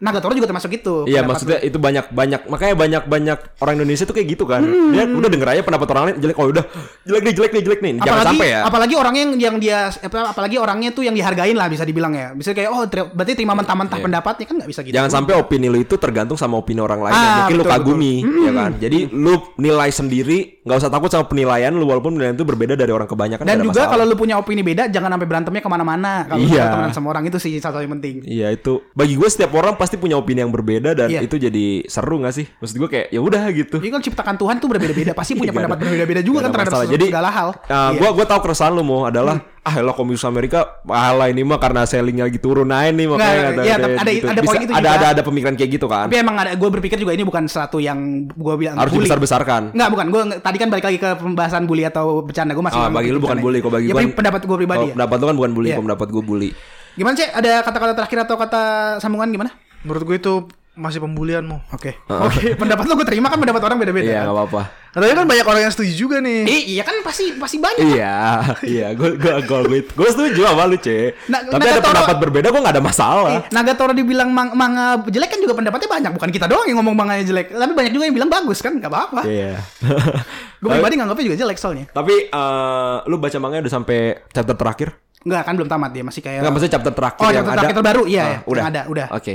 Nagatoro 0.04 0.36
juga 0.36 0.44
termasuk 0.46 0.70
itu. 0.70 1.08
Iya 1.08 1.24
maksudnya 1.24 1.58
itu 1.58 1.80
banyak 1.80 2.12
banyak 2.12 2.40
makanya 2.44 2.74
banyak 2.76 3.02
banyak 3.08 3.38
orang 3.58 3.74
Indonesia 3.74 4.04
tuh 4.04 4.12
kayak 4.12 4.36
gitu 4.36 4.44
kan. 4.44 4.60
Dia 4.92 5.08
udah 5.08 5.30
denger 5.32 5.48
aja 5.48 5.62
pendapat 5.64 5.88
orang 5.90 6.02
lain 6.04 6.16
jelek 6.20 6.36
oh 6.36 6.52
udah 6.52 6.64
jelek 7.02 7.22
nih 7.24 7.32
jelek 7.32 7.50
nih 7.50 7.62
jelek 7.64 7.80
nih. 7.80 7.92
Jangan 7.96 8.12
apalagi 8.12 8.28
sampai 8.28 8.46
ya. 8.46 8.60
apalagi 8.62 8.94
orangnya 8.94 9.22
yang 9.22 9.32
yang 9.40 9.56
dia 9.56 9.78
apa 9.88 10.18
apalagi 10.28 10.56
orangnya 10.60 10.90
tuh 10.92 11.02
yang 11.02 11.16
dihargain 11.16 11.56
lah 11.56 11.72
bisa 11.72 11.82
dibilang 11.82 12.12
ya. 12.12 12.36
Bisa 12.36 12.52
kayak 12.52 12.68
oh 12.68 12.84
ter- 12.84 13.08
berarti 13.08 13.32
terima 13.32 13.56
mentah-mentah 13.56 13.96
pendapatnya 13.96 14.44
kan 14.44 14.54
nggak 14.60 14.68
bisa 14.68 14.80
gitu. 14.82 14.92
Iya. 14.92 14.98
Jangan 15.00 15.10
sampai 15.14 15.32
opini 15.34 15.66
lu 15.66 15.80
itu 15.80 15.96
tergantung 15.96 16.36
sama 16.36 16.60
opini 16.60 16.78
orang 16.78 17.00
lain 17.00 17.10
Ah, 17.10 17.22
yang 17.22 17.36
mungkin 17.40 17.56
lu 17.56 17.64
betul, 17.64 17.72
kagumi, 17.72 18.14
ya 18.20 18.52
kan? 18.52 18.70
Jadi 18.76 18.98
lu 19.08 19.34
nilai 19.56 19.88
sendiri, 19.88 20.38
nggak 20.60 20.76
usah 20.76 20.90
takut 20.92 21.08
sama 21.08 21.24
penilaian 21.24 21.72
lu 21.72 21.86
walaupun 21.86 22.12
penilaian 22.12 22.34
itu 22.34 22.44
berbeda 22.44 22.74
dari 22.74 22.92
orang 22.92 23.08
kebanyakan. 23.08 23.44
dan 23.44 23.62
juga 23.62 23.86
kalau 23.86 24.04
lu 24.04 24.14
punya 24.14 24.36
opini 24.36 24.60
beda 24.60 24.90
jangan 24.90 25.16
sampai 25.16 25.24
berantemnya 25.24 25.62
ke 25.62 25.70
mana-mana. 25.70 26.26
Kalau 26.26 26.42
Iya. 26.42 26.60
kalau 26.60 26.74
temenan 26.76 26.92
sama 26.92 27.06
orang 27.08 27.24
itu 27.24 27.38
sih 27.38 27.56
satu 27.56 27.78
yang 27.78 27.94
penting. 27.96 28.20
Iya 28.26 28.50
itu. 28.50 28.82
Bagi 28.92 29.14
gue 29.14 29.28
setiap 29.30 29.54
orang 29.54 29.78
pasti 29.78 29.93
pasti 29.94 30.02
punya 30.02 30.18
opini 30.18 30.42
yang 30.42 30.50
berbeda 30.50 30.90
dan 30.92 31.06
Iya. 31.06 31.22
itu 31.22 31.38
jadi 31.38 31.66
seru 31.86 32.18
gak 32.18 32.34
sih? 32.34 32.50
Maksud 32.50 32.74
gue 32.76 32.88
kayak 32.88 33.06
ya 33.08 33.20
udah 33.20 33.46
gitu. 33.48 33.78
Jadi 33.78 33.88
kan 33.88 34.02
ciptakan 34.02 34.34
Tuhan 34.34 34.58
tuh 34.58 34.66
berbeda-beda, 34.66 35.14
pasti 35.14 35.32
punya 35.32 35.48
Nggak 35.54 35.62
pendapat 35.62 35.76
ada- 35.76 35.84
berbeda-beda 35.86 36.20
juga 36.20 36.38
kan 36.40 36.42
ada 36.42 36.54
terhadap 36.58 36.72
masalah. 36.74 36.86
segala 36.90 36.98
Jadi 36.98 37.06
hal. 37.30 37.48
uh, 37.48 37.54
Iya. 37.54 37.78
Hmm. 37.78 37.94
gua 37.94 38.10
gua 38.10 38.26
tahu 38.26 38.40
keresahan 38.42 38.72
lu 38.72 38.82
mau 38.82 39.06
adalah 39.06 39.34
ah 39.62 39.74
lo 39.78 39.92
komunitas 39.92 40.26
Amerika 40.26 40.58
ala 40.84 41.24
ini 41.26 41.40
mah 41.40 41.56
karena 41.56 41.86
sellingnya 41.86 42.26
lagi 42.26 42.36
turun 42.36 42.68
aja 42.68 42.90
nih 42.90 43.06
makanya 43.06 43.22
kata- 43.24 43.38
iya, 43.38 43.46
kayak 43.46 43.78
tapi 43.78 43.94
ada- 43.94 44.12
gitu. 44.12 44.26
ada 44.26 44.40
Bisa- 44.42 44.60
itu 44.60 44.72
ada 44.74 44.88
ada 44.90 45.06
ada 45.14 45.22
pemikiran 45.22 45.54
kayak 45.54 45.70
gitu 45.72 45.86
kan. 45.86 46.06
Tapi 46.06 46.18
emang 46.18 46.36
ada, 46.36 46.50
gue 46.52 46.68
berpikir 46.70 46.98
juga 46.98 47.12
ini 47.12 47.22
bukan 47.22 47.46
sesuatu 47.46 47.78
yang 47.78 47.96
gue 48.26 48.54
bilang 48.58 48.74
Harus 48.74 48.90
bully. 48.90 49.06
dibesar-besarkan. 49.06 49.62
Enggak, 49.70 49.88
bukan. 49.88 50.06
Gue 50.10 50.22
tadi 50.36 50.56
kan 50.58 50.68
balik 50.68 50.84
lagi 50.84 50.98
ke 50.98 51.10
pembahasan 51.14 51.62
bully 51.64 51.86
atau 51.86 52.20
bercanda. 52.20 52.52
Gue 52.52 52.60
masih 52.62 52.76
Ah, 52.76 52.90
bagi 52.90 53.08
lu 53.08 53.16
bukan 53.16 53.38
bercanda. 53.38 53.44
bully 53.46 53.58
kok 53.60 53.70
bagi 53.70 53.86
ya, 53.86 53.94
tapi 53.94 54.06
pendapat 54.10 54.40
gue 54.42 54.56
pribadi 54.58 54.84
ya. 54.84 54.94
pendapat 54.94 55.16
lu 55.16 55.24
kan 55.24 55.36
bukan 55.38 55.52
bully, 55.54 55.68
Iya. 55.70 55.78
pendapat 55.78 56.08
gue 56.10 56.22
bully. 56.22 56.50
Gimana 56.94 57.14
sih? 57.16 57.26
Ada 57.26 57.52
kata-kata 57.60 57.92
terakhir 57.96 58.18
atau 58.22 58.36
kata 58.36 58.62
sambungan 58.98 59.26
gimana? 59.28 59.50
Menurut 59.84 60.02
gue 60.02 60.16
itu 60.16 60.34
masih 60.74 60.98
pembulianmu. 60.98 61.70
Oke. 61.70 62.02
Oke, 62.26 62.58
pendapat 62.58 62.82
lu 62.84 62.96
gue 62.96 63.06
terima 63.06 63.30
kan 63.30 63.38
pendapat 63.38 63.62
orang 63.62 63.78
beda-beda. 63.78 64.02
Iya, 64.02 64.14
kan? 64.16 64.24
nggak 64.24 64.36
apa-apa. 64.36 64.62
Tapi 64.90 65.04
kan 65.08 65.26
banyak 65.26 65.42
orang 65.44 65.60
yang 65.60 65.70
setuju 65.70 65.92
juga 65.92 66.16
nih. 66.18 66.42
Eh, 66.44 66.62
iya 66.68 66.82
kan 66.82 66.94
pasti 67.00 67.34
pasti 67.34 67.58
banyak. 67.58 67.82
Iya, 67.94 68.18
iya, 68.62 68.86
gue 68.90 69.14
gue 69.14 69.34
gue 69.40 69.58
gue 69.64 69.80
gue 69.84 70.08
setuju 70.08 70.40
sama 70.44 70.66
lu, 70.66 70.74
Ce. 70.76 71.14
Nah, 71.26 71.42
Tapi 71.42 71.62
ada 71.62 71.78
Nagatoro- 71.78 71.94
pendapat 71.94 72.16
berbeda, 72.20 72.46
gue 72.48 72.60
nggak 72.62 72.74
ada 72.74 72.82
masalah. 72.82 73.26
Eh, 73.28 73.42
Nagatoro 73.50 73.90
dibilang 73.92 74.30
mang- 74.30 74.54
manga 74.54 75.02
jelek 75.04 75.30
kan 75.30 75.38
juga 75.38 75.54
pendapatnya 75.54 75.86
banyak. 75.88 76.10
Bukan 76.10 76.30
kita 76.30 76.46
doang 76.46 76.66
yang 76.66 76.78
ngomong 76.78 76.94
manganya 76.96 77.22
jelek. 77.24 77.50
Tapi 77.50 77.72
banyak 77.72 77.90
juga 77.90 78.04
yang 78.06 78.14
bilang 78.14 78.30
bagus 78.30 78.58
kan, 78.58 78.74
nggak 78.74 78.86
apa-apa. 78.88 79.20
Iya. 79.26 79.58
Gue 80.62 80.70
pribadi 80.70 80.94
nganggapnya 80.96 81.24
juga 81.26 81.38
jelek 81.38 81.58
soalnya. 81.60 81.86
Tapi 81.90 82.14
eh, 82.30 82.96
lu 83.04 83.18
baca 83.18 83.38
manganya 83.38 83.62
udah 83.66 83.74
sampai 83.74 83.98
chapter 84.30 84.54
terakhir? 84.54 84.88
Enggak 85.22 85.42
kan 85.42 85.54
belum 85.54 85.66
tamat 85.66 85.90
dia 85.90 86.02
masih 86.02 86.20
kayak 86.20 86.38
Enggak, 86.38 86.52
maksudnya 86.52 86.74
chapter 86.74 86.92
terakhir 86.92 87.18
Oh, 87.20 87.30
yang 87.30 87.36
chapter 87.40 87.50
ada. 87.50 87.60
terakhir 87.62 87.76
terbaru, 87.78 88.02
iya, 88.04 88.18
Ah, 88.18 88.26
iya. 88.26 88.38
udah. 88.44 88.62
Yang 88.62 88.70
ada, 88.70 88.82
udah. 88.86 89.06
Oke. 89.10 89.34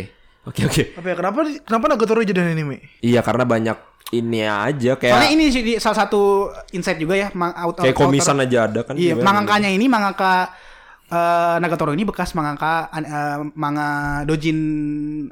Oke, 0.50 0.66
oke. 0.66 0.84
Apa 0.98 1.08
ya? 1.08 1.16
Kenapa 1.16 1.40
kenapa 1.62 1.86
Nagatoro 1.88 2.26
jadi 2.26 2.42
anime? 2.42 2.82
Iya, 3.00 3.22
karena 3.22 3.46
banyak 3.46 3.78
ini 4.10 4.42
aja 4.42 4.98
kayak 4.98 5.14
Soalnya 5.14 5.32
ini 5.32 5.44
sih 5.54 5.62
di- 5.62 5.78
salah 5.78 5.98
satu 6.02 6.50
insight 6.74 6.98
juga 6.98 7.14
ya 7.14 7.30
mang, 7.38 7.54
out, 7.54 7.78
kayak 7.78 7.94
out- 7.94 8.02
komisan 8.02 8.34
author- 8.34 8.50
aja 8.50 8.58
ada 8.66 8.82
kan. 8.82 8.98
Iya, 8.98 9.14
gimana? 9.14 9.26
mangakanya 9.30 9.70
ini 9.70 9.86
mangaka 9.86 10.50
eh, 11.06 11.58
Nagatoro 11.58 11.94
ini 11.94 12.06
bekas 12.06 12.34
mangaka 12.34 12.90
an- 12.90 13.06
eh, 13.06 13.38
manga 13.54 13.90
dojin 14.26 14.58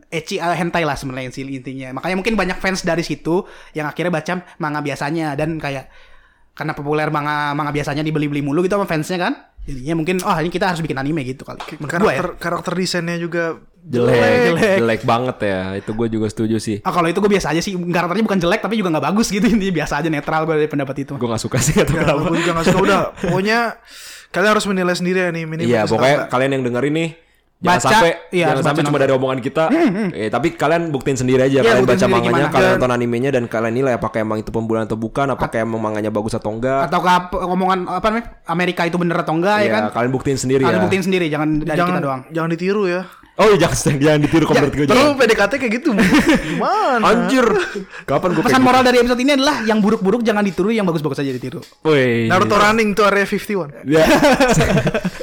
ecchi 0.09 0.38
eh, 0.38 0.53
hentai 0.53 0.82
lah 0.82 0.93
sebenarnya 0.93 1.30
sih 1.30 1.45
intinya. 1.45 1.93
Makanya 1.93 2.15
mungkin 2.18 2.34
banyak 2.34 2.57
fans 2.57 2.82
dari 2.82 3.01
situ 3.01 3.45
yang 3.74 3.86
akhirnya 3.86 4.13
baca 4.13 4.34
manga 4.57 4.82
biasanya 4.82 5.34
dan 5.34 5.57
kayak 5.57 5.89
karena 6.53 6.74
populer 6.74 7.09
manga 7.09 7.53
manga 7.53 7.70
biasanya 7.70 8.01
dibeli-beli 8.01 8.41
mulu 8.41 8.61
gitu 8.61 8.74
sama 8.74 8.86
fansnya 8.86 9.18
kan. 9.18 9.34
Jadinya 9.68 9.99
mungkin 9.99 10.15
oh 10.24 10.38
ini 10.39 10.47
kita 10.47 10.72
harus 10.72 10.80
bikin 10.80 10.95
anime 10.95 11.28
gitu 11.28 11.43
kali. 11.43 11.59
Menurut 11.76 11.99
gua 11.99 12.11
ya. 12.15 12.24
Karakter 12.24 12.28
karakter 12.39 12.72
desainnya 12.72 13.20
juga 13.20 13.59
jelek, 13.84 14.15
jelek, 14.15 14.80
jelek. 14.80 15.01
banget 15.03 15.38
ya. 15.43 15.59
Itu 15.76 15.91
gue 15.91 16.07
juga 16.07 16.32
setuju 16.32 16.55
sih. 16.57 16.80
Ah 16.82 16.95
kalau 16.95 17.07
itu 17.07 17.20
gue 17.20 17.28
biasa 17.28 17.51
aja 17.51 17.59
sih 17.59 17.76
karakternya 17.76 18.24
bukan 18.24 18.39
jelek 18.39 18.63
tapi 18.63 18.80
juga 18.80 18.95
nggak 18.95 19.05
bagus 19.11 19.28
gitu 19.28 19.43
intinya 19.53 19.84
biasa 19.84 19.99
aja 19.99 20.07
netral 20.07 20.47
gue 20.47 20.55
dari 20.55 20.72
pendapat 20.72 20.95
itu. 21.03 21.13
Gue 21.15 21.28
gak 21.28 21.43
suka 21.43 21.59
sih 21.59 21.76
atau 21.78 21.93
Ya, 21.93 22.07
kenapa. 22.07 22.32
gue 22.32 22.39
juga 22.39 22.51
gak 22.55 22.65
suka 22.72 22.80
udah. 22.80 22.99
Pokoknya 23.20 23.59
kalian 24.32 24.51
harus 24.55 24.65
menilai 24.72 24.95
sendiri 24.95 25.20
ya 25.20 25.30
nih 25.36 25.43
minimal. 25.43 25.68
Iya, 25.68 25.82
pokoknya 25.84 26.18
kalian 26.28 26.51
yang 26.55 26.63
dengerin 26.63 26.93
nih 26.95 27.09
jangan 27.58 27.74
Baca, 27.74 27.89
sampai 27.89 28.12
iya, 28.30 28.45
jangan 28.47 28.64
sampai 28.64 28.84
cuma 28.84 28.97
dari 28.97 29.12
omongan 29.12 29.39
kita. 29.39 29.64
Eh, 30.14 30.30
tapi 30.30 30.53
kalian 30.53 30.89
buktiin 30.89 31.18
sendiri 31.18 31.41
aja 31.41 31.58
Iya, 31.58 31.74
kalian 31.74 31.86
baca 31.86 32.05
manganya, 32.05 32.22
gimana. 32.24 32.47
kalian 32.47 32.62
Dan- 32.64 32.76
nonton 32.78 32.93
animenya 32.93 33.30
dan 33.32 33.43
kalian 33.45 33.74
nilai 33.74 33.93
apakah 33.93 34.20
emang 34.20 34.38
itu 34.38 34.49
pembulian 34.49 34.86
atau 34.86 34.93
bukan, 34.93 35.26
apakah 35.28 35.58
emang 35.58 35.82
manganya 35.82 36.08
bagus 36.08 36.32
atau 36.32 36.49
enggak. 36.49 36.86
Ataukah 36.86 37.16
p- 37.28 37.41
ngomongan 37.41 37.80
apa 37.88 38.05
namanya 38.08 38.26
Amerika 38.45 38.82
itu 38.84 38.95
bener 38.95 39.18
atau 39.18 39.34
enggak 39.34 39.58
ya 39.58 39.64
Iya, 39.64 39.74
kan? 39.74 39.84
kalian 39.91 40.12
buktiin 40.12 40.38
sendiri 40.38 40.62
Kalian 40.62 40.78
ya. 40.78 40.84
buktiin 40.84 41.03
sendiri 41.03 41.26
jangan 41.28 41.49
dari 41.60 41.74
jangan 41.76 41.91
kita 41.91 42.01
doang. 42.03 42.22
jangan 42.30 42.49
ditiru 42.51 42.84
ya. 42.86 43.01
Oh 43.38 43.45
iya 43.47 43.58
jangan 43.60 43.78
jangan 44.05 44.20
ditiru 44.20 44.45
kompet 44.45 44.72
gue. 44.72 44.86
Terus 44.86 45.14
PDKT 45.16 45.53
kayak 45.55 45.74
gitu. 45.76 45.89
Gimana? 46.53 47.01
Anjir. 47.03 47.45
Kapan 48.03 48.30
gue 48.34 48.41
Pesan 48.41 48.62
moral 48.62 48.82
dari 48.82 48.97
episode 48.97 49.18
ini 49.20 49.34
adalah 49.34 49.62
yang 49.62 49.78
buruk-buruk 49.78 50.22
jangan 50.22 50.41
ditiru, 50.41 50.70
yang 50.70 50.86
bagus-bagus 50.86 51.22
aja 51.22 51.30
ditiru. 51.30 51.62
Woi. 51.82 52.26
Naruto 52.26 52.53
running 52.53 52.93
tuh 52.93 53.05
area 53.05 53.26
51. 53.26 53.82
Ya. 53.84 54.05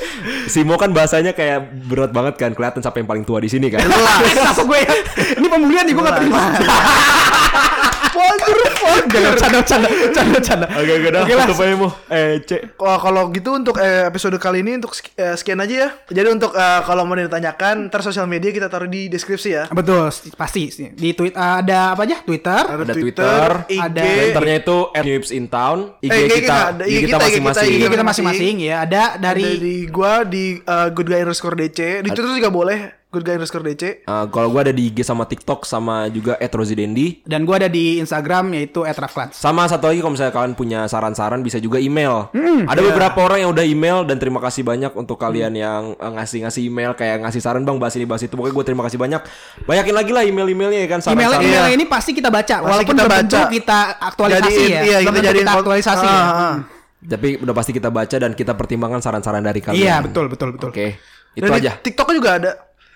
Simo 0.48 0.74
kan 0.76 0.90
bahasanya 0.92 1.32
kayak 1.32 1.72
berat 1.88 2.10
banget 2.12 2.34
kan 2.40 2.50
kelihatan 2.52 2.80
siapa 2.80 3.00
yang 3.00 3.08
paling 3.08 3.24
tua 3.24 3.38
di 3.40 3.48
sini 3.48 3.68
kan. 3.72 3.82
Kenapa 3.84 4.62
gue 4.64 4.78
ya? 4.78 4.94
Ini 5.40 5.46
pembulian 5.48 5.84
nih 5.88 5.94
gue 5.96 6.04
gak 6.04 6.16
terima. 6.20 6.40
Wajar, 8.14 8.56
wajar. 8.78 9.32
Canda, 9.36 9.60
canda, 9.66 9.88
canda, 10.14 10.38
canda. 10.38 10.66
Oke 10.78 10.92
oke 11.02 11.08
dah. 11.10 11.22
Oke 11.26 11.34
lah. 11.34 11.46
Tutup 11.50 11.62
aja, 11.66 11.74
Mo. 11.74 11.88
Eh, 12.08 12.32
Cek. 12.46 12.60
Kalau 12.78 13.22
gitu 13.34 13.50
untuk 13.50 13.76
eh, 13.82 14.06
episode 14.06 14.38
kali 14.38 14.62
ini 14.62 14.78
untuk 14.78 14.94
eh, 15.18 15.34
sekian 15.34 15.58
aja 15.58 15.74
ya. 15.74 15.88
Jadi 16.06 16.28
untuk 16.30 16.54
eh, 16.54 16.80
kalau 16.86 17.02
mau 17.02 17.18
ditanyakan, 17.18 17.90
ntar 17.90 18.06
sosial 18.06 18.30
media 18.30 18.54
kita 18.54 18.70
taruh 18.70 18.86
di 18.86 19.10
deskripsi 19.10 19.48
ya. 19.50 19.64
Betul, 19.70 20.08
pasti 20.38 20.70
di 20.94 21.10
tweet 21.12 21.34
ada 21.34 21.92
apa 21.98 22.06
aja? 22.06 22.22
Twitter, 22.22 22.62
Ada, 22.64 22.82
Ada 22.86 22.94
Twitter, 22.94 23.02
Twitter, 23.02 23.50
IG, 23.68 23.80
ada 23.82 24.02
Twitternya 24.04 24.56
itu 24.62 24.78
@newipsintown, 24.94 25.78
IG 26.00 26.10
Eh, 26.10 26.18
IG 26.24 26.30
kita, 26.44 26.58
IG 26.78 26.86
IG 26.86 26.94
kita 26.94 26.94
kita, 26.94 26.94
IG 26.94 27.04
kita, 27.04 27.18
masing-masing. 27.18 27.70
IG 27.74 27.84
kita 27.90 28.04
masing-masing. 28.04 28.54
ya. 28.62 28.76
Ada 28.86 29.02
dari 29.18 29.44
dari, 29.58 29.76
gua 29.90 30.22
di 30.22 30.58
eh, 30.58 30.88
good 30.94 31.08
guy 31.08 31.20
underscore 31.24 31.56
DC. 31.58 32.04
Di 32.04 32.08
Twitter 32.14 32.34
juga 32.38 32.50
boleh 32.50 33.03
good 33.14 33.22
guy 33.22 33.34
underscore 33.34 33.62
DC. 33.62 34.02
Uh, 34.02 34.26
kalau 34.26 34.50
gua 34.50 34.60
ada 34.60 34.70
di 34.70 34.90
IG 34.90 35.00
sama 35.00 35.22
TikTok 35.22 35.62
sama 35.62 36.10
juga 36.10 36.34
@rosidendi. 36.36 37.22
dan 37.24 37.42
gue 37.42 37.54
ada 37.54 37.66
di 37.66 37.96
Instagram 37.96 38.50
yaitu 38.52 38.82
@rafklans. 38.82 39.36
Sama 39.36 39.62
satu 39.64 39.86
lagi 39.86 39.98
kalau 39.98 40.12
misalnya 40.12 40.32
kalian 40.32 40.52
punya 40.52 40.80
saran-saran 40.84 41.38
bisa 41.38 41.56
juga 41.56 41.78
email. 41.78 42.26
Hmm, 42.30 42.66
ada 42.66 42.76
iya. 42.76 42.88
beberapa 42.88 43.18
orang 43.20 43.38
yang 43.38 43.50
udah 43.50 43.62
email 43.62 44.02
dan 44.02 44.18
terima 44.18 44.40
kasih 44.40 44.60
banyak 44.60 44.90
untuk 44.92 45.14
kalian 45.14 45.54
yang 45.54 45.94
uh, 45.94 46.12
ngasih-ngasih 46.12 46.62
email 46.64 46.90
kayak 46.92 47.22
ngasih 47.22 47.38
saran 47.38 47.62
bang 47.62 47.78
bahas 47.78 47.94
ini 47.94 48.04
bahas 48.04 48.20
itu. 48.20 48.34
Pokoknya 48.34 48.52
gue 48.52 48.64
terima 48.66 48.82
kasih 48.82 48.98
banyak. 48.98 49.20
Banyakin 49.62 49.94
lagi 49.94 50.10
lah 50.10 50.22
email-emailnya 50.24 50.80
ya 50.82 50.88
kan 50.90 51.00
Email 51.06 51.30
saran-saran. 51.30 51.46
email 51.46 51.64
Iya. 51.64 51.72
ini 51.72 51.84
pasti 51.84 52.10
kita 52.10 52.28
baca 52.28 52.56
walaupun 52.60 52.82
kita 52.88 53.02
belum 53.02 53.18
tentu 53.20 53.36
baca. 53.36 53.48
kita 53.48 53.78
aktualisasi 54.02 54.50
Jadiin- 54.50 54.72
ya. 54.72 54.82
iya, 54.82 54.98
kita 55.00 55.18
jadiin 55.22 55.40
kita 55.40 55.52
aktualisasi 55.54 56.02
Ah, 56.02 56.10
ya. 56.10 56.24
ah. 56.26 56.56
Tapi 57.04 57.28
udah 57.36 57.52
pasti 57.52 57.70
kita 57.70 57.88
baca 57.88 58.16
dan 58.16 58.32
kita 58.32 58.52
pertimbangkan 58.52 58.98
saran-saran 58.98 59.40
dari 59.40 59.60
kalian. 59.60 59.76
Iya, 59.78 59.96
betul 60.00 60.26
betul 60.26 60.56
betul. 60.56 60.72
Oke. 60.72 60.96
Itu 61.32 61.44
Dan 61.44 61.58
di 61.58 61.66
aja. 61.66 61.72
TikTok 61.76 62.08
juga 62.10 62.30
ada. 62.38 62.50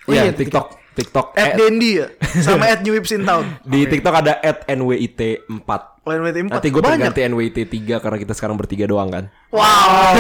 Oh 0.09 0.13
iya, 0.13 0.25
Iya, 0.25 0.33
TikTok, 0.33 0.67
TikTok. 0.97 1.37
At 1.37 1.53
Eh, 1.53 1.55
Dendi 1.55 2.01
ya. 2.01 2.09
Sama 2.41 2.65
at 2.73 2.81
New 2.81 2.97
Whips 2.97 3.13
in 3.13 3.23
Town. 3.23 3.45
di 3.63 3.85
TikTok 3.85 4.15
ada 4.17 4.41
@nwit4. 4.67 5.71
Lain 6.03 6.21
WT 6.25 6.39
4. 6.49 6.49
Nanti 6.49 6.69
gue 6.73 6.81
ganti 6.81 7.21
NWT3 7.21 7.77
karena 8.01 8.17
kita 8.17 8.33
sekarang 8.33 8.57
bertiga 8.57 8.89
doang 8.89 9.13
kan. 9.13 9.25
Wow. 9.53 10.17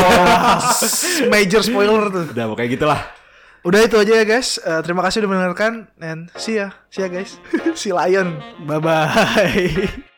Major 1.33 1.65
spoiler 1.65 2.13
tuh. 2.13 2.25
Udah 2.29 2.45
pokoknya 2.47 2.69
gitulah. 2.69 3.01
Udah 3.65 3.81
itu 3.83 3.97
aja 3.97 4.13
ya 4.15 4.25
guys. 4.25 4.61
Eh, 4.61 4.81
terima 4.85 5.01
kasih 5.01 5.25
udah 5.25 5.31
mendengarkan 5.33 5.73
and 5.99 6.29
see 6.37 6.61
ya. 6.61 6.77
See 6.93 7.01
ya 7.01 7.09
guys. 7.09 7.41
si 7.81 7.89
Lion. 7.89 8.37
Bye 8.69 8.81
bye. 8.85 10.13